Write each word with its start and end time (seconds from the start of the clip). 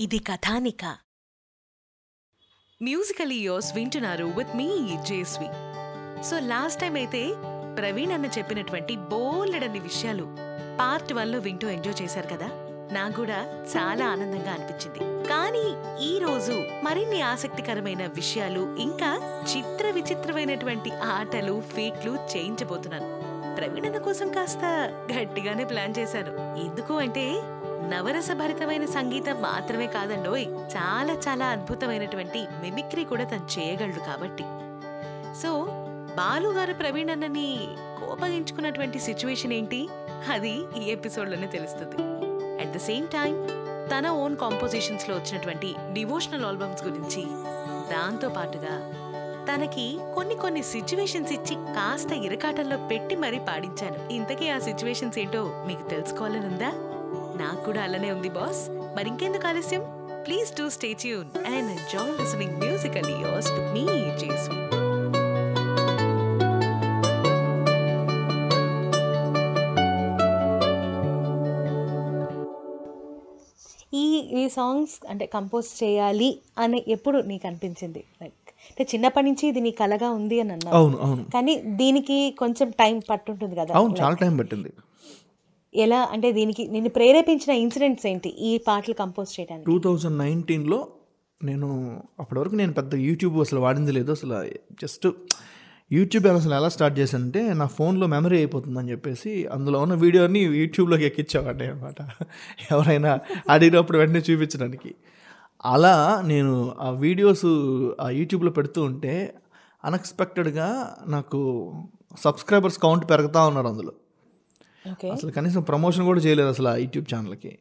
ఇది 0.00 0.18
కథానిక. 0.18 0.96
మ్యూజికల్ 2.82 3.32
ఇయోస్ 3.32 3.74
వింటున్నారు 3.74 4.24
with 4.24 4.56
me 4.56 4.96
Jeswi 5.06 5.46
so 6.22 6.38
last 6.38 6.80
time 6.80 6.94
అయితే 6.94 7.32
ప్రవీణ్ 7.76 8.12
అన్న 8.12 8.26
చెప్పినటువంటి 8.26 8.96
బోలెడన్ని 8.96 9.80
విషయాలు 9.80 10.26
పార్ట్ 10.80 11.12
వన్లో 11.12 11.38
వింటూ 11.38 11.68
ఎంజాయ్ 11.68 12.02
చేశారు 12.02 12.26
కదా? 12.26 12.48
నాకు 12.92 13.16
కూడా 13.16 13.64
చాలా 13.76 14.06
ఆనందంగా 14.06 14.52
అనిపించింది. 14.52 14.98
కానీ 15.28 15.64
ఈ 16.04 16.18
రోజు 16.18 16.84
మరిన్ని 16.84 17.20
ఆసక్తికరమైన 17.20 18.06
విషయాలు 18.06 18.76
ఇంకా 18.76 19.42
చిత్ర 19.56 19.90
విచిత్రమైనటువంటి 19.90 20.90
ఆటలు 20.90 21.60
ఫీట్లు 21.60 22.18
చేయించబోతున్నాను. 22.36 23.30
ప్రవీణ్ 23.56 23.86
అన్న 23.86 23.98
కోసం 23.98 24.32
కాస్త 24.32 24.64
గట్టిగానే 25.12 25.64
ప్లాన్ 25.64 25.94
చేశాను 25.98 26.60
ఎందుకు 26.66 26.94
అంటే 26.94 27.40
నవరసభరితమైన 27.90 28.84
సంగీతం 28.84 29.42
మాత్రమే 29.42 29.86
కాదండోయ్. 29.86 30.46
చాలా 30.48 31.14
చాలా 31.14 31.46
అద్భుతమైనటువంటి 31.46 32.46
మిమిక్రీ 32.62 33.04
కూడా 33.04 33.24
తను 33.24 33.60
చేయగలడు 33.60 33.98
కాబట్టి. 33.98 34.44
సో 35.42 35.66
బాలుగారు 36.16 36.72
ప్రవీణ్ 36.72 37.10
అన్నని 37.10 37.68
కోపగించుకున్నటువంటి 38.00 38.98
సిచ్యువేషన్ 38.98 39.52
ఏంటి? 39.52 39.88
అది 40.30 40.50
ఈ 40.50 40.90
ఎపిసోడ్లోనే 40.90 41.46
తెలుస్తుంది. 41.46 41.96
అట్ 42.60 42.72
ద 42.72 42.76
సేమ్ 42.76 43.08
టైం 43.08 43.48
తన 43.98 44.10
ఓన్ 44.10 44.36
కాంపోజిషన్స్లో 44.36 45.16
వచ్చినటువంటి 45.16 45.74
డివోషనల్ 45.92 46.44
ఆల్బమ్స్ 46.44 46.84
గురించి 46.84 47.22
దాంతో 47.92 48.28
పాటుగా 48.28 48.92
తనకి 49.54 49.98
కొన్ని 50.14 50.34
కొన్ని 50.34 50.62
సిచ్యువేషన్స్ 50.62 51.32
ఇచ్చి 51.32 51.54
కాస్త 51.54 52.12
ఇరకాటంలో 52.12 52.76
పెట్టి 52.76 53.16
మరీ 53.16 53.38
పాడించాను. 53.38 54.12
ఇంతకీ 54.12 54.48
ఆ 54.48 54.58
సిచ్యువేషన్స్ 54.58 55.18
ఏంటో 55.18 55.64
మీకు 55.66 55.88
తెలుసుకోవాలని 55.88 56.46
ఉందా 56.46 56.72
నాకు 57.42 57.60
కూడా 57.64 57.80
అలానే 57.86 58.10
ఉంది 58.16 58.30
బాస్. 58.38 58.62
మరి 58.96 59.08
ఇంకెందుకు 59.08 59.46
ఆలస్యం? 59.50 59.82
Please 60.26 60.50
do 60.58 60.66
stay 60.76 60.90
tune 61.02 61.30
and 61.52 61.70
enjoy 61.76 62.12
listening 62.20 62.56
musical 62.64 63.10
years 63.24 63.50
with 63.52 63.70
me 63.76 63.84
Jesvi 64.22 64.58
ఈ 73.94 74.04
ఈ 74.40 74.48
సాంగ్స్ 74.48 74.94
అంటే 75.10 75.24
కంపోజ్ 75.26 75.68
చేయాలి 75.82 76.28
అని 76.58 76.78
ఎప్పుడు 76.88 77.18
నీకు 77.30 77.46
అనిపించింది? 77.46 78.02
లైక్ 78.22 78.34
అంటే 78.70 78.82
చిన్నప్పటి 78.92 79.26
నుంచి 79.26 79.44
ఇది 79.48 79.60
నీ 79.60 79.70
కలగా 79.80 80.08
ఉంది 80.18 80.36
అని 80.40 80.52
అన్నావు. 80.52 80.76
అవును 80.76 80.96
అవును. 81.06 81.22
కానీ 81.34 81.54
దీనికి 81.80 82.18
కొంచెం 82.38 82.68
టైం 82.80 82.96
పట్టుంటుంది 83.10 83.54
కదా? 83.56 83.72
అవును 83.74 83.94
చాలా 84.00 84.16
టైం 84.22 84.34
పట్టింది. 84.36 84.70
ఎలా 85.74 86.08
అంటే 86.12 86.32
దీనికి 86.32 86.68
నేను 86.68 86.88
ప్రేరేపించిన 86.88 87.52
ఇన్సిడెంట్స్ 87.56 88.06
ఏంటి 88.06 88.28
ఈ 88.28 88.58
పాటలు 88.58 88.94
కంపోజ్ 88.94 89.40
చేయడానికి? 89.40 89.66
టూ 89.66 89.78
థౌజండ్ 89.78 90.18
నైన్టీన్లో 90.18 90.88
నేను 91.42 91.68
అప్పటివరకు 92.20 92.54
నేను 92.54 92.72
పెద్ద 92.72 92.94
యూట్యూబ్ 92.94 93.40
అసలు 93.40 93.60
వాడింది 93.60 93.92
లేదు. 93.92 94.12
అసలు 94.12 94.44
జస్ట్ 94.82 95.06
యూట్యూబ్ 95.92 96.26
అసలు 96.26 96.54
ఎలా 96.54 96.68
స్టార్ట్ 96.68 96.98
చేశానంటే 96.98 97.52
నా 97.52 97.66
ఫోన్లో 97.66 98.06
మెమరీ 98.06 98.36
అయిపోతుందని 98.36 98.90
చెప్పేసి 98.90 99.46
అందులో 99.46 99.78
ఉన్న 99.80 99.94
వీడియోని 99.94 100.40
యూట్యూబ్లోకి 100.40 101.04
ఎక్కించేవాడిని 101.04 101.70
అనమాట 101.70 101.94
ఎవరైనా 102.70 103.20
అడిగినప్పుడు 103.50 103.98
వెంటనే 103.98 104.32
చూపించడానికి. 104.32 104.94
అలా 105.64 106.22
నేను 106.26 106.74
ఆ 106.80 106.90
వీడియోస్ 106.90 107.46
ఆ 108.00 108.10
యూట్యూబ్లో 108.10 108.50
పెడుతూ 108.50 108.82
ఉంటే 108.82 109.34
అన్ఎక్స్పెక్టెడ్గా 109.84 110.96
నాకు 111.06 111.72
సబ్స్క్రైబర్స్ 112.18 112.78
కౌంట్ 112.78 113.10
పెరుగుతూ 113.10 113.48
ఉన్నారు 113.48 113.66
అందులో. 113.66 113.92
అసలు 115.12 115.30
కనీసం 115.30 115.62
ప్రమోషన్ 115.62 116.04
కూడా 116.04 116.20
చేయలేదు 116.20 116.48
అసలు 116.48 116.68
ఆ 116.68 116.76
యూట్యూబ్ 116.76 117.14
ఛానల్కి. 117.14 117.58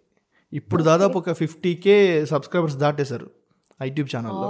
ఇప్పుడు 0.53 0.83
దాదాపు 0.83 1.17
ఒక 1.17 1.31
ఫిఫ్టీ 1.31 1.75
కే 1.75 2.25
సబ్స్క్రైబర్స్ 2.25 2.75
దాటేశారు 2.75 3.29
ఆ 3.81 3.85
యూట్యూబ్ 3.85 4.15
ఛానల్లో. 4.15 4.47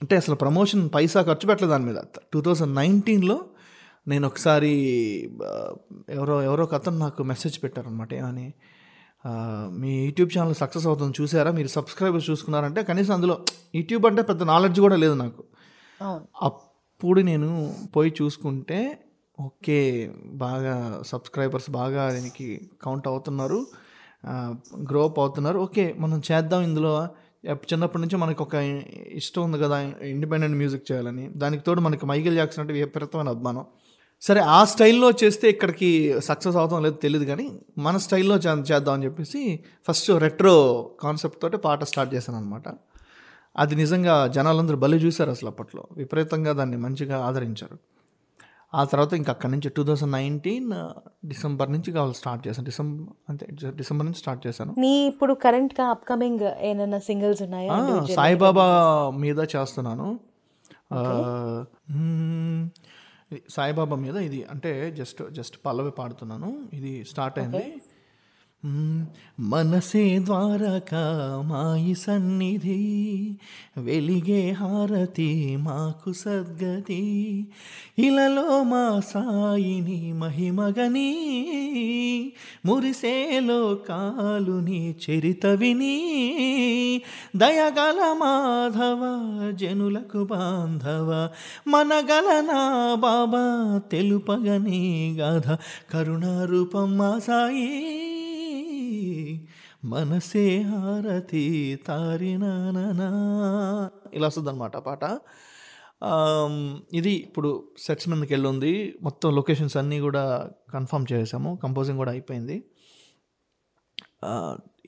అంటే 0.00 0.16
అసలు 0.16 0.34
ప్రమోషన్ 0.34 0.90
పైసా 0.94 1.22
ఖర్చు 1.22 1.46
పెట్టలేదు 1.46 1.72
దాని 1.72 1.84
మీద. 1.84 1.96
టూ 2.32 2.40
థౌజండ్ 2.40 2.74
నైన్టీన్లో 2.74 3.44
నేను 4.08 4.26
ఒకసారి 4.26 4.72
ఎవరో 6.08 6.42
ఎవరో 6.42 6.64
ఒక 6.64 6.74
అతను 6.74 6.98
నాకు 6.98 7.22
మెసేజ్ 7.22 7.62
పెట్టారనమాట 7.62 8.14
ఏమని 8.14 8.54
మీ 9.70 10.04
యూట్యూబ్ 10.04 10.38
ఛానల్ 10.38 10.54
సక్సెస్ 10.54 10.86
అవుతుంది 10.86 11.22
చూసారా? 11.22 11.50
మీరు 11.52 11.68
సబ్స్క్రైబర్స్ 11.68 12.30
చూసుకున్నారంటే 12.30 12.82
కనీసం 12.82 13.14
అందులో 13.14 13.44
యూట్యూబ్ 13.74 14.06
అంటే 14.06 14.22
పెద్ద 14.22 14.42
నాలెడ్జ్ 14.42 14.80
కూడా 14.80 14.96
లేదు 14.96 15.14
నాకు. 15.14 15.44
అప్పుడు 16.42 17.20
నేను 17.20 17.74
పోయి 17.96 18.14
చూసుకుంటే 18.22 18.78
ఓకే. 19.40 20.10
బాగా 20.26 21.02
సబ్స్క్రైబర్స్ 21.06 21.70
బాగా 21.70 22.12
దీనికి 22.12 22.70
కౌంట్ 22.82 23.08
అవుతున్నారు. 23.08 23.66
గ్రో 24.82 25.04
అప్ 25.04 25.18
అవుతున్నారు. 25.18 25.58
ఓకే 25.58 25.94
మనం 25.98 26.22
చేద్దాం 26.32 26.62
ఇందులో. 26.62 27.08
చిన్నప్పటి 27.46 28.02
నుంచి 28.02 28.16
మనకు 28.16 28.44
ఒక 28.44 28.54
ఇష్టం 29.12 29.42
ఉంది 29.42 29.58
కదా 29.58 29.80
ఇండిపెండెంట్ 30.02 30.56
మ్యూజిక్ 30.56 30.92
చేయాలని. 30.92 31.28
దానికి 31.28 31.62
తోడు 31.62 31.80
మనకి 31.80 32.06
మైకేల్ 32.06 32.34
జాక్సన్ 32.34 32.60
అంటే 32.60 32.74
విపరీతమైన 32.74 33.28
అభిమానం. 33.28 33.64
సరే 34.22 34.40
ఆ 34.40 34.64
స్టైల్లో 34.64 35.10
చేస్తే 35.24 35.50
ఇక్కడికి 35.50 36.20
సక్సెస్ 36.20 36.56
అవుతాం 36.56 36.82
లేదో 36.82 36.96
తెలియదు 36.96 37.24
కానీ 37.24 37.58
మన 37.78 37.96
స్టైల్లో 37.96 38.36
చే- 38.36 38.62
చేద్దాం 38.62 38.94
అని 38.94 39.04
చెప్పేసి 39.04 39.64
ఫస్ట్ 39.88 40.10
రెట్రో 40.10 40.90
కాన్సెప్ట్ 41.00 41.42
తోటి 41.42 41.56
పాట 41.56 41.84
స్టార్ట్ 41.84 42.14
చేశాను 42.14 42.38
అనమాట 42.38 42.62
అది 43.56 43.74
నిజంగా 43.74 44.26
జనాలందరూ 44.26 44.76
బలి 44.76 44.96
చూశారు 44.96 45.30
అసలు 45.30 45.48
అప్పట్లో. 45.48 45.84
విపరీతంగా 45.96 46.52
దాన్ని 46.52 46.76
మంచిగా 46.76 47.24
ఆదరించారు. 47.24 47.78
ఆ 48.76 48.82
తర్వాత 48.84 49.12
ఇంకా 49.14 49.30
అక్కడి 49.32 49.52
నుంచి 49.52 49.68
టూ 49.68 49.82
థౌజండ్ 49.84 50.12
నైన్టీన్ 50.12 50.70
డిసెంబర్ 51.28 51.72
నుంచి 51.72 51.90
కావాలి 51.92 52.14
స్టార్ట్ 52.14 52.48
చేశాను 52.48 52.64
డిసెంబర్ 52.64 53.14
అంతే 53.28 53.46
డిసెంబర్ 53.70 54.06
నుంచి 54.06 54.18
స్టార్ట్ 54.18 54.42
చేశాను. 54.46 54.74
నీ 54.78 55.06
ఇప్పుడు 55.06 55.34
కరెంట్గా 55.34 55.86
అప్కమింగ్ 55.86 56.44
ఏమైనా 56.60 56.98
సింగిల్స్ 56.98 57.42
ఉన్నాయా? 57.42 57.78
సాయిబాబా 58.14 58.66
మీద 59.16 59.38
చేస్తున్నాను. 59.56 60.08
సాయిబాబా 63.50 63.96
మీద 63.96 64.16
ఇది 64.16 64.42
అంటే 64.50 64.90
జస్ట్ 64.90 65.22
జస్ట్ 65.30 65.56
పల్లవి 65.66 65.90
పాడుతున్నాను. 65.90 66.50
ఇది 66.72 67.04
స్టార్ట్ 67.04 67.38
అయింది. 67.38 67.64
మనసే 69.40 70.18
ద్వారక 70.18 70.94
మాయి 71.46 71.94
సన్నిధి. 71.94 73.36
వెలిగే 73.78 74.50
హారతి 74.50 75.56
మాకు 75.56 76.12
సద్గతి. 76.12 77.46
ఇలలో 77.98 78.62
మా 78.62 79.00
సాయిని 79.14 80.12
మహిమగని. 80.12 81.16
మురిసేలో 82.66 83.74
కాలుని 83.74 84.94
చరిత 85.10 85.46
విని. 85.46 86.22
దయగల 87.36 88.14
మాధవ 88.18 89.02
జనులకు 89.50 90.24
బాంధవ 90.24 91.28
మనగల 91.68 92.40
నా 92.40 92.94
బాబా 92.94 93.80
తెలుపగని 93.92 95.16
గాథ. 95.18 95.48
కరుణారూపం 95.92 96.98
మా 96.98 97.18
సాయి. 97.18 98.12
మనసే 99.92 100.44
హారతి 100.62 101.44
తారినానా 101.86 103.10
ఇలా 104.14 104.26
వస్తుంది 104.26 104.50
అనమాట 104.50 104.76
పాట. 104.76 105.04
ఇది 106.98 107.12
ఇప్పుడు 107.26 107.50
సెట్స్ 107.78 108.08
మీదకి 108.08 108.32
వెళ్ళి 108.34 108.48
ఉంది 108.48 108.72
మొత్తం 109.02 109.28
లొకేషన్స్ 109.36 109.76
అన్నీ 109.76 109.98
కూడా 110.06 110.24
కన్ఫర్మ్ 110.74 111.06
చేసాము 111.12 111.52
కంపోజింగ్ 111.62 111.98
కూడా 111.98 112.12
అయిపోయింది. 112.12 112.56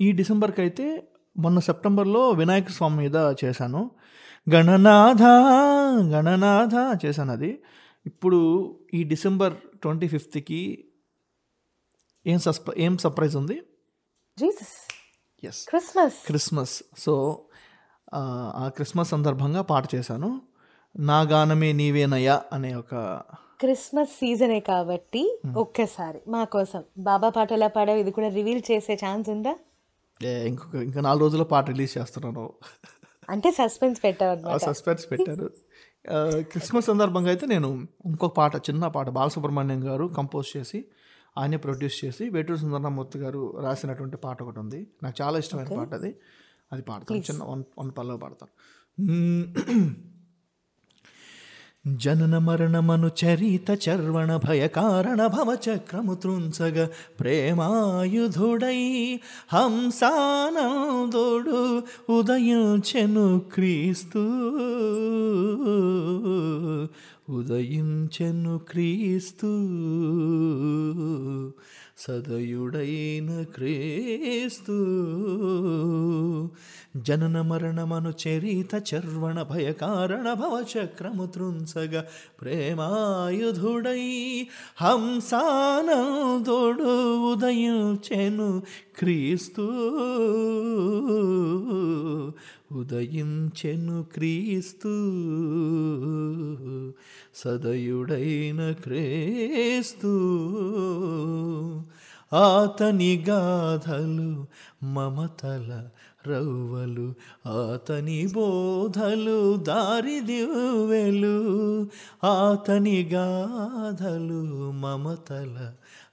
ఈ 0.00 0.09
డిసెంబర్కి 0.12 0.61
అయితే 0.67 0.87
మొన్న 1.37 1.59
సెప్టెంబర్లో 1.69 2.23
వినాయక 2.31 2.71
స్వామి 2.71 2.97
మీద 3.03 3.17
చేశాను. 3.45 3.83
గణనాథ 4.55 5.23
గణనాథ 6.15 6.75
చేశాను 7.05 7.33
అది. 7.33 7.50
ఇప్పుడు 8.06 8.41
ఈ 8.95 9.00
డిసెంబర్ 9.05 9.55
ట్వంటీ 9.83 10.09
ఫిఫ్త్కి 10.09 10.61
ఏం 12.28 12.39
సస్ప 12.39 12.62
ఏం 12.77 12.99
సర్ప్రైజ్ 12.99 13.37
ఉంది? 13.37 13.62
Jesus. 14.39 14.93
Yes 15.47 15.67
Christmas. 15.69 16.26
Christmas. 16.26 16.82
So 16.99 17.44
ఆ, 18.14 18.70
క్రిస్మస్ 18.75 19.08
సందర్భంగా 19.08 19.62
పాట 19.62 19.94
చేశాను. 19.94 20.43
నా 20.99 21.20
గానమే 21.20 21.73
నీవేనయ్యా 21.73 22.43
అనే 22.53 22.75
ఒక 22.75 22.94
క్రిస్మస్ 23.61 24.11
సీజనే 24.11 24.61
కాబట్టి 24.61 25.41
ఒక్కసారి 25.56 26.20
మా 26.29 26.44
కోసం. 26.44 26.85
బాబా 26.99 27.29
పాట 27.29 27.53
ఎలా 27.53 27.67
పాడావు? 27.67 27.99
ఇది 27.99 28.11
కూడా 28.11 28.29
రివీల్ 28.29 28.62
చేసే 28.70 28.94
ఛాన్స్ 28.94 29.29
ఉందా? 29.31 29.56
ఇంకొక 30.25 30.75
ఇంకా 30.75 31.00
నాలుగు 31.00 31.23
రోజుల్లో 31.23 31.44
పాట 31.44 31.69
రిలీజ్ 31.69 31.99
చేస్తున్నాను. 31.99 32.53
అంటే 33.31 33.50
సస్పెన్స్ 33.50 34.23
అనమాట 34.23 34.61
సస్పెన్స్ 34.61 35.11
పెట్టారు 35.11 35.50
క్రిస్మస్ 36.43 36.87
సందర్భంగా 36.87 37.29
అయితే 37.29 37.47
నేను 37.47 37.87
ఇంకొక 38.06 38.37
పాట 38.37 38.56
చిన్న 38.56 38.87
పాట 38.87 39.08
బాలసుబ్రహ్మణ్యం 39.08 39.88
గారు 39.88 40.05
కంపోజ్ 40.17 40.56
చేసి 40.56 40.85
ఆయనే 41.39 41.57
ప్రొడ్యూస్ 41.57 42.05
చేసి 42.05 42.29
వేటూరు 42.29 42.59
సుందరమూర్తి 42.59 43.19
గారు 43.19 43.61
రాసినటువంటి 43.61 44.17
పాట 44.17 44.43
ఒకటి 44.43 44.59
ఉంది. 44.59 44.87
నాకు 45.03 45.23
చాలా 45.23 45.39
ఇష్టమైన 45.39 45.77
పాట 45.77 45.95
అది. 45.95 46.17
అది 46.73 46.83
పాడతాను. 46.83 47.21
చిన్న 47.21 47.45
వన్ 47.45 47.63
వన్ 47.79 47.91
పల్లవి 47.99 48.19
పాడతాను. 48.19 48.59
జనన 51.97 52.39
మరణమను 52.39 53.07
చరిత 53.07 53.89
చర్వణ 53.89 54.37
భయకారణ 54.37 55.27
భవ 55.27 55.59
చక్రము 55.69 56.15
త్రుంచగ 56.15 56.89
ప్రేమాయుధుడై 57.21 59.21
హంసానందుడు 59.53 61.83
ఉదయించెను 62.13 63.39
క్రీస్తు. 63.39 64.19
ఉదయించెను 67.29 68.59
క్రీస్తు 68.59 69.47
సదయుడైన 71.99 73.45
క్రీస్తు. 73.55 74.73
జనన 76.97 77.41
మరణమను 77.41 78.13
చరిత 78.29 78.83
చర్వణ 78.95 79.43
భయకారణ 79.43 80.33
భవ 80.33 80.65
చక్రము 80.79 81.27
త్రుంచగ 81.27 82.03
ప్రేమాయుధుడై 82.41 84.03
హంసానందుడు 84.83 85.71
ఉదయించెను 87.33 88.63
క్రీస్తు. 88.99 89.69
ఉదయించెను 92.73 94.03
క్రీస్తు 94.12 94.88
సదయుడైన 97.35 98.75
క్రీస్తు. 98.82 100.12
ఆతని 102.32 103.25
గాథలు 103.29 104.47
మమతల 104.83 105.71
రవ్వలు 106.29 107.15
ఆతని 107.53 108.27
బోధలు 108.33 109.63
దారిదివ్వెలు 109.63 111.37
ఆతని 112.25 113.09
గాథలు 113.13 114.41
మమతల 114.83 115.57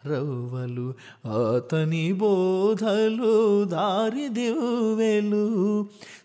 రవ్వలు 0.08 0.94
ఆతని 1.36 2.14
బోధలు 2.14 3.64
దారిదివ్వెలు 3.66 5.46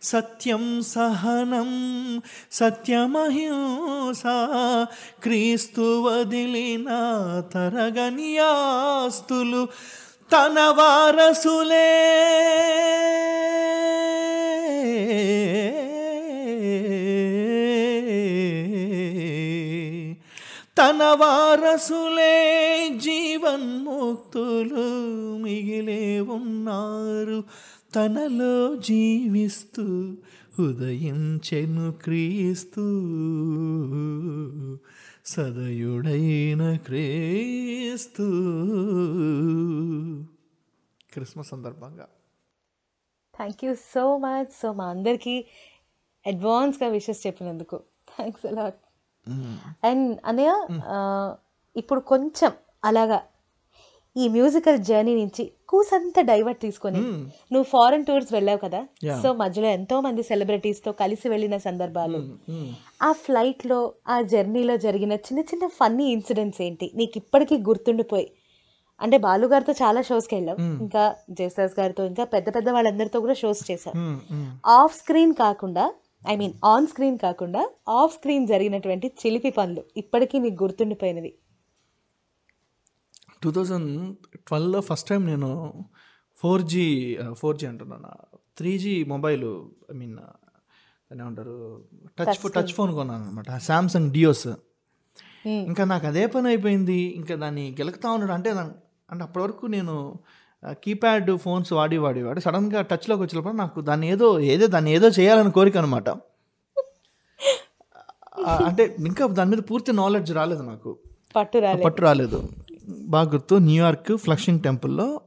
సత్యం 0.03 0.83
సహనం 0.91 1.71
సత్యమహింస 2.53 4.23
క్రీస్తు 5.23 5.87
వదిలిన 6.07 6.89
తరగనియాస్తులు 7.53 9.63
తన 10.33 10.75
వారసులే. 10.79 11.97
తన 20.79 20.99
వారసులే 21.03 22.35
జీవన్ముక్తులు 22.97 24.85
మిగిలే 25.43 26.21
ఉన్నారు 26.21 27.45
తనలో 27.95 28.77
జీవిస్తూ 28.77 29.83
ఉదయించెను 30.59 31.93
క్రీస్తు. 31.93 32.87
సదయుడైన 35.31 36.63
క్రీస్తు. 36.77 38.27
క్రిస్మస్ 41.13 41.49
సందర్భంగా. 41.49 42.07
Thank 43.37 43.65
you 43.65 43.75
so 43.75 44.05
much 44.19 44.51
so 44.63 44.73
మా 44.73 44.87
అందరికీ 44.87 45.35
అడ్వాన్స్గా 46.27 46.89
విషెస్ 46.89 47.21
చెప్పినందుకు. 47.27 47.77
థ్యాంక్స్ 48.11 48.47
అలాట్ 48.47 48.81
అండ్ 49.87 50.21
అనయ్య 50.25 50.53
ఇప్పుడు 51.77 52.01
కొంచెం 52.01 52.53
అలాగా 52.85 53.19
ఈ 54.17 54.29
మ్యూజికల్ 54.29 54.79
జర్నీ 54.79 55.15
నుంచి 55.15 55.53
కూసంత 55.69 56.21
డైవర్ట్ 56.21 56.61
తీసుకొని 56.61 57.01
నువ్వు 57.53 57.63
ఫారెన్ 57.63 58.05
టూర్స్ 58.05 58.33
వెళ్ళావు 58.33 58.59
కదా. 58.59 58.87
సో 59.23 59.33
మధ్యలో 59.33 59.69
ఎంతో 59.69 60.01
మంది 60.01 60.23
సెలబ్రిటీస్తో 60.23 60.93
కలిసి 60.93 61.29
వెళ్ళిన 61.29 61.57
సందర్భాలు. 61.57 62.19
ఆ 63.03 63.13
ఫ్లైట్లో 63.13 63.93
ఆ 64.09 64.21
జర్నీలో 64.21 64.77
జరిగిన 64.77 65.13
చిన్న 65.13 65.41
చిన్న 65.41 65.67
ఫన్నీ 65.67 66.07
ఇన్సిడెంట్స్ 66.07 66.63
ఏంటి? 66.63 66.91
నీకు 66.95 67.13
ఇప్పటికీ 67.17 67.59
గుర్తుండిపోయి. 67.59 68.31
అంటే 69.01 69.19
బాలు 69.19 69.47
గారితో 69.47 69.73
చాలా 69.73 70.03
షోస్కి 70.03 70.35
వెళ్ళావు. 70.35 70.59
ఇంకా 70.83 71.15
జయసాస్ 71.31 71.81
గారితో 71.81 72.05
ఇంకా 72.05 72.25
పెద్ద 72.25 72.55
పెద్ద 72.55 72.69
వాళ్ళందరితో 72.71 73.21
కూడా 73.21 73.35
షోస్ 73.35 73.71
చేశావు. 73.71 73.97
ఆఫ్ 74.71 74.97
స్క్రీన్ 74.97 75.35
కాకుండా 75.35 75.95
ఐ 76.29 76.37
మీన్ 76.37 76.53
ఆన్ 76.65 76.87
స్క్రీన్ 76.87 77.19
కాకుండా 77.19 77.71
ఆఫ్ 77.89 78.15
స్క్రీన్ 78.15 78.47
జరిగినటువంటి 78.47 79.07
చిలిపి 79.07 79.51
పనులు 79.51 79.85
ఇప్పటికీ 79.97 80.39
నీకు 80.39 80.65
గుర్తుండిపోయినవి. 80.65 81.33
టూ 83.43 83.51
థౌజండ్ 83.51 84.17
ట్వెల్వ్లో 84.37 84.81
ఫస్ట్ 84.81 85.09
టైం 85.09 85.27
నేను 85.27 85.73
ఫోర్ 86.37 86.63
జీ 86.63 87.19
ఫోర్ 87.33 87.57
జీ 87.57 87.67
అంటున్నాను. 87.67 88.09
Three 88.57 88.79
G 88.79 89.05
mobile 89.05 89.45
I 89.93 89.95
mean 89.95 90.19
ఏమంటారు? 91.13 91.85
Touch 92.19 92.53
touch 92.53 92.73
phone. 92.73 92.95
కొన్నాను 92.95 93.25
అనమాట 93.25 93.59
శాంసంగ్ 93.59 94.13
డియోస్ 94.13 94.49
ఇంకా 95.47 95.85
నాకు 95.85 96.07
అదే 96.07 96.27
పని 96.27 96.49
అయిపోయింది. 96.49 96.95
ఇంకా 96.95 97.35
దాన్ని 97.35 97.71
గెలుకుతా 97.71 98.11
ఉన్నాడు. 98.11 98.33
అంటే 98.33 98.53
దాన్ని- 98.53 98.77
అంటే 99.11 99.25
అప్పటి 99.25 99.43
వరకు 99.43 99.67
నేను 99.67 100.19
కీప్యాడ్ 100.71 101.37
ఫోన్స్ 101.37 101.73
వాడి 101.73 101.99
వాడి 101.99 102.23
వాడి 102.23 102.41
సడన్గా 102.41 102.83
టచ్లోకి 102.83 103.23
వచ్చినప్పుడు 103.23 103.53
నాకు 103.53 103.81
దాన్ని 103.81 104.09
ఏదో 104.09 104.41
ఏదో 104.41 104.67
దాన్ని 104.67 104.93
ఏదో 104.93 105.09
చేయాలని 105.09 105.51
కోరిక 105.51 105.77
అనమాట 105.77 106.09
అంటే 108.47 108.97
ఇంకా 108.99 109.27
దాని 109.27 109.51
మీద 109.51 109.59
పూర్తి 109.71 109.93
నాలెడ్జ్ 109.93 110.33
రాలేదు 110.33 110.63
నాకు. 110.63 110.99
పట్టు 111.85 112.03
రాలేదు. 112.03 112.49
బాగా 113.15 113.29
గుర్తు 113.31 113.55
న్యూయార్క్ 113.55 114.13
ఫ్లషింగ్ 114.25 114.61
టెంపుల్లో 114.61 115.21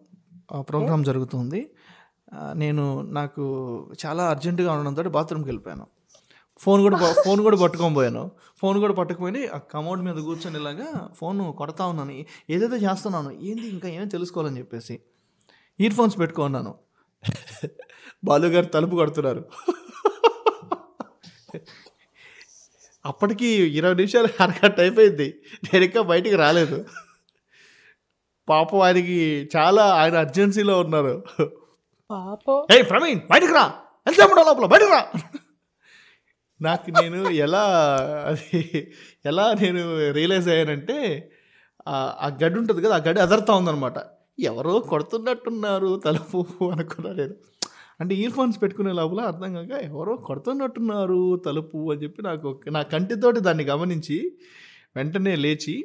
ప్రోగ్రామ్ 0.70 1.04
జరుగుతుంది. 1.10 1.62
నేను 2.64 2.84
నాకు 3.18 3.44
చాలా 4.04 4.24
అర్జెంటుగా 4.34 4.70
ఉండడంతో 4.74 5.04
బాత్రూమ్కి 5.18 5.50
వెళ్ళిపోయాను. 5.50 5.86
ఫోన్ 6.64 6.82
కూడా 6.82 6.98
ఫోన్ 7.26 7.40
కూడా 7.42 7.58
పట్టుకొని 7.58 7.96
పోయాను. 7.96 8.24
ఫోన్ 8.62 8.78
కూడా 8.80 8.94
పట్టుకుపోయి 8.94 9.48
ఆ 9.48 9.58
కమోడ్ 9.74 10.02
మీద 10.02 10.18
కూర్చొని 10.28 10.58
ఇలాగా 10.60 10.88
ఫోన్ 11.20 11.40
కొడతా 11.54 11.86
ఉన్నాను. 11.86 12.16
ఏదైతే 12.50 12.78
చేస్తున్నాను 12.86 13.32
ఏంది 13.50 13.68
ఇంకా 13.76 13.88
ఏమీ 13.90 14.08
తెలుసుకోవాలని 14.16 14.60
చెప్పేసి 14.60 14.96
ఇయర్ 15.80 15.94
ఫోన్స్ 15.94 16.20
పెట్టుకున్నాను 16.20 16.74
బాలుగారు 18.24 18.66
తలుపు 18.66 18.96
కొడుతున్నారు. 18.96 19.44
అప్పటికి 23.06 23.48
ఇరవై 23.78 23.96
నిమిషాలు 24.02 24.30
అరగంట 24.44 24.78
అయిపోయింది. 24.80 25.28
నేను 25.66 25.84
ఇంకా 25.86 26.02
బయటికి 26.12 26.36
రాలేదు. 26.36 26.78
పాపం 28.50 28.80
ఆయనకి 28.80 29.50
చాలా 29.58 29.84
ఆయన 29.84 30.18
అర్జెన్సీలో 30.18 30.80
ఉన్నారు. 30.80 31.24
పాపం. 32.12 32.76
ఏ 32.78 32.82
ప్రవీణ్ 32.82 33.20
బయటకు 33.32 33.54
రా. 33.54 33.74
వెళ్తాము 34.08 34.34
లోపల? 34.36 34.66
బయటకు 34.66 34.90
రా. 34.90 35.06
నాకు 36.62 36.92
నేను 36.92 37.30
ఎలా 37.30 37.64
అది 38.28 38.92
ఎలా 39.26 39.54
నేను 39.62 40.12
రియలైజ్ 40.12 40.50
అయ్యానంటే 40.50 41.32
ఆ- 41.88 42.18
ఆ 42.22 42.28
గడ్డి 42.44 42.60
ఉంటుంది 42.60 42.82
కదా 42.82 42.96
ఆ 42.96 42.98
గడ్డి 42.98 43.22
అదర్తా 43.22 43.54
ఉందన్నమాట. 43.54 43.94
ఎవరో 44.40 44.80
కొడుతున్నట్టున్నారు 44.80 46.02
తలుపు 46.06 46.46
అనుకున్నా 46.72 47.14
నేను. 47.14 47.34
అంటే 48.00 48.16
ఇయర్ 48.16 48.32
ఫోన్స్ 48.32 48.62
పెట్టుకునే 48.62 48.92
లోపల 48.92 49.22
అర్థం 49.22 49.54
కాక 49.54 49.84
ఎవరో 49.84 50.16
కొడుతున్నట్టున్నారు 50.16 51.42
తలుపు 51.46 51.92
అని 51.92 52.04
చెప్పి 52.04 52.24
నాకు 52.24 52.62
నా 52.72 52.82
కంటితోటి 52.82 53.40
దాన్ని 53.40 53.64
గమనించి 53.64 54.38
వెంటనే 54.96 55.36
లేచి 55.36 55.84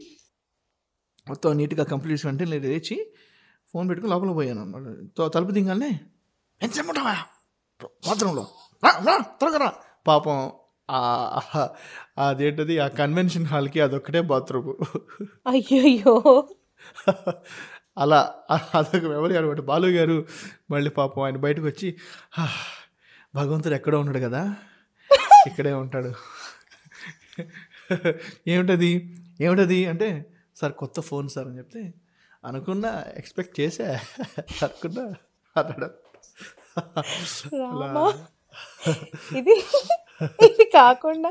మొత్తం 1.28 1.56
నీట్గా 1.56 1.84
కంప్లీట్ 1.84 2.26
వెంటనే 2.26 2.58
లేచి 2.58 3.12
ఫోన్ 3.72 3.88
పెట్టుకుని 3.88 4.12
లోపల 4.14 4.32
పోయాను 4.32 4.60
అన్నమాట. 4.62 4.82
తో- 5.18 5.28
తలుపు 5.28 5.50
దిగానే 5.50 6.00
ఎంత 6.62 6.78
చెప్పమంటావా 6.78 7.16
బాత్రూంలో. 8.08 8.46
త్వరగా 9.20 9.58
రా. 9.58 9.72
పాపం 10.06 10.50
అదేంటది? 12.18 12.78
ఆ 12.78 12.88
కన్వెన్షన్ 12.88 13.46
హాల్కి 13.46 13.80
అదొక్కటే 13.80 14.20
బాత్రూమ్. 14.20 14.68
అయ్యయ్యో. 15.48 16.48
అలా 17.98 18.34
అదొక 18.74 19.04
మెమరీ 19.04 19.36
అనమాట 19.36 19.60
బాలు 19.60 19.86
గారు 19.86 20.26
మళ్ళీ 20.70 20.90
పాపం 20.90 21.22
ఆయన 21.22 21.36
బయటకు 21.36 21.66
వచ్చి 21.66 21.96
"హా, 22.32 22.48
భగవంతుడు 23.34 23.74
ఎక్కడో 23.74 24.00
ఉన్నాడు 24.00 24.18
కదా? 24.18 24.54
ఇక్కడే 25.46 25.72
ఉంటాడు. 25.72 26.12
ఏమిటది? 28.48 29.16
ఏమిటది? 29.40 29.86
అంటే 29.86 30.37
సార్ 30.60 30.74
కొత్త 30.82 31.00
ఫోన్ 31.10 31.28
సార్ 31.34 31.48
అని 31.48 31.58
చెప్తే 31.60 31.82
అనుకున్నా 32.48 32.90
ఎక్స్పెక్ట్ 33.20 33.54
చేసా 33.60 33.86
అనుకున్నా 34.66 35.04
అన్నాడు 35.56 35.88
ఇది 39.38 39.54
ఇది 40.46 40.64
కాకుండా. 40.78 41.30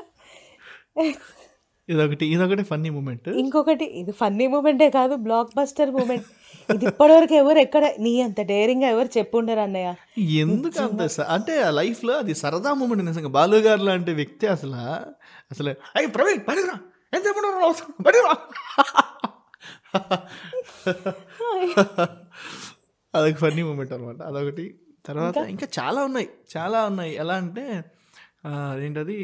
ఇదొకటి 1.89 2.25
ఇదొకటి 2.34 2.63
ఫన్నీ 2.69 2.89
మూమెంట్. 2.96 3.27
ఇంకొకటి 3.41 3.86
ఇది 4.01 4.13
ఫన్నీ 4.22 4.46
మూమెంటే 4.53 4.88
కాదు 4.98 5.15
బ్లాక్ 5.25 5.51
బస్టర్ 5.57 5.91
మూమెంట్. 5.98 6.27
ఇది 6.74 6.86
ఇప్పటివరకు 6.91 7.36
ఎవరు 7.41 7.60
ఎక్కడ 7.65 7.86
నీ 8.05 8.12
అంత 8.22 8.41
డేరింగ్గా 8.51 8.88
ఎవరు 8.96 9.10
చెప్పుండరు 9.17 9.62
అన్నయ్య. 9.65 9.93
ఎందుకు 10.43 10.79
అంత 10.86 11.01
అంటే 11.36 11.53
ఆ 11.67 11.69
లైఫ్లో 11.79 12.13
అది 12.24 12.36
సరదా 12.41 12.74
మూమెంట్ 12.81 13.03
నిజంగా. 13.10 13.31
బాలు 13.38 13.60
గారు 13.67 13.84
లాంటి 13.89 14.13
వ్యక్తి 14.22 14.48
అసలు 14.55 14.75
అసలు 15.53 15.69
అయ్యి 15.98 16.12
ప్రవీణ్ 16.17 16.43
బయటకు 16.50 16.77
రా 17.14 17.18
ఎంత 17.18 17.26
చెప్పండి 17.28 17.64
అవసరం 17.64 17.92
బయటకు 18.02 18.28
రా 18.28 18.36
అదొక 23.14 23.36
ఫన్నీ 23.36 23.64
మూమెంట్ 23.64 23.94
అనమాట 23.94 24.22
అదొకటి. 24.22 24.66
తర్వాత 25.06 25.38
ఇంకా? 25.50 25.68
చాలా 25.78 26.04
ఉన్నాయి. 26.04 26.28
చాలా 26.56 26.86
ఉన్నాయి. 26.86 27.16
ఎలా 27.16 27.36
అంటే 27.36 27.66
ఆ, 28.46 28.52
ఏంటది 28.80 29.18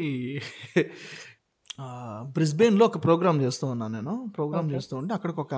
ఆ, 1.78 1.86
బ్రిస్బెయిన్లో 2.34 2.86
ఒక 2.86 3.04
ప్రోగ్రామ్ 3.04 3.42
చేస్తూ 3.42 3.66
ఉన్నాను 3.66 3.94
నేను. 3.94 4.14
ప్రోగ్రామ్ 4.36 4.72
చేస్తూ 4.72 4.96
ఉంటే 4.96 5.14
అక్కడికి 5.14 5.40
ఒక 5.40 5.54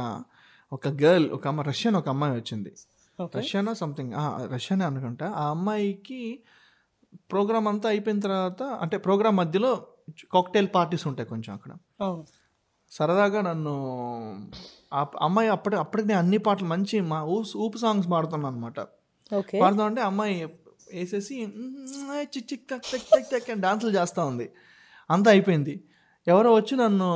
ఒక 0.73 0.89
గర్ల్ 1.03 1.31
ఒక 1.31 1.47
అమ్మ 1.47 1.61
రష్యన్ 1.63 1.97
ఒక 1.97 2.09
అమ్మాయి 2.09 2.35
వచ్చింది. 2.37 2.71
రష్యానా 3.37 3.73
సంథింగ్ 3.73 4.13
రష్యానే 4.53 4.85
అనుకుంటా. 4.85 5.31
ఆ 5.33 5.51
అమ్మాయికి 5.51 6.21
ప్రోగ్రామ్ 7.31 7.69
అంతా 7.69 7.89
అయిపోయిన 7.89 8.21
తర్వాత 8.21 8.63
అంటే 8.81 8.97
ప్రోగ్రామ్ 8.99 9.37
మధ్యలో 9.37 9.73
కాక్టైల్ 10.33 10.69
పార్టీస్ 10.75 11.07
ఉంటాయి 11.07 11.29
కొంచెం 11.29 11.55
అక్కడ. 11.55 11.73
సరదాగా 12.91 13.41
నన్ను 13.41 13.75
అమ్మాయి 15.23 15.49
అప్పటి 15.49 15.77
అప్పటికి 15.77 16.09
నేను 16.09 16.19
అన్ని 16.19 16.39
పాటలు 16.39 16.67
మంచి 16.67 17.01
మా 17.01 17.23
ఊపు 17.25 17.59
ఊపు 17.59 17.79
సాంగ్స్ 17.79 18.11
పాడుతున్నాను 18.11 18.57
అనమాట 18.57 18.81
ఓకే. 19.35 19.61
పాడుతా 19.61 19.85
ఉంటే 19.85 20.01
అమ్మాయి 20.01 20.45
వేసేసి 20.93 21.47
డాన్సులు 23.61 23.99
చేస్తూ 23.99 24.27
ఉంది. 24.27 24.51
అంతా 25.11 25.31
అయిపోయింది. 25.31 25.85
ఎవరో 26.27 26.55
వచ్చి 26.55 26.77
నన్ను 26.77 27.09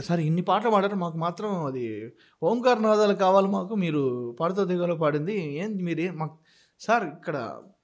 సరే 0.00 0.22
ఇన్ని 0.22 0.42
పాటలు 0.42 0.70
పాడారు 0.70 0.94
మాకు 0.94 1.16
మాత్రం 1.16 1.66
అది 1.66 2.12
ఓంకార 2.42 2.78
నాదాలు 2.78 3.14
కావాలి 3.14 3.48
మాకు 3.48 3.74
మీరు 3.74 4.02
పాడుతూ 4.40 4.64
దిగలో 4.64 4.94
పాడింది 4.96 5.34
ఏంది 5.58 5.82
మీరు 5.82 6.12
మాకు 6.16 6.38
సార్ 6.80 7.04
ఇక్కడ 7.04 7.36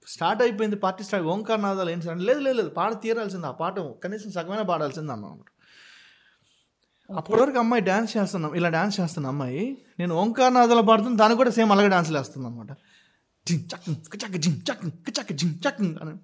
స్టార్ట్ 0.07 0.41
అయిపోయింది 0.45 0.77
పార్టీ 0.83 1.03
స్టార్ట్ 1.07 1.27
ఓంకార 1.33 1.59
నాదాలు 1.63 1.91
ఏంటి 1.93 2.05
సార్? 2.07 2.21
లేదు 2.29 2.41
లేదు 2.41 2.57
లేదు 2.59 2.71
పాట 2.79 2.93
తీరాల్సింది 3.03 3.49
ఆ 3.49 3.55
పాట 3.61 3.75
కనీసం 4.03 4.31
సగమైన 4.37 4.63
పాడాల్సింది 4.71 5.13
అన్నమాట 5.15 5.49
అప్పటివరకు 7.11 7.59
అమ్మాయి 7.63 7.83
డ్యాన్స్ 7.89 8.13
చేస్తున్నాం 8.17 8.53
ఇలా 8.59 8.69
డ్యాన్స్ 8.75 8.97
చేస్తున్న 9.01 9.27
అమ్మాయి 9.33 9.63
నేను 10.01 10.13
ఓంకారనాథాలు 10.21 10.85
పాడుతుంది 10.91 11.19
దానికి 11.23 11.39
కూడా 11.41 11.53
సేమ్ 11.57 11.73
అలాగే 11.75 11.91
డాన్స్లు 11.95 12.19
వేస్తుంది 12.19 12.47
అనమాట 12.49 12.73
జిమ్ 13.47 13.65
చక్కం 13.73 13.95
చక్క 14.15 14.37
జిమ్ 14.45 14.59
చక్కం 14.69 14.89
చక్క 15.11 15.33
జిమ్ 15.41 15.55
చక్కం 15.65 15.89
అని 16.03 16.15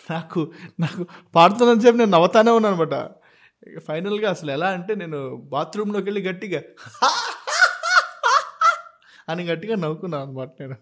నాకు 0.00 0.40
నాకు 0.78 1.02
పాడుతున్నంత 1.34 1.82
సేపు 1.86 1.98
నేను 2.00 2.12
నవ్వుతానే 2.16 2.52
ఉన్నాను 2.58 2.74
అనమాట 2.74 2.96
ఫైనల్గా 3.86 4.28
అసలు 4.34 4.50
ఎలా 4.56 4.68
అంటే 4.76 4.92
నేను 5.02 5.20
బాత్రూంలోకి 5.52 6.06
వెళ్ళి 6.08 6.22
గట్టిగా 6.28 6.60
అని 9.30 9.42
గట్టిగా 9.48 9.74
నవ్వుకున్నాను 9.82 10.24
అనమాట 10.24 10.50
నేను. 10.62 10.76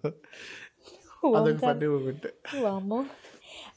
అదొక 1.26 1.60
ఫన్నీ 1.66 1.86
మూమెంట్ 1.86 2.26
వామ్మో. 2.64 2.98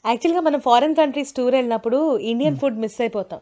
యాక్చువల్గా 0.06 0.40
మనం 0.40 0.60
ఫారిన్ 0.60 0.94
కంట్రీస్ 0.94 1.32
టూర్ 1.32 1.54
వెళ్ళినప్పుడు 1.54 1.98
ఇండియన్ 2.32 2.56
ఫుడ్ 2.56 2.78
మిస్ 2.78 3.00
అయిపోతాం. 3.00 3.40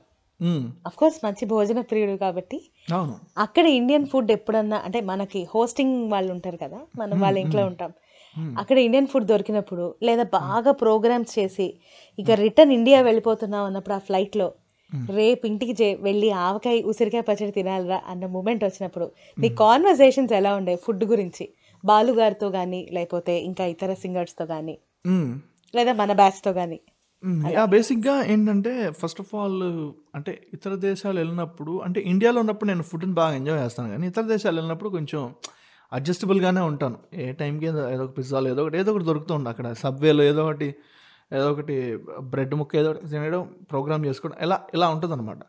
అఫ్ 0.86 0.96
కోర్స్ 0.96 1.18
మంచి 1.24 1.44
భోజన 1.46 1.80
ప్రియుడు 1.80 2.16
కాబట్టి. 2.16 2.58
అక్కడ 3.38 3.66
ఇండియన్ 3.66 4.06
ఫుడ్ 4.06 4.30
ఎప్పుడన్నా 4.30 4.78
అంటే 4.84 5.00
మనకి 5.00 5.48
హోస్టింగ్ 5.54 6.10
వాళ్ళు 6.12 6.32
ఉంటారు 6.32 6.56
కదా 6.56 6.80
మనం 6.98 7.20
వాళ్ళ 7.20 7.38
ఇంట్లో 7.38 7.66
ఉంటాం. 7.66 7.92
అక్కడ 8.58 8.78
ఇండియన్ 8.78 9.06
ఫుడ్ 9.06 9.26
దొరికినప్పుడు 9.26 9.94
లేదా 10.02 10.22
బాగా 10.22 10.72
ప్రోగ్రామ్స్ 10.72 11.38
చేసి 11.38 11.66
ఇక 12.18 12.30
రిటర్న్ 12.30 12.72
ఇండియా 12.72 13.00
వెళ్ళిపోతున్నాం 13.00 13.64
అన్నప్పుడు 13.64 13.94
ఆ 13.94 13.98
ఫ్లైట్లో 13.98 14.52
రేపు 15.10 15.46
ఇంటికి 15.46 15.96
వెళ్ళి 16.00 16.30
ఆవకాయ 16.30 16.82
ఉసిరికాయ 16.82 17.20
పచ్చడి 17.20 17.50
తినాలిరా 17.50 18.00
అన్న 18.06 18.26
మూమెంట్ 18.26 18.64
వచ్చినప్పుడు 18.64 19.10
మీ 19.38 19.48
కాన్వర్సేషన్స్ 19.48 20.32
ఎలా 20.32 20.54
ఉండే? 20.56 20.76
ఫుడ్ 20.76 21.04
గురించి. 21.04 21.44
బాలు 21.86 22.12
గారితో 22.12 22.46
కానీ 22.50 22.80
లేకపోతే 22.92 23.34
ఇంకా 23.40 23.64
ఇతర 23.74 23.92
సింగర్స్తో 24.04 24.44
కానీ. 24.46 24.76
లేదా 25.74 25.92
మన 26.02 26.12
బ్యాచ్తో 26.12 26.52
కానీ 26.52 26.78
బేసిక్గా 27.70 28.14
ఏంటంటే 28.32 28.72
ఫస్ట్ 29.00 29.20
ఆఫ్ 29.20 29.30
ఆల్ 29.34 29.60
అంటే 30.14 30.32
ఇతర 30.54 30.72
దేశాలు 30.84 31.18
వెళ్ళినప్పుడు 31.18 31.72
అంటే 31.84 32.00
ఇండియాలో 32.10 32.38
ఉన్నప్పుడు 32.40 32.68
నేను 32.70 32.82
ఫుడ్ని 32.82 33.14
బాగా 33.14 33.34
ఎంజాయ్ 33.34 33.60
చేస్తాను 33.64 33.88
కానీ 33.90 34.06
ఇతర 34.06 34.24
దేశాలు 34.34 34.56
వెళ్ళినప్పుడు 34.56 34.90
కొంచెం 34.90 35.22
అడ్జస్టబుల్గానే 35.92 36.62
ఉంటాను. 36.70 36.98
ఏ 37.14 37.26
టైంకి 37.32 37.66
ఏదో 37.66 37.82
ఏదో 37.90 38.04
ఒక 38.04 38.12
పిజ్జాలో 38.18 38.48
ఏదో 38.50 38.62
ఒకటి 38.64 38.78
ఏదో 38.78 38.90
ఒకటి 38.92 39.06
దొరుకుతూ 39.10 39.32
ఉంటుంది 39.34 39.52
అక్కడ. 39.54 39.66
సబ్వేలో 39.82 40.22
ఏదో 40.22 40.42
ఒకటి 40.48 40.68
ఏదో 41.32 41.46
ఒకటి 41.52 41.76
బ్రెడ్ 42.32 42.54
ముక్క 42.54 42.72
ఏదో 42.76 42.88
ఒకటి 42.90 43.08
తినడం 43.12 43.42
ప్రోగ్రామ్ 43.70 44.02
చేసుకోవడం 44.06 44.38
ఇలా 44.44 44.56
ఇలా 44.74 44.86
ఉంటుంది 44.88 45.14
అనమాట 45.14 45.42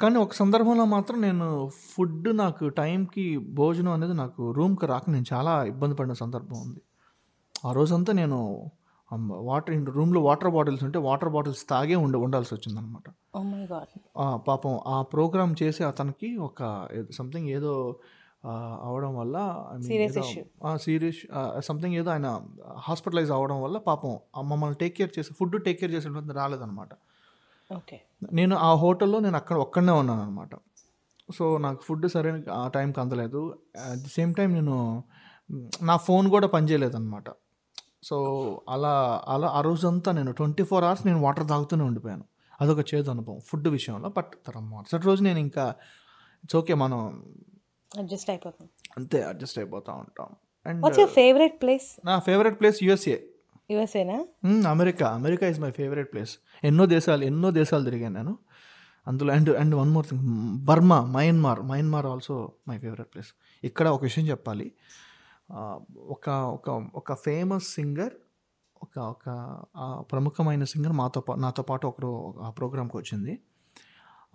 కానీ 0.00 0.16
ఒక 0.18 0.32
సందర్భంలో 0.32 0.84
మాత్రం 0.84 1.20
నేను 1.20 1.70
ఫుడ్ 1.70 2.36
నాకు 2.36 2.68
టైంకి 2.68 3.36
భోజనం 3.36 3.92
అనేది 3.92 4.14
నాకు 4.14 4.50
రూమ్కి 4.50 4.86
రాక 4.86 5.10
నేను 5.10 5.24
చాలా 5.32 5.64
ఇబ్బంది 5.64 5.94
పడిన 5.94 6.12
సందర్భం 6.12 6.60
ఉంది. 6.60 6.80
ఆ 7.66 7.72
రోజంతా 7.72 8.12
నేను 8.12 8.70
వాటర్ 9.28 9.86
రూమ్లో 9.88 10.20
వాటర్ 10.20 10.50
బాటిల్స్ 10.50 10.84
ఉంటే 10.84 10.98
వాటర్ 10.98 11.28
బాటిల్స్ 11.28 11.68
తాగే 11.70 11.94
ఉండ 11.94 12.16
ఉండాల్సి 12.16 12.54
వచ్చిందనమాట 12.54 13.08
గాడ్ 13.72 13.88
పాపం 14.48 14.80
ఆ 14.86 15.02
ప్రోగ్రామ్ 15.02 15.54
చేసి 15.62 15.84
అతనికి 15.84 16.36
ఒక 16.36 16.88
సంథింగ్ 17.12 17.48
ఏదో 17.48 17.96
అవడం 18.82 19.16
వల్ల. 19.16 19.36
సీరియస్ 20.76 21.20
సంథింగ్ 21.66 21.94
ఏదో 21.94 22.10
ఆయన 22.10 22.40
హాస్పిటలైజ్ 22.78 23.30
అవ్వడం 23.30 23.62
వల్ల 23.62 23.78
పాపం 23.78 24.18
మమ్మల్ని 24.50 24.76
టేక్ 24.76 24.96
కేర్ 24.96 25.10
చేసి 25.18 25.34
ఫుడ్ 25.34 25.64
టేక్ 25.64 25.80
కేర్ 25.80 25.92
చేసే 25.92 26.08
రాలేదన్నమాట. 26.32 26.88
ఓకే. 27.70 27.96
నేను 28.32 28.54
ఆ 28.56 28.70
హోటల్లో 28.74 29.18
నేను 29.20 29.36
అక్కడ 29.36 29.56
ఒక్కడనే 29.56 29.92
ఉన్నాను 29.92 30.22
అనమాట 30.22 30.54
సో 31.28 31.44
నాకు 31.58 31.80
ఫుడ్ 31.82 32.06
సరైన 32.08 32.38
ఆ 32.52 32.64
టైంకి 32.68 33.00
అందలేదు. 33.00 33.40
అట్ 33.90 34.00
ది 34.04 34.08
సేమ్ 34.08 34.32
టైం 34.34 34.50
నేను 34.52 34.76
నా 35.82 35.96
ఫోన్ 35.96 36.26
కూడా 36.30 36.46
పనిచేయలేదు 36.46 36.96
అనమాట 36.96 37.28
సో 38.02 38.16
అలా 38.68 38.92
అలా 39.28 39.48
ఆ 39.48 39.60
రోజంతా 39.60 40.10
నేను 40.12 40.32
ట్వంటీ 40.32 40.62
ఫోర్ 40.62 40.84
అవర్స్ 40.84 41.06
నేను 41.06 41.20
వాటర్ 41.20 41.46
తాగుతూనే 41.48 41.84
ఉండిపోయాను. 41.84 42.24
అదొక 42.60 42.82
చేదు 42.94 43.08
అనుభవం 43.10 43.40
ఫుడ్ 43.48 43.68
విషయంలో 43.68 44.08
బట్ 44.08 44.32
తర్వాత 44.46 44.64
మరుసటి 44.74 45.06
రోజు 45.06 45.22
నేను 45.22 45.38
ఇంకా 45.38 45.64
ఇట్స్ 46.44 46.56
ఓకే 46.56 46.74
మనం 46.74 47.00
అడ్జస్ట్ 47.90 48.30
అయిపోతుంది 48.30 48.70
అంతే 48.96 49.18
అడ్జస్ట్ 49.22 49.58
అయిపోతూ 49.58 49.92
ఉంటాం. 49.92 50.30
అండ్ 50.66 51.06
ఫేవరెట్ 51.18 51.56
ప్లేస్ 51.60 51.88
నా 52.04 52.14
favourite 52.18 52.56
place 52.60 52.78
USA 52.84 53.18
యుఎస్ఏనా? 53.70 54.24
America. 54.68 55.08
America 55.08 55.46
is 55.46 55.60
my 55.60 55.70
favourite 55.70 56.12
place 56.12 56.38
ఎన్నో 56.64 56.86
దేశాలు 56.86 57.24
ఎన్నో 57.24 57.50
దేశాలు 57.50 57.84
తిరిగాను 57.84 58.14
నేను. 58.14 58.38
అందులో 59.06 59.32
and 59.34 59.50
and 59.50 59.74
one 59.74 59.90
more 59.90 60.06
thing 60.06 60.22
Burma 60.64 61.04
Myanmar. 61.04 61.62
Myanmar 61.62 62.06
also 62.06 62.52
my 62.68 62.78
favourite 62.78 63.14
place 63.14 63.28
ఇక్కడ 63.64 63.88
ఒక 63.88 64.02
విషయం 64.02 64.24
చెప్పాలి. 64.26 64.72
ఒక 65.98 66.28
ఒక 66.30 66.88
ఒక 66.94 67.12
ఫేమస్ 67.14 67.64
సింగర్ 67.64 68.14
ఒక 68.82 68.98
ఒక 68.98 69.26
ప్రముఖమైన 70.12 70.64
సింగర్ 70.64 70.92
మాతో 70.92 71.20
పా 71.20 71.34
నాతో 71.34 71.62
పాటు 71.62 71.86
ఒకరు 71.86 72.34
ఆ 72.40 72.50
ప్రోగ్రామ్కి 72.50 72.96
వచ్చింది. 72.96 73.38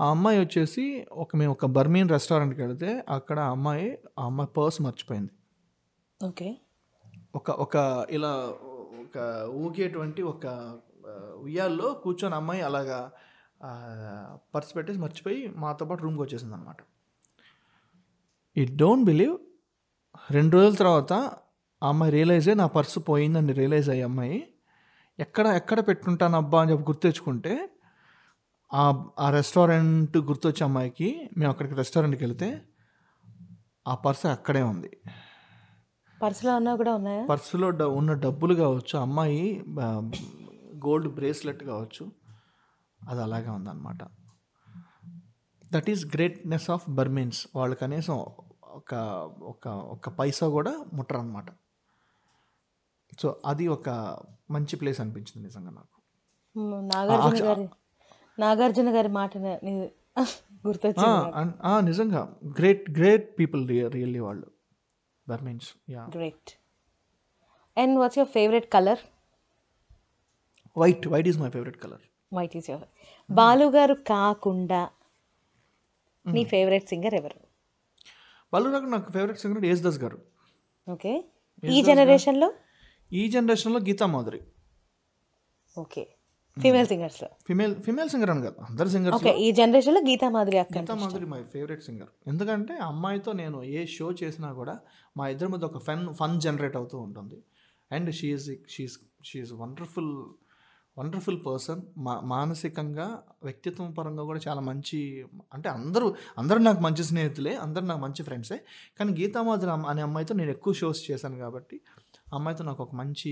ఆ 0.01 0.09
అమ్మాయి 0.09 0.39
వచ్చేసి 0.39 1.05
ఒక 1.11 1.35
మేము 1.35 1.51
ఒక 1.51 1.65
బర్మీన్ 1.65 2.09
రెస్టారెంట్కి 2.09 2.61
వెళితే 2.61 3.03
అక్కడ 3.09 3.39
ఆ 3.39 3.49
అమ్మాయి 3.49 3.97
ఆ 4.19 4.25
అమ్మాయి 4.25 4.49
పర్స్ 4.57 4.81
మర్చిపోయింది. 4.81 5.31
ఓకే. 6.25 6.57
ఒక 7.35 7.51
ఒక 7.51 8.05
ఇలా 8.09 8.53
ఒక 9.15 9.50
ఊగేటువంటి 9.55 10.22
ఒక 10.22 10.45
ఉయ్యాల్లో 11.41 11.93
కూర్చొని 11.93 12.36
అమ్మాయి 12.36 12.62
అలాగా 12.62 13.12
పర్స్ 14.55 14.77
పెట్టేసి 14.77 15.00
మర్చిపోయి 15.00 15.48
మాతో 15.57 15.86
పాటు 15.86 16.01
రూమ్కి 16.01 16.22
వచ్చేసింది 16.22 16.53
అనమాట 16.53 16.77
ఈ 18.55 18.65
డోంట్ 18.75 19.05
బిలీవ్ 19.05 19.36
రెండు 20.31 20.57
రోజుల 20.57 20.75
తర్వాత 20.75 21.13
ఆ 21.81 21.89
అమ్మాయి 21.89 22.12
రియలైజ్ 22.12 22.50
అయ్యి 22.50 22.57
నా 22.57 22.65
పర్సు 22.67 23.00
పోయిందని 23.00 23.53
రియలైజ్ 23.53 23.89
అయ్యి 23.89 24.03
అమ్మాయి 24.03 24.48
ఎక్కడ 25.19 25.48
ఎక్కడ 25.48 25.88
పెట్టుంటాను 25.88 26.38
అబ్బా? 26.38 26.62
అని 26.62 26.72
చెప్పి 26.72 26.84
గుర్తెచ్చుకుంటే 26.84 27.53
ఆ 28.74 28.86
ఆ 29.19 29.29
రెస్టారెంట్ 29.29 30.17
గుర్తొచ్చే 30.17 30.63
అమ్మాయికి 30.63 31.29
మేము 31.38 31.51
అక్కడికి 31.51 31.75
రెస్టారెంట్కి 31.75 32.24
వెళ్తే 32.24 32.50
ఆ 33.88 33.95
పర్స్ 33.95 34.25
అక్కడే 34.25 34.62
ఉంది. 34.62 34.91
పర్సులో 36.22 36.55
ఉన్నా 36.55 36.75
కూడా 36.75 36.95
ఉన్నాయా? 36.95 37.25
పర్సులో 37.25 37.88
ఉన్న 37.88 38.13
డబ్బులు 38.13 38.55
కావచ్చు 38.55 39.00
అమ్మాయి 39.00 39.63
గోల్డ్ 40.77 41.07
బ్రేస్లెట్ 41.07 41.63
కావచ్చు 41.63 42.12
అది 43.07 43.22
అలాగే 43.22 43.50
ఉందన్నమాట. 43.50 44.01
That 45.74 45.89
is 45.89 46.05
greatness 46.05 46.69
of 46.69 46.89
Burmese 46.89 47.48
వాళ్ళు 47.55 47.75
కనీసం 47.75 48.15
ఒక 48.63 48.93
ఒక 49.43 49.67
ఒక 49.67 50.10
పైసా 50.10 50.48
కూడా 50.48 50.86
ముట్టరు 50.93 51.17
అనమాట 51.17 51.45
సో 53.19 53.41
అది 53.45 53.67
ఒక 53.67 53.89
మంచి 54.51 54.75
ప్లేస్ 54.75 55.01
అనిపించింది 55.01 55.48
నిజంగా 55.48 55.72
నాకు. 55.72 55.95
నాగార్జున 56.86 57.48
గారి 57.48 57.69
నాగార్జున 58.39 58.95
గారి 58.95 59.07
మాట 59.10 59.38
గుర్తొచ్చింది 60.67 61.53
ఆ, 61.63 61.79
నిజంగా. 61.79 62.22
గ్రేట్ 62.60 62.91
గ్రేట్ 62.91 63.39
పీపుల్ 63.39 63.67
రియల్లీ 63.89 64.19
వాళ్ళు. 64.19 64.48
Burmese 65.29 65.70
yeah 65.89 66.03
great 66.15 66.51
and 67.77 68.00
what's 68.00 68.17
your 68.17 68.32
favourite 68.32 68.70
colour 68.75 69.01
white 70.75 71.08
white 71.08 71.27
is 71.27 71.39
my 71.39 71.50
favourite 71.50 71.77
colour 71.77 72.03
white 72.34 72.58
is 72.58 72.70
your 72.70 72.88
Balu 73.29 73.65
garu 73.65 73.94
కాకుండా 73.94 74.91
నీ 76.25 76.44
ఫేవరెట్ 76.44 76.88
సింగర్ 76.89 77.13
ఎవరు? 77.13 77.39
బాలుగారు 78.53 78.86
నాకు 78.86 79.12
ఫేవరెట్ 79.12 79.39
సింగర్ 79.39 79.65
యేసుదాస్ 79.65 80.00
గారు. 80.00 80.17
ఓకే 80.88 81.24
ఈ 81.63 81.82
జనరేషన్లో 81.82 82.53
ఈ 83.12 83.29
జనరేషన్లో 83.29 83.79
గీతా 83.79 84.05
మాధురి. 84.05 84.41
ఓకే 85.77 86.03
ఫీమేల్ 86.57 86.88
సింగర్స్లో 86.88 87.27
ఫిమేల్ 87.47 87.75
ఫిమేల్ 87.75 88.09
సింగర్ 88.09 88.29
అని 88.29 88.41
కాదు 88.41 88.59
అందరు 88.62 88.89
సింగర్స్ 88.89 89.15
ఓకే 89.15 89.31
ఈ 89.38 89.51
జనరేషన్లో 89.51 90.01
గీతా 90.01 90.29
మాధురి 90.29 90.57
అక్క 90.57 90.77
Geetha 90.77 90.95
Madhuri 90.95 91.25
my 91.25 91.43
favourite 91.43 91.83
singer 91.83 92.12
ఎందుకంటే 92.27 92.74
అమ్మాయితో 92.77 93.31
నేను 93.33 93.63
ఏ 93.63 93.85
షో 93.85 94.12
చేసినా 94.12 94.53
కూడా 94.53 94.75
మా 95.17 95.27
ఇద్దరి 95.27 95.50
మధ్య 95.50 95.65
ఒక 95.65 95.77
ఫన్ 95.77 96.13
ఫన్ 96.13 96.41
జనరేట్ 96.41 96.75
అవుతూ 96.75 96.97
ఉంటుంది. 96.97 97.38
And 97.91 98.13
she is 98.13 98.50
she is 98.67 99.00
she is 99.24 99.53
wonderful 99.53 100.12
wonderful 100.97 101.45
person 101.45 101.81
మా 101.97 102.21
మానసికంగా 102.21 103.07
వ్యక్తిత్వం 103.43 103.91
పరంగా 103.91 104.24
కూడా 104.24 104.39
చాలా 104.47 104.62
మంచి 104.62 105.00
అంటే 105.53 105.69
అందరూ 105.69 106.15
అందరూ 106.38 106.59
నాకు 106.59 106.79
మంచి 106.79 107.03
స్నేహితులే 107.03 107.55
అందరూ 107.55 107.85
నాకు 107.85 108.00
మంచి 108.00 108.24
ఫ్రెండ్సే 108.24 108.59
కానీ 109.00 109.13
గీతామాధురి 109.21 109.71
అనే 109.88 110.01
అమ్మాయితో 110.01 110.35
నేను 110.35 110.51
ఎక్కువ 110.51 110.74
షోస్ 110.74 111.12
చేశాను 111.12 111.38
కాబట్టి 111.38 111.81
అమ్మాయితో 112.33 112.63
నాకు 112.63 112.83
ఒక 112.83 112.95
మంచి 112.95 113.31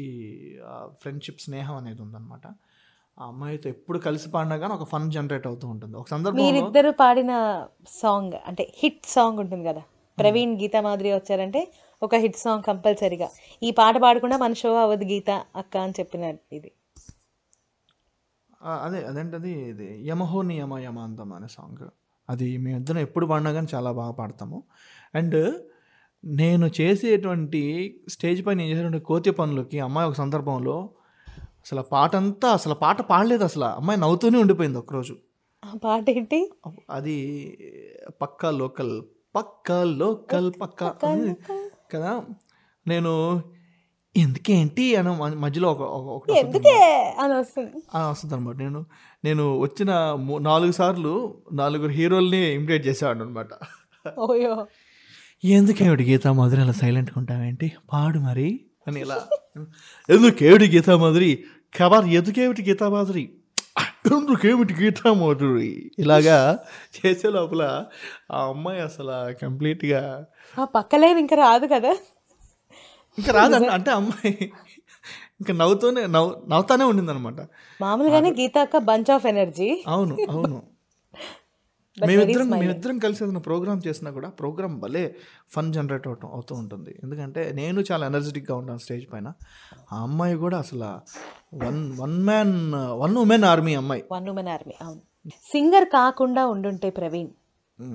ఫ్రెండ్షిప్ 1.01 1.41
స్నేహం 1.41 1.75
అనేది 1.75 2.01
ఉందన్నమాట. 2.01 2.47
ఆ 3.17 3.27
అమ్మాయితో 3.27 3.69
ఎప్పుడు 3.69 3.99
కలిసి 3.99 4.31
పాడినా 4.31 4.57
కానీ 4.57 4.73
ఒక 4.73 4.83
ఫన్ 4.83 5.11
జనరేట్ 5.11 5.47
అవుతూ 5.47 5.67
ఉంటుంది. 5.67 5.97
ఒక 5.97 6.07
సందర్భంలో 6.07 6.43
మీరిద్దరు 6.43 6.91
పాడిన 6.91 7.33
సాంగ్ 7.87 8.33
అంటే 8.45 8.73
హిట్ 8.75 9.05
సాంగ్ 9.05 9.39
ఉంటుంది 9.39 9.65
కదా? 9.69 9.83
ప్రవీణ్ 10.17 10.53
గీతా 10.61 10.81
మాధురి 10.81 11.13
వచ్చారంటే 11.13 11.61
ఒక 12.01 12.15
హిట్ 12.15 12.37
సాంగ్ 12.37 12.63
కంపల్సరీగా. 12.63 13.27
ఈ 13.63 13.71
పాట 13.71 13.97
పాడకుండా 13.97 14.37
మన 14.37 14.53
షో 14.53 14.75
అవ్వదు 14.75 15.05
గీత 15.05 15.29
అక్క 15.55 15.77
అని 15.77 15.93
చెప్పిన 15.99 16.33
ఇది. 16.51 16.71
అదే 18.65 19.05
అదేంటది? 19.05 19.51
ఇది 19.69 20.07
యమహో 20.07 20.41
నియమ 20.41 20.77
యమాంతం 20.77 21.33
అనే 21.33 21.47
సాంగ్. 21.47 21.85
అది 22.29 22.57
మేమిద్దరం 22.57 22.97
ఎప్పుడు 22.97 23.25
పాడినా 23.25 23.51
కానీ 23.51 23.67
చాలా 23.75 23.91
బాగా 23.91 24.11
పాడతాము. 24.11 24.63
అండ్ 25.15 25.39
నేను 26.25 26.71
చేసేటువంటి 26.81 27.61
స్టేజ్ 28.09 28.45
పైన 28.45 28.57
నేను 28.57 28.69
చేసేటువంటి 28.69 28.99
కోతి 28.99 29.31
పనులకి 29.31 29.79
అమ్మాయి 29.79 30.09
ఒక 30.09 30.15
సందర్భంలో 30.15 30.75
అసలు 31.63 31.79
ఆ 31.79 31.83
పాట 31.83 32.15
అంతా 32.15 32.49
అసలు 32.49 32.73
పాట 32.73 33.01
పాడలేదు 33.01 33.43
అసలు. 33.43 33.63
అమ్మాయి 33.63 33.99
నవ్వుతూనే 33.99 34.37
ఉండిపోయింది 34.37 34.77
ఒకరోజు 34.77 35.17
ఆ 35.65 35.77
పాట 35.83 36.09
ఏంటి? 36.09 36.53
అది 36.89 37.57
పక్కా 38.21 38.51
లోకల్ 38.51 39.01
పక్కా 39.35 39.83
లోకల్ 39.83 40.51
పక్కా 40.61 40.95
అని 41.03 41.35
కదా? 41.93 42.23
నేను 42.87 43.43
ఎందుకేంటి 44.17 44.95
అని 44.95 45.09
మ- 45.09 45.39
మధ్యలో 45.39 45.71
ఒక 45.71 45.81
ఒక- 45.81 46.09
ఒకటి 46.09 46.31
వస్తుంది. 46.31 46.57
ఎందుకే 46.57 47.15
అని 47.19 47.33
వస్తుంది. 47.33 47.71
వస్తుంది 47.97 48.35
అనమాట. 48.35 48.55
నేను 48.55 48.85
నేను 49.23 49.57
వచ్చిన 49.57 50.13
మూ- 50.13 50.41
నాలుగు 50.41 50.71
సార్లు 50.71 51.41
నలుగురు 51.53 51.89
హీరోల్ని 51.89 52.53
ఇమిటేట్ 52.53 52.87
చేసేవాడు 52.87 53.19
అనమాట. 53.19 53.47
ఓయో. 54.19 54.67
ఎందుకేమిటి 55.43 56.03
గీతా 56.03 56.31
మాధురి 56.31 56.61
అలా 56.61 56.71
సైలెంట్గా 56.71 57.13
ఉంటావేంటి? 57.17 57.71
పాడు 57.93 58.19
మరి. 58.19 58.65
అని 58.87 59.01
ఇలా. 59.01 59.21
ఎందుకేమిటి 60.09 60.65
గీతా 60.65 60.97
మాధురి? 60.97 61.43
ఖబర్ 61.75 62.05
ఎందుకేమిటి 62.09 62.61
గీతా 62.61 62.89
మాధురి? 62.89 63.25
ఎందుకేమిటి 64.11 64.73
గీతా 64.73 65.13
మాధురి. 65.13 65.69
ఇలాగా 65.99 66.37
చేసే 66.95 67.29
లోపల 67.29 67.61
ఆ 68.31 68.39
అమ్మాయి 68.47 68.81
అసలు 68.81 69.15
కంప్లీట్గా 69.41 70.01
ఆ 70.55 70.65
పక్కలేని 70.75 71.19
ఇంకా 71.19 71.35
రాదు 71.35 71.67
కదా? 71.67 71.93
ఇంకా 73.17 73.31
రాదంట 73.31 73.69
అంటే 73.69 73.91
అమ్మాయి 73.91 74.33
ఇంకా 75.41 75.53
నవ్వుతూనే 75.53 76.01
నవ్వు 76.07 76.29
నవ్వుతానే 76.49 76.83
ఉండింది 76.83 77.11
అనమాట 77.11 77.39
మామూలుగానే 77.79 78.29
గీత 78.31 78.57
అక్క 78.57 78.77
బంచ్ 78.83 79.11
ఆఫ్ 79.11 79.25
ఎనర్జీ. 79.25 79.69
అవును 79.87 80.15
అవును. 80.29 80.59
మేమిద్దరం 82.01 82.49
మేమిద్దరం 82.49 82.99
కలిసి 82.99 83.23
ఏదైనా 83.23 83.39
ప్రోగ్రామ్ 83.39 83.81
చేసినా 83.87 84.11
కూడా 84.11 84.29
ప్రోగ్రామ్ 84.29 84.79
భలే 84.79 85.15
ఫన్ 85.49 85.73
జనరేట్ 85.73 86.07
అవటం 86.07 86.29
అవుతూ 86.31 86.55
ఉంటుంది. 86.55 86.99
ఎందుకంటే 87.03 87.51
నేను 87.53 87.83
చాలా 87.91 88.05
ఎనర్జెటిక్గా 88.05 88.57
ఉంటాను 88.57 88.77
స్టేజ్ 88.77 89.13
పైన. 89.13 89.33
ఆ 89.93 90.01
అమ్మాయి 90.01 90.35
కూడా 90.35 90.57
అసలు 90.57 90.89
one 91.65 91.97
one 91.97 92.23
man 92.23 92.73
one 92.73 93.17
woman 93.17 93.43
army 93.43 93.75
అమ్మాయి. 93.75 94.03
వన్ 94.11 94.29
ఉమెన్ 94.29 94.47
ఆర్మీ 94.47 94.73
అవును. 94.81 95.01
సింగర్ 95.29 95.85
కాకుండా 95.85 96.45
ఉండుంటే 96.47 96.89
ప్రవీణ్. 96.89 97.29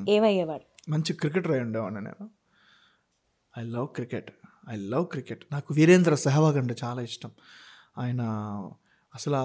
ఏమయ్యేవాడు? 0.08 0.90
మంచి 0.90 1.12
క్రికెటర్ 1.12 1.52
అయి 1.52 1.60
ఉండేవాడిని 1.60 2.00
నేను. 2.00 2.30
I 3.58 3.62
love 3.62 3.88
cricket 3.88 4.30
I 4.70 4.76
love 4.76 5.06
cricket 5.06 5.44
నాకు 5.52 5.74
వీరేంద్ర 5.74 6.14
సెహవాగ్ 6.14 6.56
అంటే 6.56 6.76
చాలా 6.84 7.02
ఇష్టం. 7.02 7.30
ఆయన 7.98 8.22
అసలు 9.14 9.36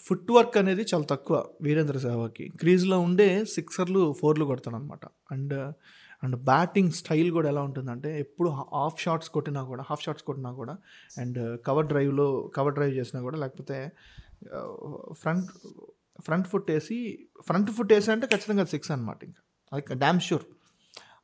ఫుట్ 0.00 0.32
వర్క్ 0.32 0.56
అనేది 0.56 0.82
చాలా 0.82 1.04
తక్కువ 1.04 1.44
వీరేంద్ర 1.62 1.98
సేవాకి. 1.98 2.48
క్రీజ్లో 2.48 3.00
ఉండే 3.00 3.44
సిక్సర్లు 3.44 4.14
ఫోర్లు 4.20 4.44
కొడతాడనమాట 4.44 5.00
అండ్ 5.32 5.72
అండ్ 6.22 6.36
బ్యాటింగ్ 6.36 6.90
స్టైల్ 6.90 7.30
కూడా 7.30 7.48
ఎలా 7.48 7.62
ఉంటుందంటే 7.62 8.20
ఎప్పుడు 8.20 8.48
హాఫ్ 8.50 9.02
షాట్స్ 9.02 9.30
కొట్టినా 9.30 9.62
కూడా 9.62 9.84
హాఫ్ 9.90 10.02
షాట్స్ 10.02 10.24
కొట్టినా 10.24 10.52
కూడా 10.52 10.76
అండ్ 11.18 11.58
కవర్ 11.66 11.86
డ్రైవ్లో 11.86 12.50
కవర్ 12.56 12.74
డ్రైవ్ 12.74 12.94
చేసినా 12.94 13.22
కూడా 13.22 13.38
లేకపోతే 13.38 13.92
ఫ్రంట్ 15.12 15.50
ఫ్రంట్ 16.20 16.48
ఫుట్ 16.48 16.70
వేసి 16.70 17.28
ఫ్రంట్ 17.46 17.70
ఫుట్ 17.70 17.92
వేసి 17.92 18.12
అంటే 18.12 18.26
ఖచ్చితంగా 18.26 18.64
సిక్స్ 18.64 18.90
అనమాట 18.90 19.24
ఇంకా. 19.24 19.40
అది 19.72 19.94
డ్యామ్ 19.94 20.20
షూర్ 20.20 20.42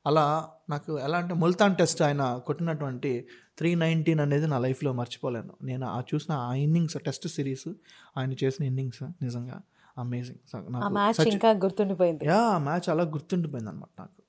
అలా 0.06 0.50
నాకు 0.70 0.98
ఎలా 0.98 1.18
అంటే 1.18 1.34
ముల్తాన్ 1.34 1.76
టెస్ట్ 1.76 2.02
ఆయన 2.02 2.42
కొట్టినటువంటి 2.46 3.28
త్రీ 3.58 3.74
నైన్టీన్ 3.74 4.20
అనేది 4.20 4.46
నా 4.46 4.58
లైఫ్లో 4.58 4.92
మర్చిపోలేను. 4.92 5.54
నేను 5.62 5.86
ఆ 5.86 6.00
చూసిన 6.00 6.32
ఆ 6.32 6.54
ఇన్నింగ్స్ 6.54 6.96
టెస్ట్ 7.04 7.28
సిరీస్ 7.28 7.68
ఆయన 8.16 8.32
చేసిన 8.44 8.64
ఇన్నింగ్స్ 8.64 9.02
నిజంగా 9.02 9.60
అమేజింగ్. 9.98 11.32
ఇంకా 11.32 11.50
గుర్తుండిపోయింది. 11.50 12.26
యా 12.26 12.58
మ్యాచ్ 12.58 12.88
అలా 12.88 13.04
గుర్తుండిపోయింది 13.04 13.70
అనమాట 13.70 13.88
నాకు. 13.98 14.22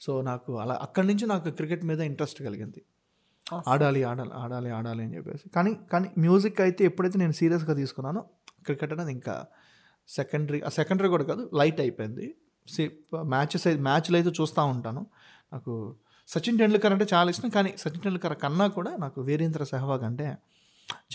సో 0.00 0.22
నాకు 0.22 0.58
అలా 0.58 0.78
అక్కడి 0.82 1.06
నుంచి 1.06 1.26
నాకు 1.26 1.50
క్రికెట్ 1.50 1.84
మీద 1.84 2.00
ఇంట్రెస్ట్ 2.00 2.42
కలిగింది. 2.42 2.82
ఆడాలి 3.68 4.02
ఆడాలి 4.02 4.30
ఆడాలి 4.34 4.70
ఆడాలి 4.70 5.02
అని 5.02 5.16
చెప్పేసి. 5.16 5.48
కానీ 5.48 5.74
కానీ 5.92 6.08
మ్యూజిక్ 6.18 6.60
అయితే 6.60 6.84
ఎప్పుడైతే 6.84 7.18
నేను 7.18 7.32
సీరియస్గా 7.32 7.74
తీసుకున్నానో 7.74 8.24
క్రికెట్ 8.64 8.92
అనేది 8.92 9.12
ఇంకా 9.12 9.46
సెకండరీ 10.08 10.62
సెకండరీ 10.68 11.08
కూడా 11.08 11.24
కాదు 11.24 11.50
లైట్ 11.54 11.80
అయిపోయింది. 11.80 12.34
సి 12.68 12.82
మ్యాచెస్ 13.34 13.66
మ్యాచ్లు 13.88 14.16
అయితే 14.18 14.30
చూస్తూ 14.38 14.62
ఉంటాను 14.74 15.02
నాకు 15.52 15.72
సచిన్ 16.28 16.58
టెండూల్కర్ 16.60 16.92
అంటే 16.94 17.06
చాలా 17.14 17.28
ఇష్టం 17.34 17.50
కానీ 17.56 17.70
సచిన్ 17.82 18.02
టెండూల్కర్ 18.04 18.34
కన్నా 18.44 18.66
కూడా 18.78 18.92
నాకు 19.04 19.18
వీరేంద్ర 19.28 19.64
సెహవాగ్ 19.72 20.04
అంటే 20.10 20.26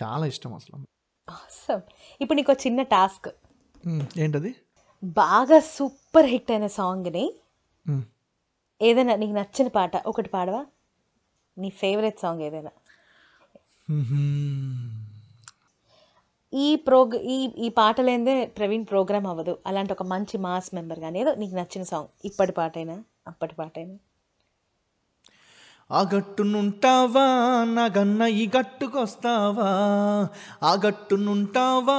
చాలా 0.01 0.25
ఇష్టం 0.33 0.51
అసలు. 0.59 0.77
ఇప్పుడు 2.21 2.37
నీకు 2.39 2.55
చిన్న 2.65 2.81
టాస్క్ 2.95 3.29
ఏంటది 4.23 4.51
బాగా 5.21 5.57
సూపర్ 5.75 6.27
హిట్ 6.33 6.51
అయిన 6.53 6.67
సాంగ్ని. 6.77 7.25
ఏదైనా 8.81 9.13
నీకు 9.21 9.35
నచ్చిన 9.39 9.67
పాట 9.77 9.95
ఒకటి 10.11 10.29
పాడవా 10.35 10.61
నీ 11.57 11.69
ఫేవరెట్ 11.81 12.19
సాంగ్ 12.23 12.41
ఏదైనా. 12.47 12.71
ఈ 16.57 16.67
ప్రోగ్ 16.75 17.15
ఈ 17.15 17.37
ఈ 17.57 17.69
పాట 17.69 18.01
లేదే 18.01 18.45
ప్రవీణ్ 18.57 18.85
ప్రోగ్రామ్ 18.85 19.27
అవ్వదు. 19.27 19.57
అలాంటి 19.65 19.93
ఒక 19.93 20.03
మంచి 20.03 20.37
మాస్ 20.37 20.69
మెంబర్ 20.75 20.99
కానీ 20.99 21.19
ఏదో 21.21 21.35
నీకు 21.35 21.55
నచ్చిన 21.55 21.83
సాంగ్. 21.83 22.07
ఇప్పటి 22.25 22.51
పాటైనా 22.51 22.95
అప్పటి 23.27 23.55
పాటైనా. 23.55 23.95
ఆ 25.91 25.99
గట్టునుంటావా 26.15 27.25
నాగన్న 27.65 28.21
ఈ 28.23 28.49
గట్టుకొస్తావా? 28.57 29.67
ఆ 30.63 30.71
గట్టునుంటావా 30.85 31.97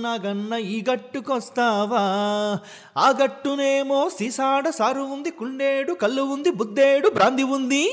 నాగన్న 0.00 0.54
ఈ 0.54 0.84
గట్టుకొస్తావా? 0.90 2.02
ఆ 2.96 3.08
గట్టునేమో 3.22 4.08
సిసాడ 4.08 4.68
సారు 4.70 5.00
ఉంది 5.00 5.30
కుండేడు 5.30 5.92
కళ్ళు 5.92 6.22
ఉంది 6.22 6.50
బుద్ధేడు 6.50 7.08
బ్రాంది 7.08 7.42
ఉంది? 7.42 7.84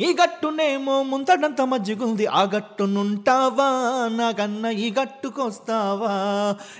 ఈ 0.00 0.16
గట్టునేమో 0.20 1.02
ముంతడంత 1.02 1.60
మజ్జిగుంది 1.60 2.26
ఆ 2.26 2.42
గట్టునుంటావా? 2.44 3.66
నాగన్న 4.08 4.66
ఈ 4.66 4.90
గట్టుకొస్తావా? 4.90 6.12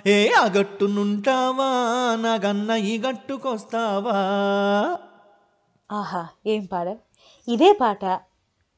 ఏ 0.07 0.29
ఆ 0.33 0.45
గట్టునుంటావా? 0.49 1.69
నాగన్న 2.17 2.71
ఈ 2.71 2.99
గట్టుకొస్తావా? 2.99 4.17
ఆహా 5.91 6.29
ఏం 6.47 6.67
పాడ 6.67 6.89
ఇదే 7.49 7.73
పాట 7.73 8.05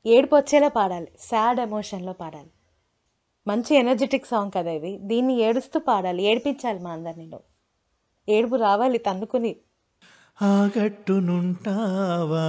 ఏడుపు 0.04 0.36
వచ్చేలా 0.36 0.68
పాడాలి 0.68 1.12
సాడ్ 1.20 1.60
ఎమోషన్లో 1.60 2.12
పాడాలి. 2.12 2.50
మంచి 3.46 3.74
ఎనర్జెటిక్ 3.74 4.26
సాంగ్ 4.26 4.52
కదా 4.56 4.70
ఇది. 4.70 4.98
దీన్ని 5.02 5.40
ఏడుస్తూ 5.40 5.80
పాడాలి 5.80 6.22
ఏడిపించాలి 6.22 6.78
మా 6.78 6.90
అందరినీ 6.90 7.26
ఏడుపు 8.28 8.56
రావాలి 8.56 8.98
తన్నుకుని 8.98 9.52
ఆగట్టునుంటావా 10.42 12.44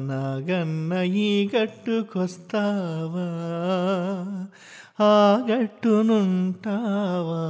నాగన్న 0.00 1.02
ఈ 1.02 1.50
గట్టుకొస్తావా? 1.56 3.28
ఆ 5.00 5.44
గట్టునుంటావా 5.50 7.42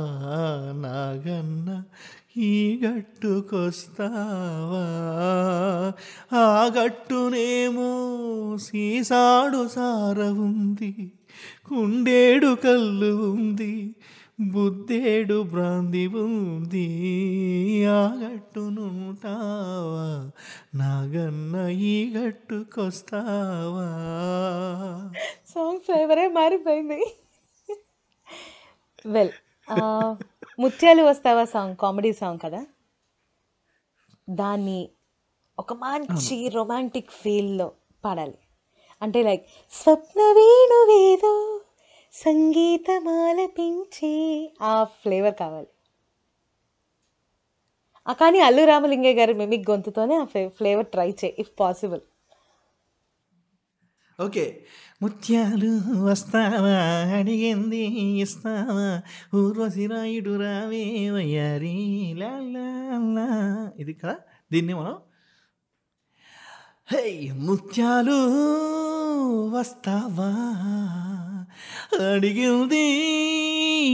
నాగన్న 0.73 1.83
ఈ 2.37 2.81
గట్టుకొస్తావా? 2.85 4.85
ఆ 6.33 6.71
గట్టునేమో 6.79 7.89
సీసాడు 8.59 9.69
సార 9.69 10.21
ఉంది 10.21 11.13
కుండేడు 11.69 12.55
కళ్ళు 12.55 13.33
ఉంది 13.33 13.95
బుద్ధేడు 14.39 15.43
బ్రాంది 15.43 16.07
ఉంది 16.07 16.85
ఆగట్టునుంటావా 17.89 19.25
నాగన్న 20.75 21.57
ఈ 21.69 22.13
గట్టుకొస్తావా? 22.17 23.89
సాంగ్ 25.49 25.81
ఫ్లేవరే 25.81 26.29
మారిపోయింది. 26.29 27.01
వెల్ 29.07 29.31
ముత్యాలు 30.61 31.03
వస్తావా 31.03 31.45
సాంగ్ 31.45 31.77
కామెడీ 31.77 32.13
సాంగ్ 32.13 32.39
కదా? 32.45 32.67
దాన్ని 34.31 34.89
ఒక 35.59 35.73
మంచి 35.73 36.49
రొమాంటిక్ 36.49 37.11
ఫీల్లో 37.11 37.73
పాడాలి. 38.05 38.39
అంటే 39.03 39.23
లైక్ 39.23 39.47
స్వప్న 39.73 40.21
వేణువేదో 40.23 41.58
సంగీతమాలపించే. 42.13 44.51
ఆ 44.63 44.85
ఫ్లేవర్ 44.85 45.35
కావాలి. 45.41 45.67
కానీ 48.13 48.41
అల్లు 48.41 48.65
రామలింగయ్య 48.65 49.15
గారి 49.15 49.35
మిమిక్ 49.35 49.71
గొంతుతోనే 49.71 50.15
ఆ 50.15 50.25
ఫ్లేవర్ 50.47 50.87
ట్రై 50.87 51.11
చేయి 51.11 51.35
ఇఫ్ 51.39 51.51
పాసిబుల్. 51.61 52.01
ఓకే. 54.21 54.65
ముత్యాలు 55.03 56.05
వస్తావా? 56.05 57.09
అడిగింది 57.19 58.21
ఇస్తావా? 58.21 59.03
ఊర్వశిరాయుడు 59.37 60.41
రావే 60.41 61.11
వయ్యారీ. 61.11 62.15
లాలా 62.17 63.73
ఇది 63.79 63.95
కదా 63.95 64.17
దీన్ని 64.53 64.75
మనం 64.75 64.99
హే 66.93 67.31
ముత్యాలు 67.37 68.17
వస్తావా? 69.51 70.29
అడిగింది 72.13 72.87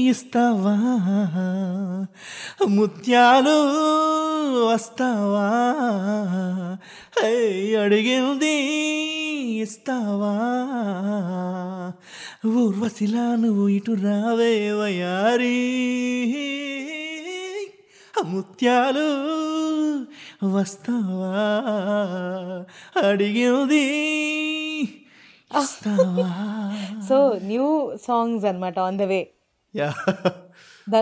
ఇస్తావా? 0.09 0.75
ముత్యాలు 2.69 3.57
వస్తావా? 4.67 5.49
హే 7.23 7.77
అడిగింది 7.77 8.57
ఇస్తావా? 9.61 10.35
ఊర్వశిలా 12.47 13.37
నువ్వు 13.37 13.69
ఇటు 13.69 13.93
రావే 13.93 14.73
వయారీ. 14.73 15.57
ముత్యాలు 18.23 19.07
వస్తావా? 20.47 21.33
అడిగింది. 23.03 23.87
సో 27.09 27.17
న్యూ 27.43 27.67
సాంగ్స్ 28.03 28.45
అన్నమాట 28.45 28.79
ఆన్ 28.79 28.99
ద 28.99 29.03
వే 29.03 29.21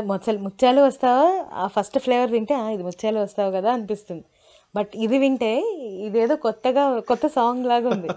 ముచ్చలు 0.00 0.38
ముత్యాలు 0.38 0.80
వస్తావా? 0.80 1.24
ఆ 1.52 1.66
ఫస్ట్ 1.66 1.98
ఫ్లేవర్ 1.98 2.30
వింటే 2.30 2.54
"ఆ, 2.54 2.68
ఇది 2.68 2.82
ముత్యాలు 2.82 3.18
వస్తావు 3.18 3.52
కదా 3.52 3.72
అనిపిస్తుంది. 3.72 4.24
బట్ 4.76 4.90
ఇది 4.96 5.18
వింటే 5.18 5.52
ఇదేదో 6.00 6.36
కొత్తగా 6.36 7.00
కొత్త 7.00 7.26
సాంగ్ 7.26 7.66
లాగా 7.66 7.88
ఉంది. 7.88 8.08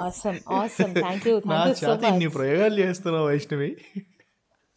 Awesome 0.00 0.38
awesome 0.52 0.94
thank 0.94 1.28
you 1.28 1.40
thank 1.40 2.34
ప్రయోగాలు 2.34 2.78
చేస్తున్నావు 2.78 3.26
వైష్ణవి. 3.26 3.76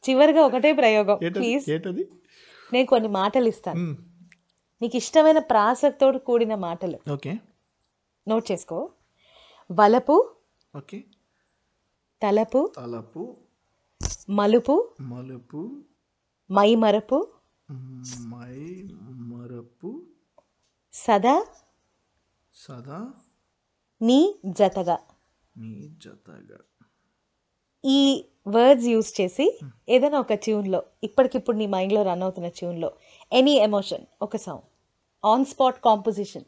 చివరిగా 0.04 0.42
ఒకటే 0.42 0.74
ప్రయోగం. 0.74 1.18
ప్లీజ్ 1.36 1.70
ఏంటది? 1.70 2.04
నేను 2.70 2.88
కొన్ని 2.88 3.10
మాటలు 3.12 3.48
ఇస్తాను 3.48 3.82
మ్, 3.84 3.96
నీకు 4.82 4.98
ఇష్టమైన 4.98 5.40
ప్రాసతో 5.50 6.08
కూడిన 6.28 6.56
మాటలు. 6.60 6.98
ఓకే. 7.12 7.34
నోట్ 8.28 8.52
చేసుకో. 8.52 8.78
వలపు 9.70 10.16
ఓకే. 10.74 11.00
తలపు 12.22 12.62
తలపు 12.76 13.24
మలుపు 14.30 14.76
మలుపు 15.12 15.62
మైమరపు 16.50 17.18
మై 18.30 18.56
మరపు 19.30 19.90
సదా 20.94 21.36
సదా 22.56 23.00
నీ 24.02 24.20
జతగా. 24.60 24.98
నీ 25.56 25.72
జతగా. 26.02 26.60
ఈ 27.86 28.26
వర్డ్స్ 28.48 28.86
యూస్ 28.86 29.22
చేసి 29.22 29.60
ఏదైనా 29.89 30.20
ఒక 30.20 30.34
ట్యూన్లో 30.34 30.84
ఇప్పటికిప్పుడు 31.04 31.58
నీ 31.58 31.68
మైండ్లో 31.68 32.04
రన్ 32.04 32.22
అవుతున్న 32.22 32.50
ట్యూన్లో 32.50 32.94
ఎనీ 33.32 33.56
ఎమోషన్ 33.58 34.06
ఒక 34.22 34.36
song 34.36 34.65
on 35.26 35.46
spot 35.46 35.82
composition 35.84 36.44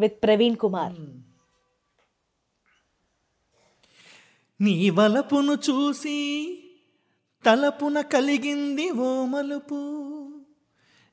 with 0.00 0.22
Praveen 0.22 0.56
Kumar. 0.56 0.94
నీ 4.60 4.90
వలపును 4.90 5.52
చూసి 5.52 6.18
తలపున 7.44 8.00
కలిగింది 8.00 8.90
ఓ 8.90 9.24
మలుపు. 9.24 9.80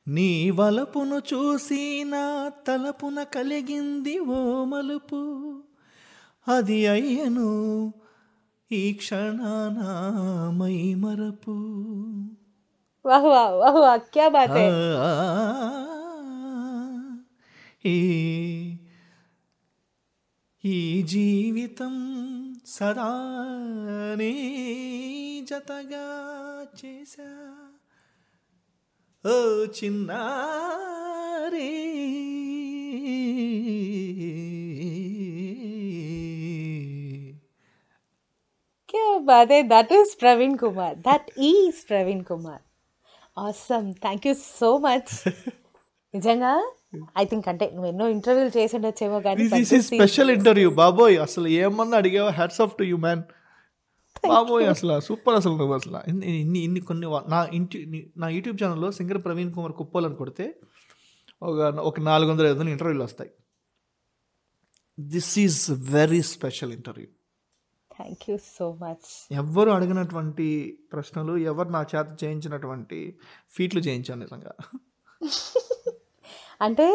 నీ 0.07 0.51
వలపును 0.51 1.15
చూసి 1.15 2.03
నా 2.03 2.49
తలపున 2.49 3.23
కలిగింది 3.23 4.19
ఓ 4.19 4.63
మలుపు. 4.63 5.21
అది 6.47 6.87
అయ్యను 6.87 7.49
ఈ 8.71 8.93
క్షణాన 8.93 9.79
మై 10.49 10.95
మరపు. 10.95 11.51
వాహ్ 13.05 13.23
వాహ్ 13.23 13.53
వాహ్ 13.53 13.75
వాహ్ 13.75 14.01
క్యా 14.01 14.27
బాత్ 14.27 14.51
హై. 14.51 14.69
ఆ, 14.97 15.25
ఈ 17.85 18.77
ఈ 20.65 21.01
జీవితం 21.01 21.95
సదా 22.65 23.35
నీ 24.17 24.33
జతగా 25.49 26.07
చేశా. 26.85 27.51
ఓ 29.27 29.65
చిన్నారి. 29.65 30.45
Hi 39.17 39.61
that 39.61 39.93
is 39.93 40.21
Praveen 40.21 40.57
Kumar 40.57 40.97
that 40.97 41.39
is 41.39 41.89
Praveen 41.89 42.23
Kumar 42.23 42.61
awesome 43.39 43.93
thank 43.93 44.27
you 44.27 44.33
so 44.33 44.77
much 44.77 45.29
నిజంగా? 46.15 46.71
ఐ 47.17 47.25
థింక్ 47.25 47.49
అంటే 47.49 47.69
నువ్వు 47.69 47.85
ఎన్నో 47.85 48.07
ఇంటర్వ్యూలు 48.07 48.57
చేసి 48.57 48.75
ఉండొచ్చేమో 48.75 49.19
కానీ 49.19 49.47
దిస్ 49.47 49.73
ఇస్ 49.73 49.87
స్పెషల్ 49.87 50.31
ఇంటర్వ్యూ 50.31 50.69
బాబోయ్ 50.69 51.19
అసలు 51.19 51.47
ఏమన్నా 51.47 51.97
అడిగావా? 51.97 52.29
Hats 52.29 52.61
off 52.61 52.77
to 52.77 52.83
you 52.83 52.97
man 52.97 53.23
బాబోయ్ 54.27 54.67
అసలు 54.67 54.99
సూపర్ 54.99 55.35
అసలు 55.35 55.57
నువ్వు 55.57 55.73
అసలు. 55.75 56.09
ఇన్ని 56.09 56.59
ఇన్ని 56.59 56.79
కొన్ని 56.79 57.07
నా 57.27 57.49
ఇంటి 57.53 57.85
ని- 57.85 58.21
నా 58.21 58.29
యూట్యూబ్ 58.29 58.63
ఛానల్లో 58.63 58.91
సింగర్ 58.91 59.23
ప్రవీణ్ 59.25 59.53
కుమార్ 59.53 59.71
కుప్పోలు 59.71 60.05
అని 60.05 60.15
కొడితే 60.15 60.55
ఒక 61.43 61.59
ఒక 61.75 61.99
నాలుగు 61.99 62.31
వందల 62.31 62.45
ఐదు 62.45 62.53
వందల 62.53 62.69
ఇంటర్వ్యూలు 62.69 63.03
వస్తాయి. 63.03 63.29
This 64.99 65.39
is 65.39 65.71
very 65.71 66.21
special 66.21 66.73
interview 66.73 67.07
thank 67.95 68.23
you 68.29 68.37
so 68.57 68.65
much 68.81 69.07
ఎవ్వరు 69.31 69.71
అడిగినటువంటి 69.71 70.47
ప్రశ్నలు 70.93 71.37
ఎవరు 71.51 71.69
నా 71.69 71.81
చేత 71.95 72.23
చేయించినటువంటి 72.23 72.99
ఫీట్లు 73.51 73.81
చేయించాను 73.81 74.21
నిజంగా. 74.21 74.53
అంటే 76.61 76.87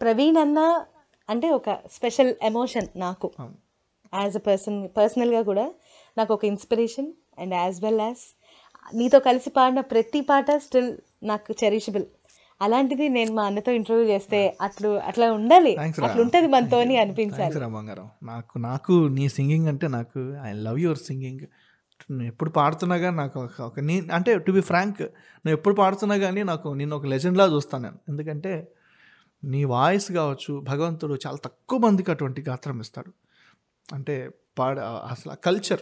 ప్రవీణ్ 0.00 0.38
అన్న 0.38 0.58
అంటే 1.28 1.50
ఒక 1.50 1.70
స్పెషల్ 1.92 2.34
ఎమోషన్ 2.42 2.88
నాకు. 2.96 3.28
యాజ్ 4.12 4.36
అ 4.36 4.40
పర్సన్ 4.40 4.88
పర్సనల్గా 4.88 5.42
కూడా 5.42 5.66
నాకు 6.16 6.34
ఒక 6.34 6.44
inspiration 6.44 7.08
and 7.38 7.54
as 7.54 7.78
well 7.84 8.00
as 8.00 8.24
నీతో 8.94 9.18
కలిసి 9.18 9.50
పాడిన 9.50 9.80
ప్రతి 9.92 10.20
పాట 10.20 10.50
స్టిల్ 10.56 10.90
నాకు 11.22 11.54
చెరిషబుల్ 11.64 12.06
అలాంటిది 12.62 13.08
నేను 13.08 13.34
మా 13.34 13.44
అన్నతో 13.44 13.72
ఇంటర్వ్యూ 13.72 14.08
చేస్తే 14.08 14.56
అట్లు 14.60 14.88
అట్లా 14.88 15.32
ఉండాలి. 15.32 15.76
అట్లా 15.76 16.14
ఉంటుంది 16.20 16.46
మనతోని 16.46 16.96
అనిపించాలి. 16.96 17.36
థ్యాంక్స్ 17.36 17.60
రా 17.60 17.68
బంగారం. 17.68 18.10
నాకు 18.22 18.58
నాకు 18.58 18.92
నీ 18.92 19.28
సింగింగ్ 19.28 19.68
అంటే 19.68 19.88
నాకు 19.88 20.36
ఐ 20.42 20.52
లవ్ 20.52 20.80
యువర్ 20.80 20.98
సింగింగ్ 20.98 21.40
ఎప్పుడు 22.22 22.50
పాడుతున్నా 22.50 22.96
కానీ 22.98 23.16
నాకు 23.16 23.48
ఒక- 23.60 23.84
నీ 23.84 24.02
అంటే 24.12 24.38
టు 24.38 24.52
బి 24.52 24.60
ఫ్రాంక్ 24.60 25.02
నేను 25.46 25.50
ఎప్పుడు 25.50 25.74
పాడుతున్నా 25.74 26.16
కానీ 26.16 26.42
నాకు 26.42 26.68
నేను 26.68 26.96
ఒక 26.96 27.06
లెజెండ్లా 27.06 27.46
చూస్తాను 27.46 27.82
నేను. 27.82 27.98
ఎందుకంటే 28.08 28.72
నీ 29.44 29.64
వాయిస్ 29.64 30.12
కావచ్చు 30.12 30.60
భగవంతుడు 30.60 31.18
చాలా 31.26 31.36
తక్కువ 31.44 31.78
మందికి 31.78 32.10
అటువంటి 32.10 32.44
గాత్రం 32.48 32.80
ఇస్తాడు. 32.80 33.12
అంటే 33.94 34.30
పాడ 34.58 34.78
అసలు 34.80 35.32
ఆ 35.32 35.34
కల్చర్ 35.34 35.80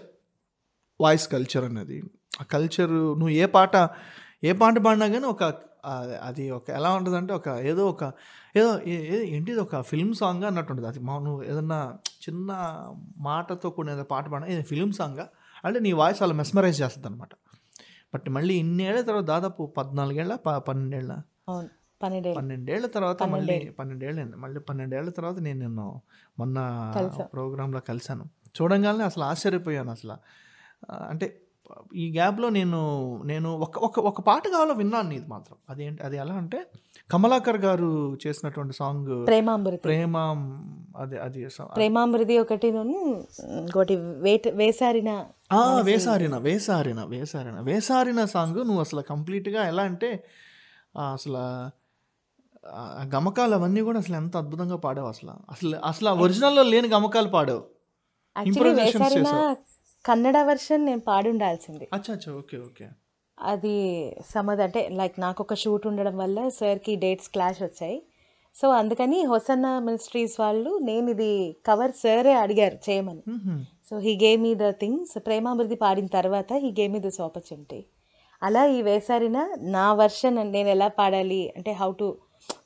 వాయిస్ 1.01 1.29
కల్చర్ 1.29 1.65
అనేది 1.65 2.03
ఆ 2.41 2.45
కల్చర్ 2.45 2.93
నువ్వు 2.93 3.29
ఏ 3.29 3.47
పాట 3.47 3.91
ఏ 4.45 4.53
పాట 4.53 4.79
పాడినా 4.79 5.07
కానీ 5.07 5.27
ఒక 5.27 5.45
అది 6.23 6.51
ఒక 6.51 6.71
ఎలా 6.71 6.93
ఉంటుంది 6.93 7.17
అంటే 7.17 7.35
ఒక 7.35 7.49
ఏదో 7.49 7.89
ఒక 7.89 8.13
ఏదో 8.57 8.81
ఏంటిది 9.07 9.61
ఒక 9.61 9.81
ఫిల్మ్ 9.81 10.15
సాంగ్ 10.15 10.45
అన్నట్టు 10.45 10.73
ఉంటుంది. 10.73 10.89
అది 10.89 10.99
మా 10.99 11.19
నువ్వు 11.19 11.43
ఏదన్నా 11.43 11.99
చిన్న 12.29 12.51
మాటతో 13.17 13.71
కూడిన 13.71 13.93
ఏదో 13.93 14.03
పాట 14.03 14.29
పాడినా 14.29 14.51
ఇది 14.51 14.63
ఫిల్మ్ 14.63 14.93
సాంగ్ 14.93 15.19
అంటే 15.65 15.81
నీ 15.81 15.93
వాయిస్ 15.93 16.23
అలా 16.23 16.33
మెస్మరైజ్ 16.33 16.83
చేస్తుంది 16.83 17.07
అనమాట 17.07 17.29
బట్ 18.15 18.29
మళ్ళీ 18.29 18.55
ఇన్నేళ్ళ 18.55 19.01
తర్వాత 19.01 19.25
దాదాపు 19.25 19.67
పద్నాలుగేళ్ళ 19.67 20.35
ప 20.35 20.51
పన్నెండేళ్ళ? 20.57 21.13
పన్నెండేళ్ళ 22.37 22.87
తర్వాత 22.87 23.23
మళ్ళీ 23.23 23.71
పన్నెండేళ్ళు. 23.79 24.37
మళ్ళీ 24.37 24.61
పన్నెండేళ్ళ 24.61 25.11
తర్వాత 25.11 25.39
నేను 25.39 25.59
నిన్ను 25.59 26.03
మొన్న. 26.39 26.59
ప్రోగ్రాంలో 27.33 27.81
కలిశాను. 27.81 28.25
చూడంగానే 28.63 29.05
అసలు 29.05 29.25
ఆశ్చర్యపోయాను 29.25 29.91
అసలు. 29.91 30.17
అంటే 30.93 31.44
ఈ 31.95 32.13
గ్యాప్లో 32.13 32.49
నేను 32.49 32.81
నేను 33.25 33.57
ఒక 33.57 33.79
ఒక 33.79 33.99
ఒక 33.99 34.21
పాట 34.21 34.49
కావాలో 34.49 34.75
విన్నాను 34.75 35.09
నీది 35.09 35.27
మాత్రం. 35.29 35.57
అదేంటి 35.71 36.03
అది 36.03 36.17
ఎలా 36.17 36.35
అంటే 36.35 36.67
కమలాకర్ 37.11 37.57
గారు 37.57 38.19
చేసినటువంటి 38.27 38.75
సాంగ్ 38.77 39.27
ప్రేమామృతి 39.27 39.77
ప్రేమ 39.77 40.17
అది 40.97 41.19
అది 41.19 41.49
ప్రేమామృతి 41.75 42.39
ఒకటి 42.39 42.69
ఇంకోటి 42.69 43.97
వేట 43.97 44.49
వేసారిన. 44.49 45.11
వేసారిన 45.83 46.37
వేసారిన 46.39 47.05
వేసారిన 47.05 47.61
వేసారిన 47.61 48.25
సాంగ్ 48.25 48.57
నువ్వు 48.57 48.81
అసలు 48.81 49.01
కంప్లీట్గా 49.01 49.69
ఎలా 49.69 49.83
అంటే 49.83 50.11
అసలు 51.13 51.43
గమకాలు 53.17 53.55
అవన్నీ 53.55 53.81
కూడా 53.81 53.99
అసలు 53.99 54.17
ఎంత 54.17 54.37
అద్భుతంగా 54.37 54.77
పాడావు 54.77 55.09
అసలు. 55.09 55.31
అసలు 55.31 55.77
అసలు 55.77 56.11
ఒరిజినల్లో 56.11 56.63
లేని 56.63 56.89
గమకాలు 56.89 57.29
పాడావు. 57.29 57.63
చేసావు. 59.17 59.74
కన్నడ 60.05 60.39
వర్షన్ 60.49 60.83
నేను 60.89 61.03
పాడుండాల్సింది. 61.11 61.85
అచ్చా 61.97 62.13
అచ్చా 62.17 62.31
ఓకే 62.41 62.57
ఓకే. 62.69 62.87
అది 63.39 63.77
సమద్ 64.33 64.61
అంటే 64.65 64.81
లైక్ 64.99 65.17
నాకు 65.25 65.41
ఒక 65.45 65.55
షూట్ 65.63 65.87
ఉండడం 65.91 66.17
వల్ల 66.23 66.49
సార్కి 66.59 66.93
డేట్స్ 67.05 67.31
క్లాష్ 67.35 67.61
వచ్చాయి. 67.63 67.97
సో 68.57 68.67
అందుకని 68.81 69.19
హొసన్న 69.31 69.69
మినిస్ట్రీస్ 69.87 70.37
వాళ్ళు 70.41 70.73
నేను 70.89 71.09
ఇది 71.15 71.31
కవర్ 71.69 71.95
సరే 72.03 72.33
అడిగారు 72.43 72.79
చేయమని. 72.87 73.23
So 73.89 73.95
he 74.05 74.13
gave 74.23 74.43
me 74.47 74.53
the 74.63 74.69
things 74.83 75.15
ప్రేమామృతి 75.27 75.77
పాడిన 75.85 76.09
తర్వాత 76.19 76.53
he 76.65 76.71
gave 76.81 76.95
me 76.97 77.01
this 77.07 77.21
opportunity 77.29 77.81
అలా 78.43 78.63
ఈ 78.77 78.79
వేసారిన 78.83 79.39
నా 79.77 79.87
వర్షన్ 80.03 80.39
నేను 80.55 80.71
ఎలా 80.77 80.89
పాడాలి 81.01 81.43
అంటే 81.57 81.73
how 81.81 81.91
to 82.01 82.09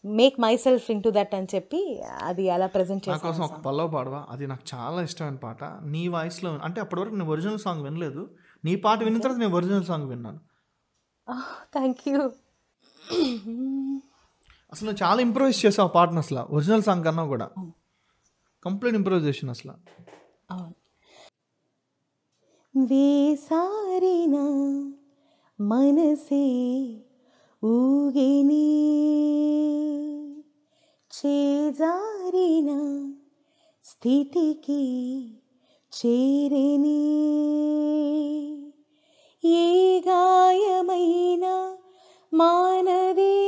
make 0.04 0.40
myself 0.56 0.90
into 1.02 1.10
that 1.10 1.34
అని 1.34 1.46
చెప్పి 1.54 2.02
అది 2.02 2.50
అలా 2.50 2.66
ప్రజెంట్ 2.66 3.08
నా 3.08 3.16
కోసం 3.16 3.42
ఒక 3.42 3.60
పల్లవ 3.60 3.88
పాడవా. 3.88 4.26
అది 4.30 4.46
నాకు 4.46 4.64
చాలా 4.74 5.02
ఇష్టమైన 5.02 5.34
పాట. 5.34 5.64
నీ 5.64 6.08
వాయిస్లో 6.08 6.58
అంటే 6.58 6.80
అప్పటివరకు 6.80 7.14
నేను 7.14 7.30
ఒరిజినల్ 7.30 7.58
సాంగ్ 7.58 7.84
వినలేదు. 7.84 8.30
నీ 8.64 8.76
పాట 8.76 9.02
విన్న 9.02 9.18
తర్వాత 9.18 9.38
నేను 9.38 9.54
ఒరిజినల్ 9.54 9.84
సాంగ్ 9.84 10.08
విన్నాను. 10.08 10.40
థ్యాంక్ 11.72 12.08
యూ 12.08 12.30
అసలు 14.72 14.90
చాలా 15.02 15.20
ఇంప్రూవైజ్ 15.20 15.66
చేసావు 15.66 15.88
ఆ 15.88 15.92
పాటను 15.92 16.18
అసలు. 16.18 16.40
ఒరిజినల్ 16.40 16.82
సాంగ్ 16.82 17.04
కన్నా 17.04 17.24
కూడా. 17.24 17.50
కంప్లీట్ 18.64 18.96
ఇంప్రూవైజేషన్ 18.96 19.50
అసలు. 19.50 19.72
అవును. 20.50 20.74
వేసారిన 22.76 24.36
మనసే 25.60 26.44
ఊగిని 27.64 28.68
చేజారిన 31.10 32.70
స్థితికి 33.84 34.82
చేరిని. 35.92 37.02
ఏ 39.44 40.00
గాయమైన 40.00 41.76
మానదే 42.34 43.38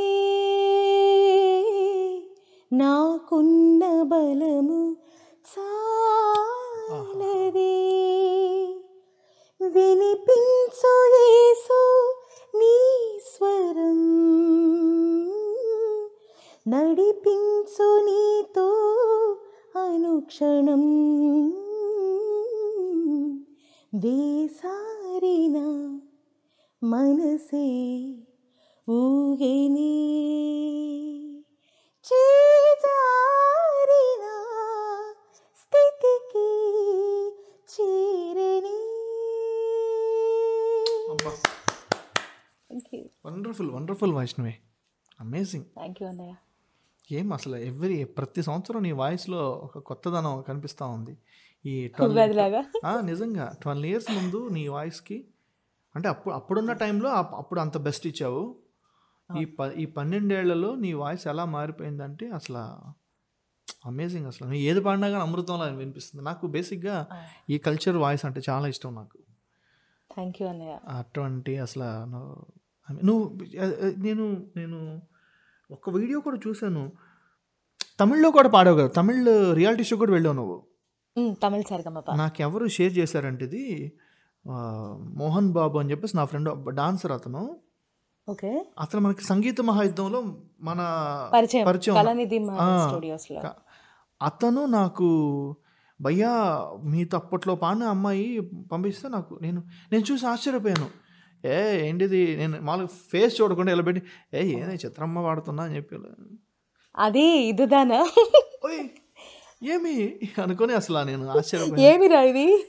నాకున్న 2.72 4.02
బలము 4.02 4.96
చాలదే. 5.50 6.90
వినిపించు 9.62 10.94
యేసు 11.14 11.69
నడిపించు 16.70 17.88
నీతో 18.06 18.66
అనుక్షణం. 19.82 20.84
వేసారిన 23.92 25.58
మనసే 26.82 27.66
ఊగిని 28.88 29.92
చేజారిన 32.04 32.94
స్థితికి 35.60 36.48
చేరని. 37.74 38.76
Wonderful 43.24 43.70
wonderful 43.70 44.12
Vaishnavi 44.12 44.54
amazing 45.20 45.66
thank 45.74 45.98
you 46.02 46.08
అన్నయ్య 46.08 46.34
ఏం 47.12 47.32
అసలు 47.32 47.56
ఎవ్రీ 47.56 48.04
ప్రతి 48.04 48.42
సంవత్సరం 48.42 48.82
నీ 48.82 48.92
వాయిస్లో 48.92 49.50
ఒక 49.50 49.78
కొత్తదనం 49.78 50.44
కనిపిస్తూ 50.48 50.86
ఉంది. 50.86 51.18
ఈ? 51.66 51.88
ఆ, 52.86 53.00
నిజంగా. 53.00 53.54
ట్వెల్వ్ 53.62 53.86
ఇయర్స్ 53.86 54.10
ముందు 54.10 54.48
నీ 54.48 54.68
వాయిస్కి 54.68 55.28
అంటే 55.96 56.08
అప్పుడు 56.08 56.34
అప్పుడున్న 56.34 56.72
టైంలో 56.72 57.10
అప్- 57.10 57.36
అప్పుడు 57.36 57.60
అంత 57.60 57.78
బెస్ట్ 57.78 58.06
ఇచ్చావు. 58.06 58.56
ఈ 59.38 59.44
ప 59.44 59.60
ఈ 59.76 59.86
పన్నెండేళ్ళలో 59.86 60.74
నీ 60.74 60.92
వాయిస్ 60.92 61.26
ఎలా 61.26 61.44
మారిపోయిందంటే 61.44 62.30
అసలు 62.30 62.56
అమేజింగ్ 63.86 64.26
అసలు. 64.26 64.46
నువ్వు 64.46 64.60
ఏది 64.60 64.80
పాడినా 64.80 65.08
కానీ 65.08 65.22
అమృతంలా 65.22 65.64
వినిపిస్తుంది. 65.64 66.24
నాకు 66.24 66.46
బేసిక్గా 66.46 67.06
ఈ 67.50 67.58
కల్చర్ 67.58 67.96
వాయిస్ 67.96 68.24
అంటే 68.24 68.40
చాలా 68.48 68.68
ఇష్టం 68.68 68.94
నాకు. 68.94 69.18
థ్యాంక్ 70.14 70.42
యూ 70.42 70.48
అన్నయ్య. 70.48 70.78
అటువంటి 70.88 71.58
అసలు 71.58 71.82
నువ్వు 73.04 73.38
నేను 73.98 74.46
నేను 74.56 75.02
ఒక 75.72 75.90
వీడియో 75.90 76.20
కూడా 76.20 76.38
చూశాను. 76.48 76.92
తమిళ్ళో 78.00 78.30
కూడా 78.30 78.48
పాడావు 78.48 78.76
కదా. 78.76 78.88
తమిళ్ 78.88 79.54
రియాలిటీ 79.54 79.84
షో 79.84 79.96
కూడా 79.96 80.12
వెళ్ళావు 80.12 80.36
నువ్వు? 80.36 80.62
తమిళ 81.42 81.62
సరిగమప 81.70 82.14
నాకెవరు 82.14 82.66
షేర్ 82.66 82.98
చేశారంటే 82.98 83.44
ఇది 83.44 83.92
మోహన్ 85.16 85.52
బాబు 85.52 85.78
అని 85.78 85.90
చెప్పేసి 85.90 86.16
నా 86.16 86.24
ఫ్రెండ్ 86.24 86.74
డాన్సర్ 86.74 87.12
అతను. 87.12 87.56
ఓకే. 88.28 88.66
అతను 88.80 89.00
మనకి 89.00 89.24
సంగీత 89.24 89.60
మహాయుద్ధంలో 89.60 90.20
మన 90.60 90.80
పరిచయం 91.34 91.66
అతను 94.22 94.64
నాకు 94.66 95.08
భయ్యా 96.00 96.30
మీతో 96.84 97.18
అప్పట్లో 97.18 97.54
పాడిన 97.54 97.82
అమ్మాయి 97.82 98.40
పంపిస్తే 98.72 99.08
నాకు 99.08 99.38
నేను 99.42 99.62
నేను 99.92 100.12
చూసి 100.12 100.26
ఆశ్చర్యపోయాను. 100.26 100.88
ఏ 101.44 101.88
ఏంటిది? 101.88 102.36
నేను 102.36 102.60
మామూలుగా 102.60 102.88
ఫేస్ 103.10 103.40
చూడకుండా 103.40 103.72
ఇలా 103.72 103.82
పెట్టి 103.82 104.02
ఏ 104.34 104.42
ఏదే 104.42 104.74
చిత్రమ్మ 104.74 105.18
వాడుతున్నా 105.18 105.62
అని 105.64 105.76
చెప్పి 105.76 105.96
అది 106.98 107.26
ఇదుదానా? 107.46 108.06
ఏమి? 109.64 110.20
అనుకొని 110.42 110.72
అసలు 110.72 110.98
నేను 111.02 111.80
ఏమిరా 111.80 112.20
ఇది? 112.22 112.66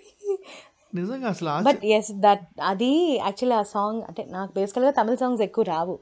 నిజంగా 0.96 1.28
అసలు 1.28 1.50
బట్ 1.50 1.68
ఆశ్చర్య 1.68 1.98
ఎస్ 1.98 2.12
దట్ 2.12 2.48
అది 2.62 3.16
యాక్చువల్లీ 3.16 3.56
ఆ 3.56 3.62
సాంగ్ 3.62 4.04
అంటే 4.08 4.26
నాకు 4.30 4.52
బేసికల్గా 4.54 4.92
తమిళ 4.92 5.16
సాంగ్స్ 5.16 5.42
ఎక్కువ 5.42 5.64
రావు. 5.64 6.00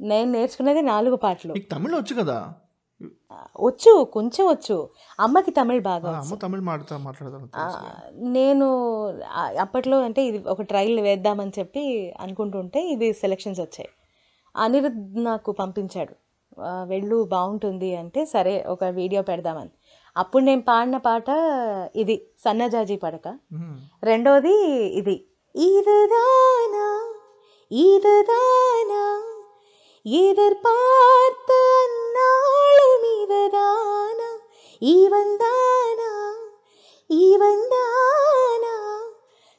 నేను 0.00 0.32
నేర్చుకునేది 0.32 0.82
నాలుగు 0.82 1.16
పాటలు. 1.16 1.54
తమిళ్ 1.72 1.94
వచ్చు 1.94 2.14
కదా? 2.22 2.54
వచ్చు 3.60 4.04
కొంచెం 4.12 4.46
వచ్చు. 4.46 4.88
అమ్మకి 5.20 5.50
తమిళ్ 5.50 5.80
బాగా 5.82 6.10
అమ్మ 6.44 6.56
మాట్లాడతాను 6.56 7.48
నేను 8.22 8.66
అప్పట్లో 9.60 10.00
అంటే 10.00 10.24
ఇది 10.24 10.48
ఒక 10.48 10.62
ట్రయల్ 10.62 11.00
వేద్దామని 11.00 11.52
చెప్పి 11.58 12.14
అనుకుంటుంటే 12.20 12.80
ఇది 12.88 13.12
సెలెక్షన్స్ 13.12 13.60
వచ్చాయి. 13.60 13.88
అనిరుద్ 14.56 15.24
నాకు 15.24 15.52
పంపించాడు. 15.52 16.14
వెళ్ళు 16.84 17.24
బాగుంటుంది 17.24 17.96
అంటే 17.96 18.24
సరే 18.24 18.64
ఒక 18.68 18.84
వీడియో 18.84 19.22
పెడదామని. 19.22 19.70
అప్పుడు 20.16 20.44
నేను 20.44 20.62
పాడిన 20.62 20.96
పాట 20.96 21.28
ఇది 21.96 22.16
సన్నజాజీ 22.44 22.96
పడక. 22.96 23.28
రెండోది 24.04 24.56
ఇది. 25.00 25.16
ఇదదానా 25.56 26.90
దానా 28.28 29.02
எதிர்பார்த்த 30.06 31.52
நாளும் 32.16 33.04
இவதானா 33.14 34.30
இவந்தானா 34.82 36.10
இவந்தானா 37.10 38.74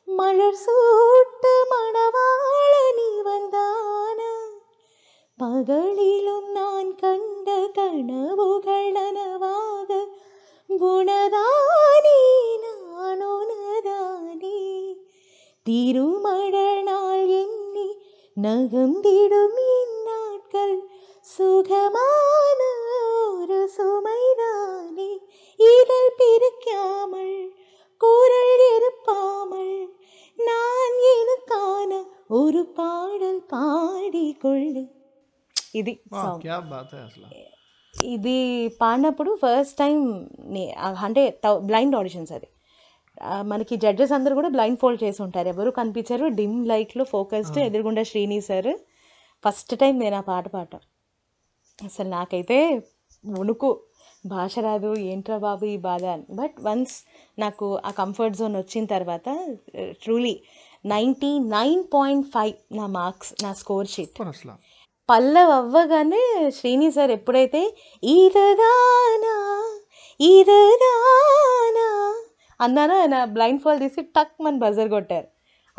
மலர் 0.07 0.61
சூட்ட 0.63 1.45
மணவாளன் 1.71 3.01
இவந்தானா 3.11 4.31
பகலில் 5.39 6.04
ఇది 35.79 35.93
ఇది 38.13 38.37
పాడినప్పుడు 38.81 39.31
ఫస్ట్ 39.43 39.77
టైం 39.81 39.95
అంటే 41.05 41.23
బ్లైండ్ 41.69 41.95
ఆడిషన్స్ 41.99 42.31
అది. 42.37 42.47
మనకి 43.51 43.75
జడ్జెస్ 43.83 44.13
అందరూ 44.17 44.33
కూడా 44.39 44.49
బ్లైండ్ 44.55 44.79
ఫోల్డ్ 44.81 45.01
చేసి 45.03 45.19
ఉంటారు. 45.25 45.47
ఎవరు 45.53 45.71
కనిపించారు 45.79 46.25
డిమ్ 46.39 46.57
లైట్లో 46.71 47.03
ఫోకస్డ్ 47.13 47.59
ఎదురుగుండా 47.67 48.03
శ్రీని 48.09 48.39
సార్. 48.49 48.71
ఫస్ట్ 49.43 49.73
టైం 49.81 49.93
నేను 50.03 50.17
ఆ 50.21 50.23
పాట 50.31 50.45
పాడటం. 50.55 50.81
అసలు 51.79 52.09
నాకైతే 52.17 52.57
వణుకు. 53.23 53.69
భాష 54.33 54.53
రాదు 54.67 54.91
ఏంట్రా 55.11 55.37
బాబు 55.45 55.65
ఈ 55.73 55.77
బాధ 55.87 56.03
అని. 56.15 56.25
బట్ 56.39 56.55
వన్స్ 56.67 56.95
నాకు 57.43 57.67
ఆ 57.89 57.91
కంఫర్ట్ 58.01 58.37
జోన్ 58.39 58.55
వచ్చిన 58.61 58.85
తర్వాత 58.93 59.29
truly 60.03 60.35
ninety 60.93 61.31
nine 61.57 61.83
point 61.93 62.27
five 62.35 62.55
నా 62.79 62.87
మార్క్స్ 62.99 63.31
నా 63.43 63.51
స్కోర్ 63.61 63.89
షీట్ 63.95 64.15
పల్లవ్ 65.09 65.51
అవ్వగానే 65.51 66.51
శ్రీని 66.55 66.91
సార్ 66.91 67.11
ఎప్పుడైతే 67.11 67.77
ఈదదానా 68.03 69.35
ఈదదానా 70.21 71.87
అన్నానో 72.61 72.99
ఆయన 73.01 73.25
బ్లైండ్ 73.25 73.61
ఫాల్ 73.61 73.79
తీసి 73.79 74.01
టక్ 74.01 74.43
మన 74.43 74.57
బజర్ 74.57 74.89
కొట్టారు. 74.89 75.27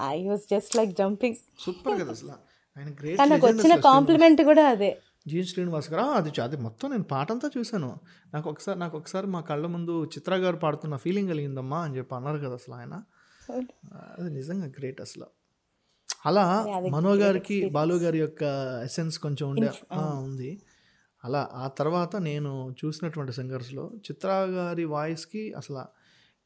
I 0.01 0.29
was 0.29 0.41
just 0.41 0.77
like 0.77 0.91
jumping 0.91 1.37
super 1.61 2.01
కదా 2.01 2.11
అసలు. 2.11 2.35
ఆయన 2.77 2.89
గ్రేట్ 3.01 3.19
కానీ 3.19 3.31
నాకు 3.31 3.47
వచ్చిన 3.47 3.75
కాంప్లిమెంట్ 3.75 4.43
కూడా 4.43 4.69
అదే. 4.69 4.99
జీ 5.27 5.45
శ్రీనివాస్ 5.45 5.91
గారు 5.93 6.03
అది 6.03 6.41
అది 6.41 6.57
మొత్తం 6.57 6.91
నేను 6.91 7.03
పాట 7.03 7.33
అంతా 7.33 7.51
చూశాను. 7.59 8.01
నాకు 8.35 8.51
ఒకసారి 8.51 8.79
నాకు 8.79 8.97
ఒకసారి 8.99 9.27
మా 9.27 9.41
కళ్ళ 9.41 9.67
ముందు 9.67 10.05
చిత్ర 10.05 10.35
గారు 10.35 10.57
పాడుతున్న 10.57 10.97
ఫీలింగ్ 10.97 11.29
కలిగిందమ్మా 11.29 11.81
అని 11.81 11.97
చెప్పి 11.97 12.15
అన్నారు 12.15 12.39
కదా 12.39 12.55
అసలు 12.55 12.75
ఆయన. 12.75 13.03
అది 14.19 14.31
నిజంగా 14.31 14.67
గ్రేట్ 14.67 15.01
అసలు. 15.01 15.27
అలా 16.25 16.45
మనో 16.91 17.15
గారికి 17.15 17.57
బాలు 17.69 17.95
గారి 17.97 18.19
యొక్క 18.19 18.43
ఎసెన్స్ 18.85 19.19
కొంచెం 19.19 19.49
ఉండే 19.49 19.69
ఉంది. 20.19 20.51
అలా 21.25 21.49
ఆ 21.55 21.69
తర్వాత 21.79 22.17
నేను 22.23 22.51
చూసినటువంటి 22.81 23.33
సింగర్స్లో 23.33 23.91
చిత్ర 24.05 24.29
గారి 24.55 24.85
వాయిస్కి 24.87 25.55
అసలు 25.57 25.83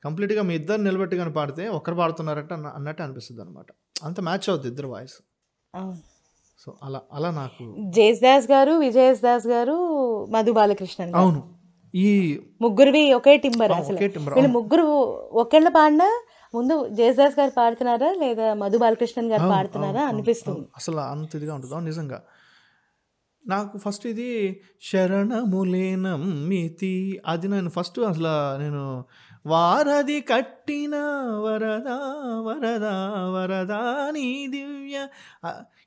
కంప్లీట్గా 0.05 0.43
మీ 0.43 0.55
ఇద్దరు 0.55 0.83
నిలబెట్టి 0.83 1.17
కానీ 1.17 1.31
పాడితే 1.31 1.69
ఒకరు 1.69 1.95
పాడుతున్నారట 1.95 2.53
అన్న- 2.53 2.73
అన్నట్టు 2.75 3.03
అనిపిస్తుంది 3.03 3.41
అనమాట 3.43 3.67
అంత 4.03 4.21
మ్యాచ్ 4.21 4.51
అవుతుంది 4.51 4.69
ఇద్దరు 4.69 4.89
వాయిస్. 4.89 5.17
సో 6.59 6.75
అలా 6.83 7.01
అలా 7.13 7.31
నాకు 7.31 7.65
జేస్ 7.91 8.21
దాస్ 8.21 8.51
గారు 8.51 8.73
విజయస్ 8.79 9.23
దాస్ 9.23 9.47
గారు 9.47 9.77
మధు 10.31 10.53
బాలకృష్ణన్ 10.53 11.13
అవును. 11.15 11.41
ఈ 11.95 12.09
ముగ్గురివి 12.61 13.13
ఒకే 13.13 13.37
టింబర్ 13.37 13.73
అసలు. 13.73 13.99
వీళ్ళు 14.35 14.49
ముగ్గురు 14.49 14.87
ఒకళ్ళ 15.35 15.69
పాడినా 15.69 16.09
ముందు 16.55 16.89
జేసదాస్ 16.89 17.41
గారు 17.41 17.53
పాడుతున్నారా 17.57 18.13
లేదా 18.13 18.55
మధు 18.55 18.79
బాలకృష్ణన్ 18.79 19.33
గారు 19.33 19.51
పాడుతున్నారా 19.51 20.03
అనిపిస్తుంది? 20.03 20.69
అసలు 20.77 20.97
అంత 20.97 21.37
ఇదిగా 21.37 21.55
ఉంటుందో? 21.55 21.81
నిజంగా. 21.81 22.23
నాకు 23.47 23.79
ఫస్ట్ 23.79 24.07
ఇది 24.07 24.61
శరణములేనమ్మితి 24.81 27.21
అది 27.27 27.49
నేను 27.49 27.71
ఫస్ట్ 27.71 28.01
అసలు 28.01 28.59
నేను 28.59 29.05
వారది 29.47 30.21
కట్టిన 30.21 30.95
వరదా 31.45 32.01
వరదా 32.41 33.31
వరదా 33.31 34.11
నీ 34.11 34.47
దివ్య. 34.47 35.09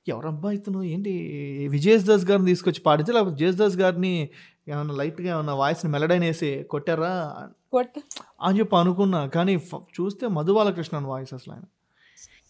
ఎవరబ్బా 0.08 0.52
ఇతను? 0.52 0.84
ఏంటి? 0.84 1.32
విజయస్ 1.71 2.06
దాస్ 2.06 2.26
గారిని 2.26 2.47
తీసుకొచ్చి 2.47 2.82
పాడితే 2.82 3.12
లేకపోతే 3.12 3.36
జేస్ 3.36 3.58
దాస్ 3.58 3.78
గారిని 3.78 4.30
ఏమన్నా 4.67 4.93
లైట్గా 4.95 5.34
ఏమన్నా 5.34 5.54
వాయిస్ని 5.54 5.91
మెలడైన్ 5.91 6.23
వేసి 6.23 6.63
కొట్టారా? 6.63 7.47
కొట్ట. 7.71 7.93
అని 8.41 8.60
చెప్పి 8.60 8.76
అనుకున్నా. 8.76 9.28
కానీ 9.28 9.56
చూస్తే 9.78 10.28
మధు 10.28 10.52
బాలకృష్ణన్ 10.52 11.06
వాయిస్ 11.06 11.34
అసలు 11.34 11.54
ఆయన. 11.54 11.63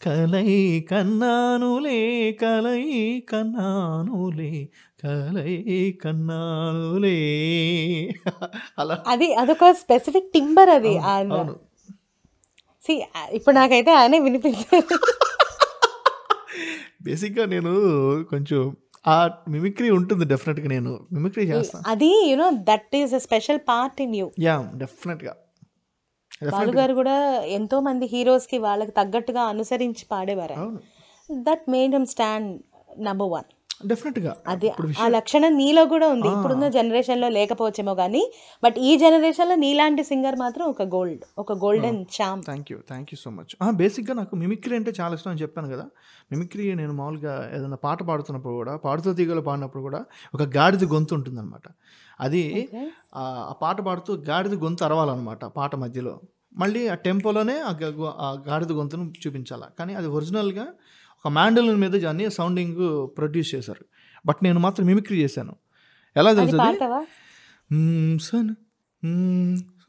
కలై 0.05 0.79
కన్నానులే 0.91 2.31
కలై 2.31 2.83
కన్నానులే 3.19 4.69
కలై 5.03 5.91
కన్నానులే. 6.05 7.17
అలా. 8.79 9.03
అది 9.07 9.33
అదొక 9.33 9.71
స్పెసిఫిక్ 9.71 10.33
టింబర్ 10.33 10.69
అది 10.69 10.97
అవును 10.97 11.55
ఇప్పుడు 13.31 13.55
నాకైతే 13.55 13.91
ఆయనే 13.93 14.19
వినిపించారు 14.19 14.97
బేసిక్గా 17.03 17.45
నేను 17.45 17.71
కొంచెం 18.23 18.77
ఆ 19.05 19.15
మిమిక్రీ 19.49 19.89
ఉంటుంది 19.89 20.25
డెఫినెట్గా 20.25 20.67
నేను. 20.67 20.91
మిమిక్రీ 21.11 21.45
చేస్తాను 21.45 21.83
అది 21.93 22.11
you know 22.31 22.49
that 22.69 22.95
is 22.95 23.13
a 23.13 23.21
special 23.27 23.61
part 23.71 24.01
in 24.01 24.15
you 24.15 24.27
yeah 24.39 24.57
డెఫినెట్గా 24.83 25.33
బాలు 26.51 26.71
గారు 26.71 26.93
కూడా 26.93 27.15
ఎంతో 27.57 27.77
మంది 27.79 28.05
హీరోస్కి 28.05 28.57
వాళ్ళకి 28.57 28.91
తగ్గట్టుగా 28.91 29.41
అనుసరించి 29.51 30.05
పాడేవారు. 30.13 30.55
That 31.29 31.65
made 31.75 31.93
him 31.95 32.07
stand 32.13 32.49
number 32.99 33.29
one 33.29 33.47
డెఫినెట్గా 33.91 34.33
అది 34.53 34.69
ఆ 35.03 35.07
లక్షణం 35.15 35.51
నీలో 35.61 35.83
కూడా 35.93 36.07
ఉంది. 36.15 36.27
ఇప్పుడున్న 36.35 36.67
జనరేషన్లో 36.77 37.29
లేకపోవచ్చేమో 37.37 37.93
కానీ 38.01 38.23
బట్ 38.63 38.77
ఈ 38.89 38.91
జనరేషన్లో 39.03 39.55
నీలాంటి 39.63 40.03
సింగర్ 40.11 40.37
మాత్రం 40.43 40.65
ఒక 40.73 40.87
గోల్డ్ 40.95 41.23
ఒక 41.43 41.57
golden 41.63 41.99
charm. 42.15 42.41
Thank 42.49 42.71
you 42.73 42.79
thank 42.91 43.11
you 43.13 43.19
so 43.23 43.31
much 43.37 43.53
బేసిక్గా 43.81 44.15
నాకు 44.21 44.35
మిమిక్రీ 44.43 44.75
అంటే 44.79 44.93
చాలా 45.01 45.13
ఇష్టం 45.19 45.31
అని 45.33 45.41
చెప్పాను 45.43 45.69
కదా. 45.75 45.85
మిమిక్రీ 46.31 46.67
నేను 46.81 46.93
మామూలుగా 46.99 47.33
ఏదైనా 47.55 47.79
పాట 47.87 47.99
పాడుతున్నప్పుడు 48.09 48.55
కూడా 48.61 48.75
పాడుతూ 48.85 49.09
తీగలు 49.19 49.43
పాడినప్పుడు 49.49 49.83
కూడా 49.87 50.01
ఒక 50.35 50.43
గాడిద 50.57 50.83
గొంతు 50.93 51.13
ఉంటుందన్నమాట. 51.17 51.67
అది 52.25 52.43
ఆ 53.15 53.53
పాట 53.61 53.77
పాడుతూ 53.89 54.13
గాడిద 54.31 54.55
గొంతు 54.63 54.83
అరవాలన్నమాట 54.89 55.43
పాట 55.59 55.75
మధ్యలో. 55.83 56.15
మళ్ళీ 56.61 56.81
ఆ 56.93 56.95
టెంపోలోనే 57.05 57.55
ఆ 57.59 57.71
గాడిద 58.49 58.71
గొంతును 58.79 59.05
చూపించాలి. 59.23 59.67
కానీ 59.79 59.93
అది 59.99 60.07
ఒరిజినల్గా 60.17 60.65
ఒక 61.25 61.31
మ్యాండలిన్ 61.31 61.77
మీద 61.77 61.91
దాన్ని 61.91 62.31
సౌండింగ్ 62.31 63.07
ప్రొడ్యూస్ 63.17 63.55
చేశారు. 63.55 63.85
బట్ 64.25 64.37
నేను 64.43 64.59
మాత్రం 64.59 64.85
మిమిక్రీ 64.85 65.23
చేశాను. 65.23 65.55
ఎలా 66.17 66.33
తెలుసు 66.33 66.57
సన్ 68.23 68.55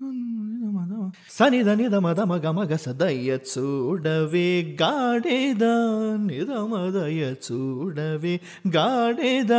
మ్మ్, 0.05 1.11
సన్ 1.31 1.55
మద 2.01 2.21
మ- 2.51 2.77
సదయ్య 2.77 3.39
చూడవే 3.51 4.49
గాడేద 4.83 5.65
నిదమదయ 6.27 7.35
చూడవే 7.47 8.41
గాడేద 8.69 9.53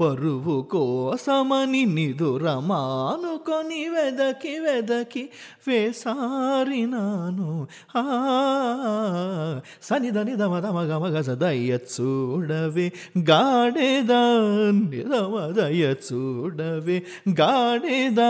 పరువు 0.00 0.62
కోసమని 0.62 1.86
నిదురమానుకొని 1.86 3.88
వెదకి 3.88 4.58
వెదకి 4.58 5.28
వేసారినాను. 5.68 7.66
ఆ 7.96 8.02
సని 9.82 10.10
దని 10.10 10.36
దమ 10.36 10.60
సదయ్య 11.22 11.78
చూడవే 11.94 12.92
గాడేద 13.30 14.12
నిదమదయ 14.84 15.94
చూడవే 16.06 17.02
గాడేద 17.40 18.20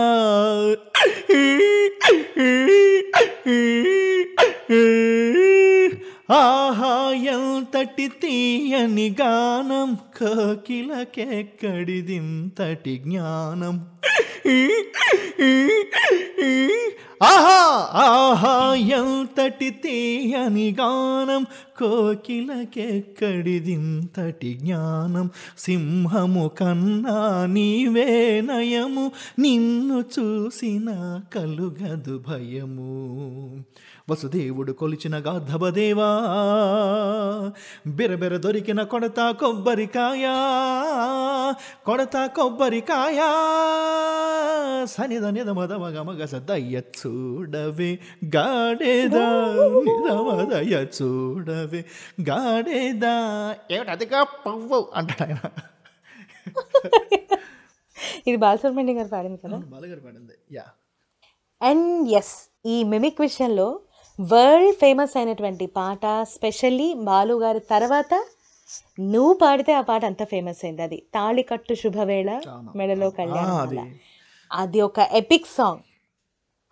ఆహా 6.31 7.11
ఎంతటి 7.11 8.07
తీయని 8.07 9.15
గానం 9.21 9.97
కోకిలకెక్కడిదింతటి 10.17 12.97
జ్ఞానం. 12.97 13.85
ఆహా 17.23 17.89
ఆహా 18.05 18.75
ఎంతటి 18.75 19.69
తీయని 19.69 20.75
గానం 20.79 21.45
కోకిలకెక్కడిదింతటి 21.79 24.53
జ్ఞానం 24.53 25.31
సింహము 25.57 26.51
కన్నా 26.59 27.45
నీవే 27.45 28.41
నయము 28.41 29.11
నిన్ను 29.39 29.99
చూసిన 29.99 31.23
కలుగదు 31.35 32.23
భయము. 32.27 33.65
వసుదేవుడు 34.09 34.71
కొలిచిన 34.71 35.17
గాధవదేవా 35.17 36.21
బెరబెర 37.87 38.37
దొరికిన 38.37 38.83
కొడత 38.83 39.31
కొబ్బరికాయ 39.39 40.25
కొడత 41.85 42.29
కొబ్బరికాయ 42.35 43.19
సనిద 44.85 45.25
నిద 45.25 45.49
మద 45.49 45.73
మగ 45.73 46.01
మగ 46.01 46.25
సదయ్య 46.25 46.81
చూడవే 46.99 47.97
గాడేదా 48.35 49.27
నిదమదయ 49.87 50.85
చూడవే. 50.97 51.66
గాడేదా? 52.29 53.15
ఏమిటి? 53.71 53.91
అదిగా 53.91 54.23
పవ్వు 54.23 54.91
అంటాడు 54.95 55.23
ఆయన. 55.23 55.49
ఇది 58.27 58.35
బాలసుబ్రహ్మణ్యం 58.35 58.97
గారు 58.99 59.07
పాడింది 59.07 59.37
కదా? 59.37 59.57
బాలగారు 59.57 59.99
పడింది. 59.99 60.33
యా. 60.51 60.63
అండ్ 61.61 62.09
ఎస్ 62.09 62.51
ఈ 62.65 62.83
మిమిక్ 62.83 63.21
విషయంలో 63.21 63.79
వరల్డ్ 64.21 64.75
ఫేమస్ 64.75 65.17
అయినటువంటి 65.17 65.65
పాట 65.65 65.99
స్పెషల్లీ 66.21 66.93
బాలు 66.93 67.33
గారి 67.33 67.59
తర్వాత 67.59 68.25
నువ్వు 68.99 69.33
పాడితే 69.33 69.73
ఆ 69.73 69.81
పాట 69.81 70.05
అంత 70.05 70.23
ఫేమస్ 70.23 70.65
అయింది. 70.65 70.81
అది 70.81 70.97
తాళికట్టు 71.13 71.73
శుభవేళ 71.73 72.41
మెడలో 72.75 73.09
కళ్యాణం 73.09 73.55
అది. 74.53 74.81
ఒక 74.81 74.99
ఎపిక్ 74.99 75.45
సాంగ్ 75.47 75.79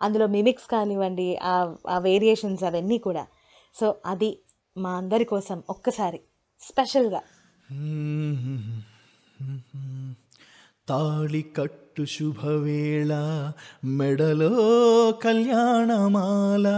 అందులో 0.02 0.26
మిమిక్స్ 0.26 0.70
కానివ్వండి 0.70 1.36
ఆ 1.42 1.74
ఆ 1.90 1.98
వేరియేషన్స్ 1.98 2.64
అవన్నీ 2.64 2.98
కూడా. 2.98 3.26
సో 3.80 3.94
అది 4.06 4.38
మా 4.78 4.96
అందరి 4.96 5.24
కోసం 5.24 5.62
ఒక్కసారి 5.70 6.20
స్పెషల్గా. 6.60 7.20
తాళి 10.88 11.42
కట్టు 11.42 12.04
శుభవేళ 12.04 13.12
మెడలో 13.84 14.50
కళ్యాణమాల. 15.12 16.68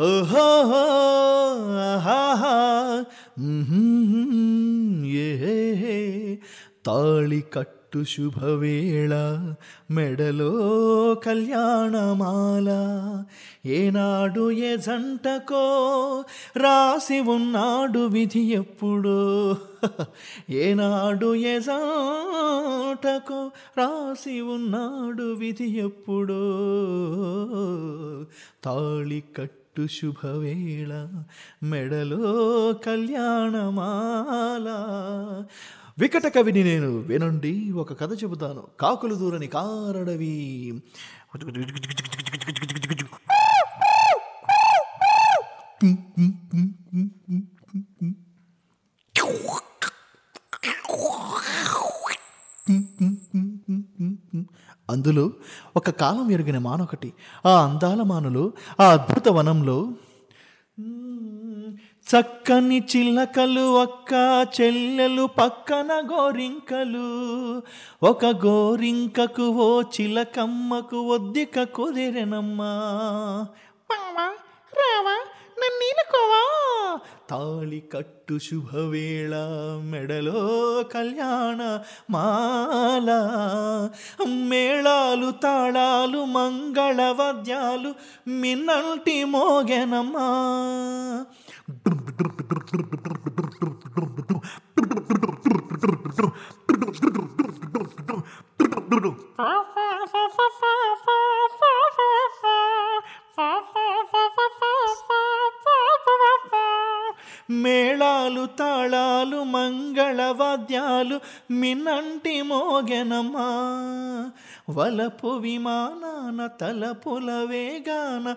ఓహో 0.00 0.48
ఏ 5.04 6.36
తాళి 6.86 7.40
కట్టు 7.40 7.77
కట్టు 7.88 8.04
శుభవేళ 8.04 9.14
మెడలో 9.90 10.50
కళ్యాణమాల. 11.14 12.68
ఏనాడు 13.66 14.52
ఏ 14.52 14.76
జంటకో 14.76 16.24
రాసి 16.56 17.20
ఉన్నాడు 17.20 17.98
విధి 17.98 18.40
ఎప్పుడో. 18.40 19.56
ఏనాడు 20.50 21.34
ఏ 21.34 21.60
జంటకో 21.60 23.50
రాసి 23.78 24.40
ఉన్నాడు 24.40 25.32
విధి 25.32 25.78
ఎప్పుడో. 25.78 26.40
తాళి 28.64 29.22
కట్టు 29.36 29.86
శుభవేళ 29.86 31.22
మెడలో 31.62 32.20
కళ్యాణమాల. 32.86 34.68
వికట 35.98 36.26
కవిని 36.26 36.64
నేను 36.64 36.96
వినండి 36.96 37.72
ఒక 37.72 38.00
కథ 38.00 38.12
చెబుతాను. 38.12 38.64
కాకులు 38.80 39.14
దూరని 39.14 39.46
కారడవి. 39.46 40.82
అందులో 54.90 55.32
ఒక 55.76 55.90
కాలం 55.90 56.30
ఎరిగిన 56.30 56.58
మానొకటి. 56.58 57.12
ఆ 57.46 57.64
అందాల 57.66 58.02
మానులు 58.02 58.52
ఆ 58.80 58.92
అద్భుత 58.92 59.28
వనంలో 59.28 59.92
చక్కని 62.08 62.78
చిల్లకలు 62.96 63.78
అక్క 63.78 64.12
చెల్లెలు 64.60 65.24
పక్కన 65.26 65.88
గోరింకలు. 66.12 67.08
ఒక 68.02 68.26
గోరింకకు 68.26 69.42
ఓ 69.42 69.82
చిలకమ్మకు 69.82 70.96
ఒద్దిక 70.96 71.62
కుదిరెనమ్మా. 71.62 72.72
రావా 74.80 75.16
నన్నీనుకోవా 75.60 76.42
తాళి 77.30 77.82
కట్టు 77.92 78.38
శుభవేళ 78.38 79.34
మెడలో 79.90 80.40
కళ్యాణ 80.82 81.80
మాల. 82.10 83.10
మేళాలు 84.26 85.30
తాళాలు 85.30 86.24
మంగళవాద్యాలు 86.24 87.94
మిన్నంటి 88.28 89.24
మోగెనమ్మా. 89.24 90.28
మేళాలు 107.50 108.46
తాళాలు 108.46 109.42
మంగళవాద్యాలు 109.42 111.20
మినంటి 111.50 112.42
మోగెనమా 112.42 113.46
వలపు 114.70 115.26
విమానాన 115.26 116.46
తలపుల 116.46 117.44
వేగాన 117.44 118.36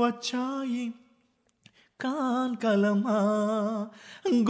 వచ్చాయి. 0.00 0.94
కాంకలమా 2.02 3.18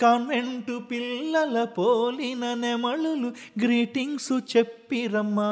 కాన్వెంటు 0.02 0.80
పిల్లల 0.92 1.64
పోలిన 1.64 2.54
నెమళులు 2.54 3.28
greetings 3.64 4.58
చెప్పిరమ్మా. 4.58 5.52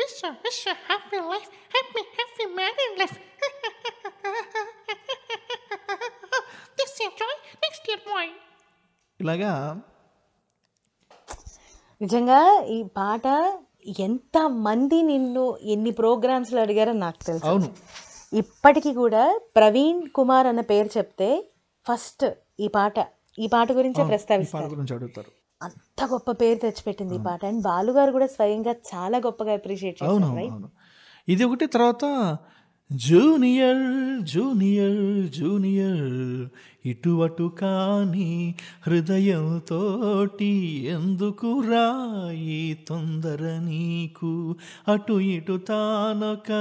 Wish 0.00 0.26
you, 0.26 0.34
wish 0.36 0.60
you 0.68 0.76
happy 0.92 1.18
life, 1.30 1.50
happy, 1.76 2.02
happy 2.18 2.46
year 6.80 7.98
boy. 7.98 8.28
ఇలాగా 9.20 9.80
నిజంగా 12.02 12.62
ఈ 12.62 12.82
పాట 12.82 13.26
ఎంత 14.00 14.48
మంది 14.48 15.02
నిన్ను 15.02 15.56
ఎన్ని 15.62 15.90
ప్రోగ్రామ్స్లో 15.90 16.60
అడిగారో 16.60 16.92
నాకు 16.92 17.26
తెలుసు. 17.26 17.46
అవును. 17.46 17.72
ఇప్పటికీ 18.32 18.94
కూడా 18.94 19.40
ప్రవీణ్ 19.56 20.08
కుమార్ 20.08 20.46
అన్న 20.46 20.60
పేరు 20.60 20.88
చెప్తే 20.98 21.50
ఫస్ట్ 21.92 22.24
ఈ 22.60 22.68
పాట 22.68 22.94
ఈ 23.38 23.46
పాట 23.46 23.72
గురించే 23.72 24.00
ఈ 24.00 24.02
పాట 24.02 24.08
ప్రస్తావిస్తారు. 24.08 24.66
గురించి 24.66 24.94
అడుగుతారు. 24.94 25.30
అంత 25.62 26.04
గొప్ప 26.04 26.30
పేరు 26.30 26.58
తెచ్చిపెట్టింది 26.58 27.14
ఈ 27.14 27.18
పాట. 27.26 27.44
అండ్ 27.44 27.62
బాలు 27.62 27.92
గారు 27.92 28.12
కూడా 28.12 28.26
స్వయంగా 28.26 28.70
చాలా 28.70 29.18
గొప్పగా 29.18 29.52
అప్రిషియేట్ 29.52 30.02
అవును. 30.02 30.70
ఇది 31.28 31.44
ఒకటి 31.44 31.66
తర్వాత 31.66 32.04
జూనియర్ 32.92 34.22
జూనియర్ 34.22 35.30
జూనియర్. 35.30 36.48
ఇటు 36.88 37.22
అటు 37.22 37.52
కాని 37.60 38.54
హృదయంతోటి 38.86 40.84
ఎందుకు 40.84 41.60
రాయి 41.60 42.78
తొందర 42.88 43.42
నీకు? 43.42 44.54
అటు 44.88 45.12
ఇటు 45.12 45.56
తానొక 45.56 46.52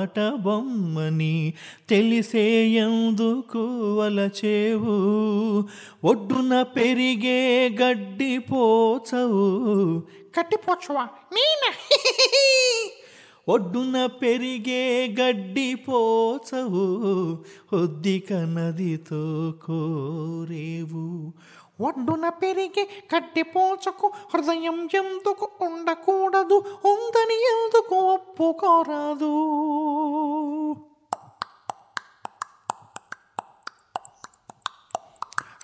ఆట 0.00 0.20
బొమ్మని 0.42 1.52
తెలిసే 1.88 2.68
ఎందుకు 2.68 3.94
వలచేవు? 3.98 5.64
ఒడ్డున 6.04 6.62
పెరిగే 6.62 7.76
గడ్డి 7.82 8.38
పోచవు. 8.38 10.02
కట్టిపోచువా 10.36 11.02
నేనా? 11.32 11.72
ఒడ్డున 13.48 14.06
పెరిగే 14.06 15.14
గడ్డి 15.20 15.74
పోచవు 15.74 16.84
ఒద్దిక 17.76 18.32
నదితో 18.32 19.54
కోరేవు. 19.66 21.32
ఒడ్డున 21.80 22.28
పెరిగి 22.28 22.88
కట్టిపోచకు 23.10 24.12
హృదయం 24.34 24.88
ఎందుకు 24.94 25.48
ఉండకూడదు? 25.62 26.64
ఉందని 26.84 27.34
ఎందుకు 27.34 27.94
ఒప్పుకోరాదు? 27.94 29.34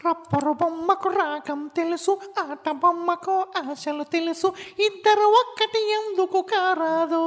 రప్పరు 0.06 0.52
బొమ్మకు 0.52 1.08
రాగం 1.10 1.60
తెలుసు 1.76 2.12
ఆట 2.40 2.70
బొమ్మకు 2.82 3.34
ఆశలు 3.62 4.04
తెలుసు 4.12 4.48
ఇద్దరు 4.78 5.26
ఒక్కటి 5.40 5.80
ఎందుకు 5.92 6.40
కారాదు? 6.52 7.22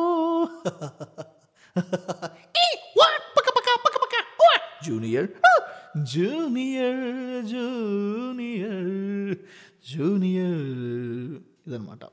ఈ, 2.58 2.68
వా, 3.00 3.08
పక 3.38 3.48
పక 3.58 3.70
పక 3.86 3.98
పక, 4.04 4.16
వా. 4.42 4.54
జూనియర్. 4.88 5.30
జూనియర్ 6.12 7.04
జూనియర్ 7.46 8.92
జూనియర్ 9.92 10.66
ఇదనమాట 11.68 12.04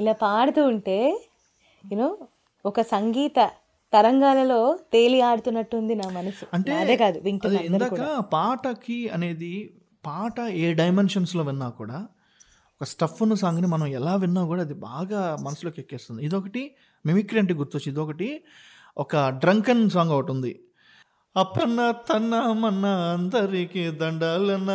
ఇలా 0.00 0.14
పాడుతూ 0.22 0.62
ఉంటే 0.66 0.96
యూనో 1.84 2.08
ఒక 2.64 2.80
సంగీత 2.80 3.38
తరంగాలలో 3.92 4.78
తేలి 4.92 5.20
ఆడుతున్నట్టుంది 5.20 5.94
నా 5.94 6.08
మనసు. 6.08 6.46
అంటే 6.54 6.72
అదే 6.72 6.96
కాదు 6.96 7.28
ఇందాక 7.64 8.24
పాటకి 8.32 9.08
అనేది 9.08 9.74
పాట 10.06 10.40
ఏ 10.40 10.74
డైమెన్షన్స్లో 10.74 11.42
విన్నా 11.44 11.68
కూడా 11.68 12.06
ఒక 12.80 12.84
స్టఫ్ను 12.84 13.34
సాంగ్ని 13.34 13.66
మనం 13.66 13.86
ఎలా 13.86 14.16
విన్నా 14.16 14.44
కూడా 14.44 14.62
అది 14.62 14.74
బాగా 14.74 15.36
మనసులోకి 15.40 15.80
ఎక్కేస్తుంది. 15.80 16.24
ఇదొకటి 16.24 16.74
మిమిక్రీ 17.06 17.38
అంటే 17.38 17.54
గుర్తొచ్చి 17.54 17.92
ఇదొకటి 17.92 18.42
ఒక 18.98 19.28
డ్రంకన్ 19.28 19.90
సాంగ్ 19.90 20.10
ఒకటి 20.10 20.32
ఉంది. 20.32 20.60
అప్పన్న 21.36 21.90
తన్న 21.90 22.40
మన్న 22.52 22.86
అందరికీ 22.86 23.90
దండాలన్న. 23.90 24.70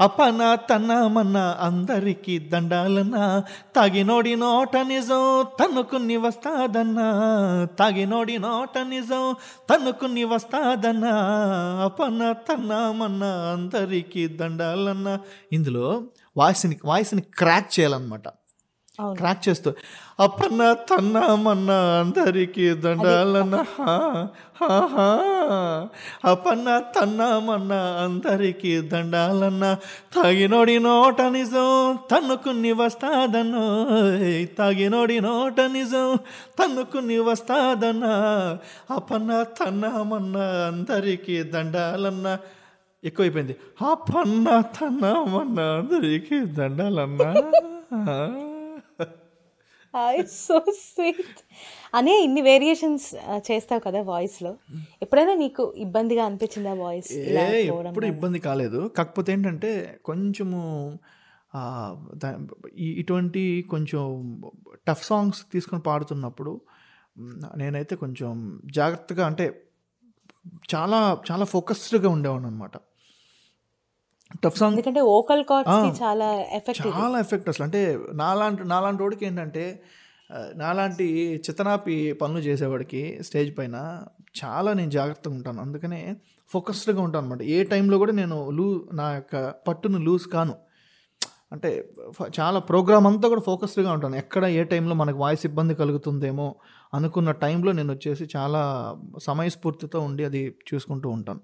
అప్పన్న 0.00 0.54
తన్న 0.54 1.06
మన్న 1.06 1.36
అందరికీ 1.60 2.38
దండాలన్న. 2.38 3.42
తాగినోడి 3.76 4.36
నోట 4.36 4.76
నిజం 4.76 5.46
తన్నుకుని 5.60 6.16
వస్తాదన్నా. 6.16 7.06
తాగినోడి 7.78 8.38
నోట 8.38 8.78
నిజం 8.78 9.34
తన్నుకుని 9.70 10.24
వస్తాదన్నా. 10.24 11.14
అప్పన్న 11.84 12.32
తన్న 12.32 12.90
మన్న 12.90 13.24
అందరికీ 13.24 14.28
దండాలన్న. 14.28 15.18
ఇందులో 15.52 16.02
వాయిస్ని 16.36 16.78
వాయిస్ని 16.84 17.20
క్రాక్ 17.20 17.80
చేయాలన్నమాట. 17.80 18.22
క్రాక్ 19.14 19.48
చేస్తూ 19.48 19.70
అప్పన్న 20.20 20.72
తన్న 20.90 21.18
మన్న 21.36 21.70
అందరికీ 22.00 22.70
దండాలన్న 22.74 23.56
హా, 23.72 23.94
హా, 24.60 24.68
హా. 24.86 25.06
అప్పన్న 26.24 26.78
తన్న 26.96 27.38
మన్న 27.38 27.72
అందరికీ 27.98 28.80
దండాలన్న 28.82 29.64
తాగినోడి 30.14 30.78
నోట 30.78 31.20
నిజం 31.30 31.70
తన్నుకుని 32.10 32.72
వస్తాదన్న 32.72 33.56
తాగినోడి 34.58 35.20
నోట 35.20 35.60
నిజం 35.72 36.08
తన్నుకుని 36.58 37.18
వస్తాదన్న 37.18 38.04
అప్పన్న 38.90 39.42
తన్న 39.58 40.02
మన్న 40.02 40.36
అందరికీ 40.66 41.42
దండాలన్న. 41.42 42.38
ఎక్కువైపోయింది. 43.04 43.54
అప్పన్న 43.90 44.60
తన్న 44.60 45.04
మన్న 45.28 45.60
అందరికీ 45.78 46.40
దండాలన్నా. 46.52 47.30
సో 50.26 50.54
స్వీట్ 50.70 51.40
అనే 51.94 52.12
ఇన్ని 52.24 52.42
వేరియేషన్స్ 52.42 53.08
చేస్తావు 53.50 53.80
కదా 53.80 54.02
వాయిస్లో. 54.02 54.52
ఎప్పుడైనా 55.02 55.34
నీకు 55.34 55.74
ఇబ్బందిగా 55.76 56.24
అనిపించిందా 56.24 56.74
వాయిస్ 56.74 57.12
ఎప్పుడు 57.12 58.06
ఇబ్బంది 58.06 58.38
కాలేదు. 58.38 58.80
కాకపోతే 58.96 59.32
ఏంటంటే 59.32 60.00
కొంచెము 60.04 60.60
ఇటువంటి 63.00 63.42
కొంచెం 63.70 64.04
టఫ్ 64.88 65.04
సాంగ్స్ 65.06 65.40
తీసుకొని 65.52 65.82
పాడుతున్నప్పుడు 65.82 66.60
నేనైతే 67.56 67.96
కొంచెం 67.96 68.60
జాగ్రత్తగా 68.66 69.26
అంటే 69.26 69.46
చాలా 70.74 71.00
చాలా 71.30 71.44
ఫోకస్డ్గా 71.44 72.08
ఉండేవాడు 72.08 72.46
అనమాట 72.46 72.76
టఫ్ 74.44 74.58
సాంగ్ 74.58 74.74
ఎందుకంటే 74.74 75.00
ఓకల్ 75.00 75.44
కార్డ్స్ 75.44 76.02
చాలా 76.02 76.28
ఎఫెక్ట్ 76.58 76.86
చాలా 76.86 77.18
ఎఫెక్ట్ 77.18 77.48
అసలు. 77.48 77.64
అంటే 77.64 77.98
నాలాంటి 78.14 78.64
నాలాంటి 78.64 79.02
వాడికి 79.02 79.26
ఏంటంటే 79.26 79.82
నాలాంటి 80.56 81.06
చితనాపి 81.46 82.12
పనులు 82.12 82.38
చేసేవాడికి 82.38 83.22
స్టేజ్ 83.22 83.58
పైన 83.58 84.02
చాలా 84.44 84.72
నేను 84.72 84.90
జాగ్రత్తగా 84.90 85.34
ఉంటాను. 85.34 85.60
అందుకనే 85.60 86.16
ఫోకస్డ్గా 86.48 87.00
ఉంటాను 87.02 87.24
అనమాట 87.26 87.42
ఏ 87.42 87.64
టైంలో 87.64 87.98
కూడా 87.98 88.12
నేను 88.12 88.50
లూ 88.50 88.88
నా 88.92 89.14
యొక్క 89.14 89.54
పట్టును 89.68 89.98
లూజ్ 89.98 90.26
కాను. 90.26 90.54
అంటే 91.52 91.70
చాలా 92.40 92.58
ప్రోగ్రామ్ 92.58 93.06
అంతా 93.06 93.28
కూడా 93.28 93.40
ఫోకస్డ్గా 93.40 93.92
ఉంటాను. 93.92 94.16
ఎక్కడ 94.16 94.44
ఏ 94.44 94.64
టైంలో 94.64 94.94
మనకు 94.94 95.18
వాయిస్ 95.18 95.46
ఇబ్బంది 95.46 95.74
కలుగుతుందేమో 95.74 96.54
అనుకున్న 96.94 97.30
టైంలో 97.30 97.72
నేను 97.72 97.92
వచ్చేసి 97.92 98.28
చాలా 98.36 98.62
సమయస్ఫూర్తితో 99.22 100.00
ఉండి 100.00 100.24
అది 100.24 100.54
చూసుకుంటూ 100.70 101.08
ఉంటాను. 101.08 101.40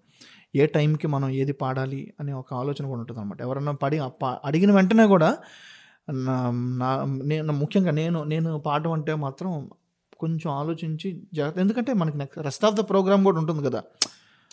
ఏ 0.57 0.67
టైంకి 0.67 1.07
మనం 1.07 1.29
ఏది 1.29 1.53
పాడాలి 1.53 2.15
అనే 2.21 2.33
ఒక 2.33 2.55
ఆలోచన 2.55 2.87
కూడా 2.87 3.01
ఉంటుంది 3.01 3.21
అనమాట 3.21 3.41
ఎవరన్నా 3.41 3.73
పడి 3.73 3.99
అడిగిన 4.45 4.73
వెంటనే 4.73 5.07
కూడా 5.07 5.39
నా 6.11 6.51
నేను 7.25 7.53
ముఖ్యంగా 7.53 7.91
నేను 7.91 8.25
నేను 8.25 8.59
పాడడం 8.59 8.93
అంటే 8.93 9.15
మాత్రం 9.15 9.71
కొంచెం 10.19 10.53
ఆలోచించి 10.53 11.23
జాగ్రత్త 11.35 11.59
ఎందుకంటే 11.59 11.93
మనకి 11.93 12.19
next 12.19 12.39
rest 12.39 12.65
of 12.65 12.75
the 12.75 12.81
programme 12.81 13.25
కూడా 13.25 13.39
ఉంటుంది 13.39 13.65
కదా. 13.65 13.83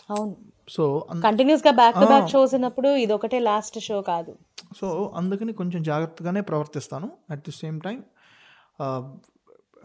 అవును. 0.10 0.36
సో 0.70 1.08
అన్- 1.12 1.22
కంటిన్యూస్గా 1.22 1.72
బ్యాక్ 1.72 1.96
టు 1.96 2.06
బ్యాక్. 2.06 2.32
షోస్ 2.32 2.54
ఉన్నప్పుడు 2.54 2.90
ఇది 2.90 3.14
ఒకటే 3.14 3.40
లాస్ట్ 3.40 3.80
షో 3.80 4.02
కాదు. 4.02 4.36
సో 4.80 5.14
అందుకని 5.16 5.54
కొంచెం 5.54 5.84
జాగ్రత్తగానే 5.84 6.42
ప్రవర్తిస్తాను. 6.42 7.12
At 7.32 7.40
the 7.40 7.52
same 7.52 7.82
time 7.82 8.04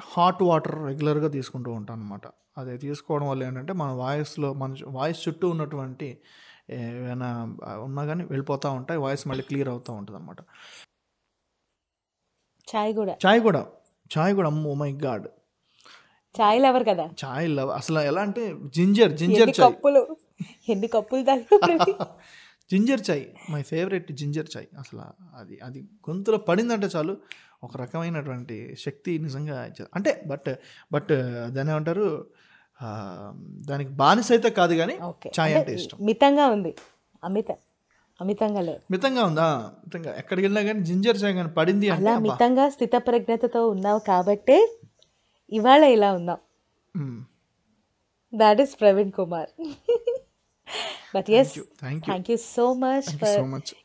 hot 0.05 0.42
water 0.42 0.86
రెగ్యులర్గా 0.86 1.28
తీసుకుంటూ 1.28 1.72
ఉంటాను 1.72 2.03
అనమాట 2.03 2.26
అది 2.59 2.78
తీసుకోవడం 2.78 3.28
వల్ల 3.28 3.42
ఏంటంటే 3.44 3.72
మన 3.72 3.90
వాయిస్లో 3.92 4.53
మన 4.53 4.74
వాయిస్ 4.88 5.28
చుట్టూ 5.28 5.48
ఉన్నటువంటి 5.48 6.09
ఏమైనా 6.70 7.28
ఉన్నా 7.84 8.05
కానీ 8.05 8.24
వెళ్ళిపోతూ 8.24 8.70
ఉంటాయి 8.70 9.01
వాయిస్ 9.01 9.28
మళ్ళీ 9.28 9.42
క్లియర్ 9.42 9.68
అవుతూ 9.68 9.92
ఉంటుంది 9.92 10.18
అనమాట 10.18 10.40
చాయ్ 12.68 12.94
కూడా. 12.94 13.14
చాయ్ 13.26 13.40
కూడా. 13.40 13.62
చాయ్ 14.11 14.34
కూడా 14.34 14.48
అమ్మో 14.48 14.74
మై 14.74 14.92
గాడ్. 15.05 15.26
చాయ్ 16.34 16.61
లవర్ 16.62 16.84
కదా? 16.84 17.07
చాయ్ 17.24 17.48
లవ్ 17.48 17.70
అసలు 17.70 18.01
ఎలా 18.01 18.20
అంటే 18.20 18.42
జింజర్ 18.76 19.12
జింజర్ 19.12 19.51
కప్పులు 19.61 20.03
ఎన్ని 20.68 20.86
కప్పులు 20.86 21.22
ginger 22.70 23.02
chai 23.10 23.22
my 23.50 23.62
favourite 23.62 24.10
ginger 24.12 24.48
chai. 24.56 24.66
అసలు 24.78 25.00
అది 25.40 25.56
అది 25.64 25.80
గొంతులో 26.08 26.38
పడిందంటే 26.48 26.88
చాలు. 26.96 27.14
ఒక 27.64 27.76
రకమైనటువంటి 27.76 28.56
శక్తి 28.78 29.12
నిజంగా 29.18 29.56
అంటే 29.94 30.12
బట్ 30.26 30.50
బట్ 30.92 31.12
దాని 31.56 31.70
ఏమంటారు? 31.70 32.06
దానికి 33.70 33.90
బానిస 33.90 34.28
అయితే 34.32 34.50
కాదు 34.50 34.74
కానీ 34.74 34.94
చాయ్ 35.38 35.54
అంటే 35.54 35.72
ఇష్టం. 35.74 35.98
మితంగా 36.00 36.46
ఉంది. 36.46 36.72
అమిత 37.24 37.50
అమితంగా 38.20 38.60
లేదు. 38.60 38.80
మితంగా 38.90 39.22
ఉందా? 39.24 39.48
మితంగా. 39.84 40.10
ఎక్కడికి 40.16 40.44
వెళ్ళినా 40.46 40.62
కానీ 40.72 40.80
జింజర్ 40.84 41.18
చాయ్ 41.22 41.34
కానీ 41.34 41.50
పడింది 41.50 41.90
అలా. 41.90 42.14
మితంగా 42.18 42.68
స్థితప్రజ్ఞతతో 42.68 43.68
ఉన్నావు 43.68 43.98
కాబట్టే 43.98 44.56
ఇవాళ 45.52 45.84
ఇలా 45.96 46.10
ఉన్నావు. 46.12 46.42
That 48.32 48.60
is 48.60 48.74
Praveen 48.80 49.12
Kumar. 49.12 49.50
But 51.14 51.28
yes 51.30 51.52
thank 52.06 52.30
you 52.30 52.38
so 52.48 52.66
much 52.82 53.08
for 53.22 53.38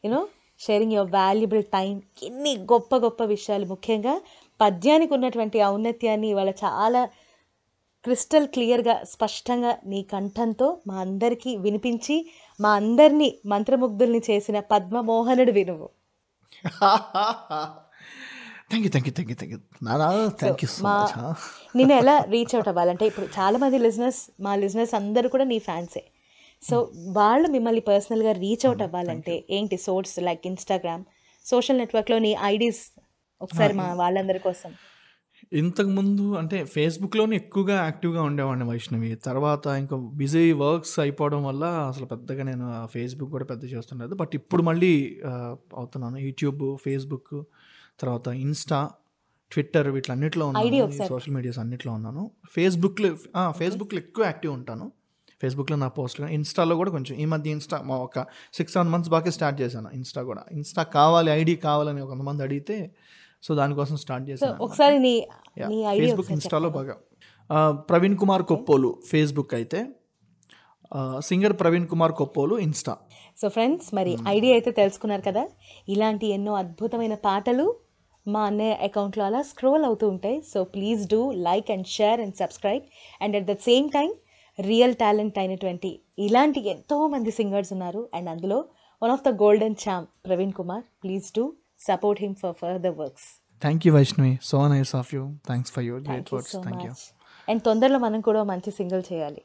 you know 0.06 0.22
sharing 0.60 0.94
your 0.94 1.12
valuable 1.12 1.64
time 1.74 1.94
ఎన్ని 2.24 2.54
గొప్ప 2.72 2.96
గొప్ప 2.96 3.24
విషయాలు. 3.26 3.66
ముఖ్యంగా 3.66 4.14
పద్యానికి 4.60 5.12
ఉన్నటువంటి 5.14 5.58
ఔన్నత్యాన్ని 5.66 6.28
ఇవాళ 6.30 6.52
చాలా 6.64 7.02
క్రిస్టల్ 8.06 8.48
క్లియర్గా 8.48 8.96
స్పష్టంగా 9.04 9.72
నీ 9.86 10.00
కంఠంతో 10.04 10.68
మా 10.88 10.96
అందరికీ 11.00 11.52
వినిపించి 11.58 12.16
మా 12.60 12.72
అందరినీ 12.76 13.30
మంత్రముగ్ధుల్ని 13.46 14.22
చేసిన 14.30 14.60
పద్మమోహనుడు 14.72 15.52
వినువు 15.52 15.88
thank 18.70 18.86
you 18.86 18.92
thank 18.92 19.08
you 19.10 19.14
thank 19.16 19.32
you 19.32 19.38
thank 19.40 19.54
you 19.54 19.60
నానా 19.88 20.08
థ్యాంక్ 20.40 20.62
యూ 20.64 20.70
సో 20.70 20.84
మా 20.84 20.96
మచ్ 21.00 21.46
నేను 21.76 21.94
ఎలా 21.94 22.16
రీచ్ 22.34 22.54
అవుట్ 22.56 22.70
అవ్వాలంటే 22.72 23.06
ఇప్పుడు 23.06 23.28
చాలా 23.38 23.58
మంది 23.58 23.80
లిజినెస్ 23.80 24.22
మా 24.40 24.54
లిజినెస్ 24.56 24.94
అందరూ 24.96 25.30
కూడా 25.30 25.46
నీ 25.46 25.58
ఫ్యాన్సే 25.60 26.04
సో 26.70 26.76
వాళ్ళు 27.18 27.48
మిమ్మల్ని 27.56 27.84
పర్సనల్గా 27.92 28.32
రీచ్ 28.44 28.66
అవుట్ 28.68 28.84
అవ్వాలంటే 28.86 29.36
ఏంటి 29.58 29.78
సోర్స్ 29.88 30.16
లైక్ 30.28 30.44
ఇన్స్టాగ్రామ్ 30.52 31.04
సోషల్ 31.46 31.80
నెట్వర్క్లో 31.82 32.18
నీ 32.26 32.34
ఐడీస్ 32.54 32.82
ఒకసారి 33.42 33.74
మా 33.80 33.88
వాళ్ళందరి 33.94 34.40
కోసం. 34.40 34.72
ఇంతకుముందు 35.62 36.26
అంటే 36.36 36.58
ఫేస్బుక్లోనే 36.76 37.36
ఎక్కువగా 37.36 37.76
యాక్టివ్గా 37.84 38.22
ఉండేవాడిని 38.30 38.66
వైష్ణవి. 38.70 39.10
తర్వాత 39.28 39.66
ఇంకా 39.82 39.96
బిజీ 40.22 40.44
వర్క్స్ 40.62 40.96
అయిపోవడం 41.00 41.42
వల్ల 41.44 41.64
అసలు 41.92 42.06
పెద్దగా 42.14 42.44
నేను 42.44 42.68
ఫేస్బుక్ 42.94 43.32
కూడా 43.36 43.46
పెద్ద 43.52 43.64
చేస్తుండదు. 43.74 44.14
బట్ 44.22 44.34
ఇప్పుడు 44.40 44.64
మళ్ళీ 44.70 44.94
అవుతున్నాను. 45.82 46.18
యూట్యూబ్ 46.28 46.64
ఫేస్బుక్ 46.86 47.34
తర్వాత 48.00 48.28
ఇన్స్టా 48.46 48.80
ట్విట్టర్ 49.52 49.88
వీటిలన్నిటిలో 49.96 50.46
ఉన్నాను. 50.52 51.08
సోషల్ 51.14 51.34
మీడియాస్ 51.34 51.60
అన్నిట్లో 51.60 51.92
ఉన్నాను. 51.94 52.24
ఫేస్బుక్లో 52.56 53.12
ఫేస్బుక్లో 53.60 54.00
ఎక్కువ 54.00 54.24
యాక్టివ్ 54.26 54.54
ఉంటాను. 54.60 54.88
ఫేస్బుక్లో 55.46 55.78
నా 55.86 55.90
పోస్ట్లు 55.98 56.30
ఇన్స్టాలో 56.38 56.76
కూడా 56.82 56.92
కొంచెం 56.98 57.16
ఈ 57.24 57.28
మధ్య 57.34 57.58
ఇన్స్టా 57.58 57.78
మా 57.90 57.98
ఒక 58.08 58.20
సిక్స్ 58.58 58.74
సెవెన్ 58.76 58.92
మంత్స్ 58.94 59.12
బాగా 59.16 59.32
స్టార్ట్ 59.38 59.58
చేశాను 59.62 59.90
ఇన్స్టా 60.00 60.22
కూడా. 60.30 60.44
ఇన్స్టా 60.58 60.84
కావాలి 60.98 61.30
ఐడి 61.40 61.56
కావాలని 61.68 62.08
కొంతమంది 62.12 62.44
అడిగితే 62.48 62.78
సో 63.46 63.52
దానికోసం 63.60 63.96
స్టార్ట్ 64.04 64.26
చేశాను 64.30 64.58
ఒకసారి 64.66 64.98
ఫేస్బుక్ 66.00 66.32
ఇన్స్టాలో 66.36 66.70
బాగా. 66.78 66.96
ప్రవీణ్ 67.90 68.18
కుమార్ 68.22 68.44
కొప్పోలు 68.52 68.90
ఫేస్బుక్ 69.10 69.54
అయితే 69.60 69.80
singer 71.28 71.56
Praveen 71.62 71.88
Kumar 71.92 72.14
Koppolu 72.20 72.56
Insta 72.66 72.94
so 73.42 73.48
friends 73.56 73.88
మరి 73.98 74.12
ఐడి 74.34 74.50
అయితే 74.56 74.72
తెలుసుకున్నారు 74.80 75.24
కదా? 75.28 75.44
ఇలాంటి 75.94 76.26
ఎన్నో 76.36 76.54
అద్భుతమైన 76.64 77.16
పాటలు 77.28 77.66
మా 78.26 78.42
అన్నయ్య 78.50 78.78
అకౌంట్లో 78.88 79.24
అలా 79.30 79.42
స్క్రోల్ 79.50 79.84
అవుతూ 79.90 80.06
ఉంటాయి. 80.14 80.38
So 80.52 80.60
please 80.76 81.02
do 81.14 81.22
like 81.48 81.68
and 81.76 81.88
share 81.96 82.22
and 82.26 82.36
subscribe 82.42 82.84
and 83.24 83.36
at 83.40 83.48
the 83.52 83.56
same 83.68 83.88
time 83.98 84.10
real 84.60 84.96
talent 84.96 85.38
అయినటువంటి 85.40 85.90
ఇలాంటి 86.20 86.60
ఎంతో 86.74 87.08
మంది 87.14 87.32
సింగర్స్ 87.32 87.74
ఉన్నారు. 87.74 88.10
అండ్ 88.14 88.30
అందులో 88.34 88.58
one 89.02 89.12
of 89.16 89.24
the 89.28 89.32
golden 89.44 89.76
charm 89.86 90.06
Praveen 90.28 90.54
Kumar. 90.60 90.84
Please 91.04 91.28
do 91.38 91.46
support 91.88 92.22
him 92.26 92.36
for 92.42 92.56
further 92.62 92.96
works. 93.02 93.28
Thank 93.62 93.88
you 93.88 93.94
Vaishnavi 93.94 94.34
so 94.52 94.60
nice 94.74 94.94
of 94.96 95.10
you 95.16 95.24
thanks 95.48 95.72
for 95.76 95.86
your 95.90 96.04
great 96.08 96.30
you 96.32 96.36
words 96.38 96.54
so 96.56 96.62
thank 96.68 96.86
you 96.86 96.94
and 97.50 97.62
తొందరలో 97.68 98.00
మనం 98.06 98.22
కూడా 98.28 98.44
మంచి 98.52 98.70
single 98.78 99.04
చేయాలి. 99.12 99.42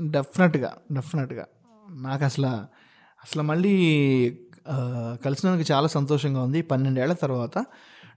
డెఫినెట్గా 0.00 0.70
డెఫినెట్గా 0.98 1.44
నాకు 2.06 2.24
అసలు 2.30 2.52
అసలు 3.24 3.42
మళ్ళీ 3.50 3.74
కలిసినందుకు 5.24 5.66
చాలా 5.72 5.88
సంతోషంగా 5.96 6.40
ఉంది. 6.46 6.60
పన్నెండేళ్ళ 6.62 7.14
తర్వాత 7.24 7.58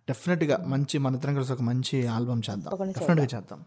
డెఫినెట్గా 0.10 0.56
మంచి 0.74 0.96
మన 1.04 1.18
ఇద్దరం 1.18 1.36
కలిసి 1.38 1.54
ఒక 1.54 1.64
మంచి 1.70 1.98
ఆల్బమ్ 2.16 2.42
చేద్దాం. 2.48 2.72
డెఫినెట్గా 2.98 3.28
చేద్దాం. 3.36 3.60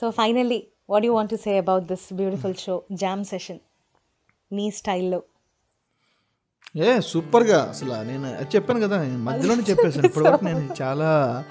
So 0.00 0.06
finally 0.10 0.60
what 0.90 1.04
you 1.04 1.14
want 1.14 1.30
to 1.30 1.36
say 1.36 1.58
about 1.58 1.84
this 1.84 2.14
beautiful 2.14 2.54
show 2.54 2.82
jam 2.92 3.24
session 3.24 3.58
నీ 4.52 4.70
స్టైల్లో. 4.70 5.22
ఏ 6.76 7.00
సూపర్గా 7.00 7.62
అసలు 7.68 8.02
నేను 8.02 8.26
చెప్పాను 8.56 8.80
కదా 8.80 9.02
మధ్యలోనే 9.02 9.62
చెప్పేసాను 9.62 10.06
ఇప్పటివరకు 10.06 10.44
నేను 10.44 10.70
చాలా 10.82 11.44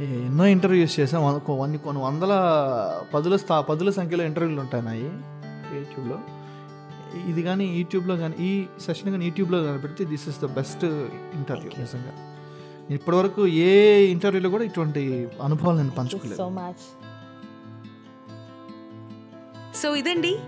ఎన్నో 0.00 0.46
ఇంటర్వ్యూస్ 0.46 1.14
వన్- 1.14 1.38
కొన్ని 1.38 1.78
కొన్ని 1.78 2.02
వందల 2.02 2.30
పదుల 3.14 3.36
స్థా 3.36 3.60
పదుల 3.60 3.90
సంఖ్యలో 3.90 4.24
ఇంటర్వ్యూలు 4.24 4.60
ఉంటాయి 4.60 4.84
నాయి 4.84 5.04
యూట్యూబ్లో. 5.78 6.18
ఇది 7.28 7.42
కానీ 7.42 7.64
యూట్యూబ్లో 7.64 8.16
కానీ 8.16 8.36
ఈ 8.40 8.66
సెషన్ 8.80 9.10
కానీ 9.10 9.24
యూట్యూబ్లో 9.24 9.62
కానీ 9.62 9.78
పెడితే 9.78 10.04
this 10.04 10.28
is 10.28 10.40
the 10.40 10.46
best 10.46 10.84
interview 11.34 11.70
నిజంగా. 11.78 12.12
ఇప్పటివరకు 12.90 13.46
ఏ 13.46 14.04
ఇంటర్వ్యూలో 14.04 14.50
కూడా 14.50 14.64
ఇటువంటి 14.64 15.28
అనుభవాలు 15.42 15.76
నేను 15.76 15.90
పంచుకోలేదు. 15.90 16.36
సో 16.36 16.48
మచ్ 16.48 17.04
సో 19.74 19.94
ఇదండి. 19.94 20.38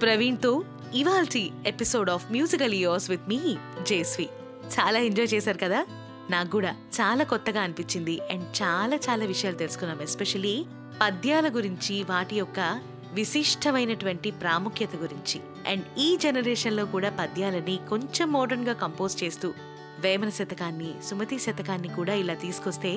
ప్రవీణ్తో 0.00 0.64
ఇవాల్టి 0.94 1.50
episode 1.66 2.10
of 2.10 2.32
musical 2.32 2.74
years 2.74 3.10
with 3.10 3.28
me 3.28 3.56
Jesvi 3.82 4.28
చాలా 4.66 4.98
ఎంజాయ్ 4.98 5.34
చేశారు 5.34 5.58
కదా? 5.58 5.86
నాకు 6.30 6.50
కూడా 6.50 6.70
చాలా 6.70 7.24
కొత్తగా 7.24 7.60
అనిపించింది. 7.60 8.20
అండ్ 8.30 8.44
చాలా 8.62 8.96
చాలా 8.96 9.24
విషయాలు 9.24 9.56
తెలుసుకున్నాం 9.56 10.02
ఎస్పెషలీ 10.02 10.64
పద్యాల 11.02 11.48
గురించి 11.48 12.02
వాటి 12.02 12.36
యొక్క 12.36 12.80
విశిష్టమైనటువంటి 13.12 14.30
ప్రాముఖ్యత 14.30 14.96
గురించి. 14.96 15.40
అండ్ 15.68 15.84
ఈ 15.98 16.16
జనరేషన్లో 16.16 16.84
కూడా 16.84 17.10
పద్యాలని 17.10 17.78
కొంచెం 17.88 18.32
మోడర్న్గా 18.32 18.72
కంపోజ్ 18.72 19.24
చేస్తూ 19.24 19.54
వేమన 19.98 20.28
శతకాన్ని 20.28 20.94
సుమతి 21.04 21.38
శతకాన్ని 21.38 21.88
కూడా 21.88 22.14
ఇలా 22.14 22.34
తీసుకొస్తే 22.34 22.96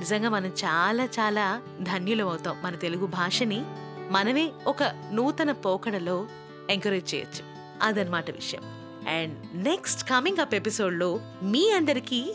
నిజంగా 0.00 0.28
మనం 0.28 0.48
చాలా 0.48 1.04
చాలా 1.04 1.60
ధన్యులం 1.82 2.28
అవుతాం 2.28 2.56
మన 2.62 2.74
తెలుగు 2.76 3.06
భాషని. 3.06 3.64
మనమే 4.10 4.52
ఒక 4.66 4.82
నూతన 5.12 5.52
పోకడలో 5.52 6.26
ఎంకరేజ్ 6.70 7.14
చేయొచ్చు. 7.14 7.44
అదనమాట 7.82 8.30
విషయం. 8.30 8.62
అండ్ 9.08 9.36
నెక్స్ట్ 9.54 10.10
కమింగ్ 10.10 10.38
అప్ 10.38 10.54
ఎపిసోడ్లో 10.54 11.20
మీ 11.42 11.70
అందరికీ 11.70 12.34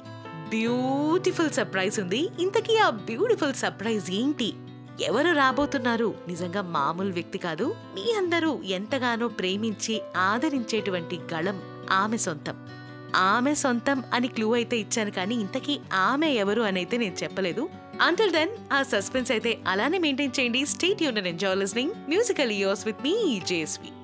బ్యూటిఫుల్ 0.49 1.49
సర్ప్రైజ్ 1.49 1.99
ఉంది. 1.99 2.29
ఇంతకీ 2.39 2.77
ఆ 2.77 2.89
బ్యూటిఫుల్ 2.89 3.53
సర్ప్రైజ్ 3.53 4.11
ఏంటి? 4.11 4.53
ఎవరు 5.01 5.35
రాబోతున్నారు? 5.35 6.15
నిజంగా 6.27 6.61
మామూలు 6.61 7.13
వ్యక్తి 7.13 7.37
కాదు. 7.37 7.75
మీ 7.95 8.13
అందరూ 8.17 8.61
ఎంతగానో 8.61 9.27
ప్రేమించి 9.27 10.01
ఆదరించేటువంటి 10.17 11.19
గళం 11.33 11.61
ఆమె 11.91 12.17
సొంతం. 12.17 12.67
ఆమె 13.15 13.55
సొంతం 13.55 14.03
అని 14.13 14.27
క్లూ 14.27 14.53
అయితే 14.53 14.77
ఇచ్చాను 14.77 15.11
కానీ 15.11 15.35
ఇంతకీ 15.35 15.79
ఆమె 15.93 16.27
ఎవరు 16.29 16.61
అని 16.61 16.79
అయితే 16.79 16.97
నేను 16.97 17.15
చెప్పలేదు. 17.23 17.69
అంటిల్ 18.01 18.31
దెన్ 18.31 18.49
ఆ 18.73 18.83
సస్పెన్స్ 18.83 19.31
అయితే 19.31 19.57
అలానే 19.67 19.97
మెయింటైన్ 19.97 20.39
చేయండి. 20.39 20.65
Stay 20.65 21.03
tune 21.03 21.17
and 21.17 21.27
enjoy 21.27 21.57
listening 21.57 21.91
musical 22.09 22.51
years 22.51 22.85
with 22.85 22.97
me 23.03 23.41
Jesvi 23.47 23.94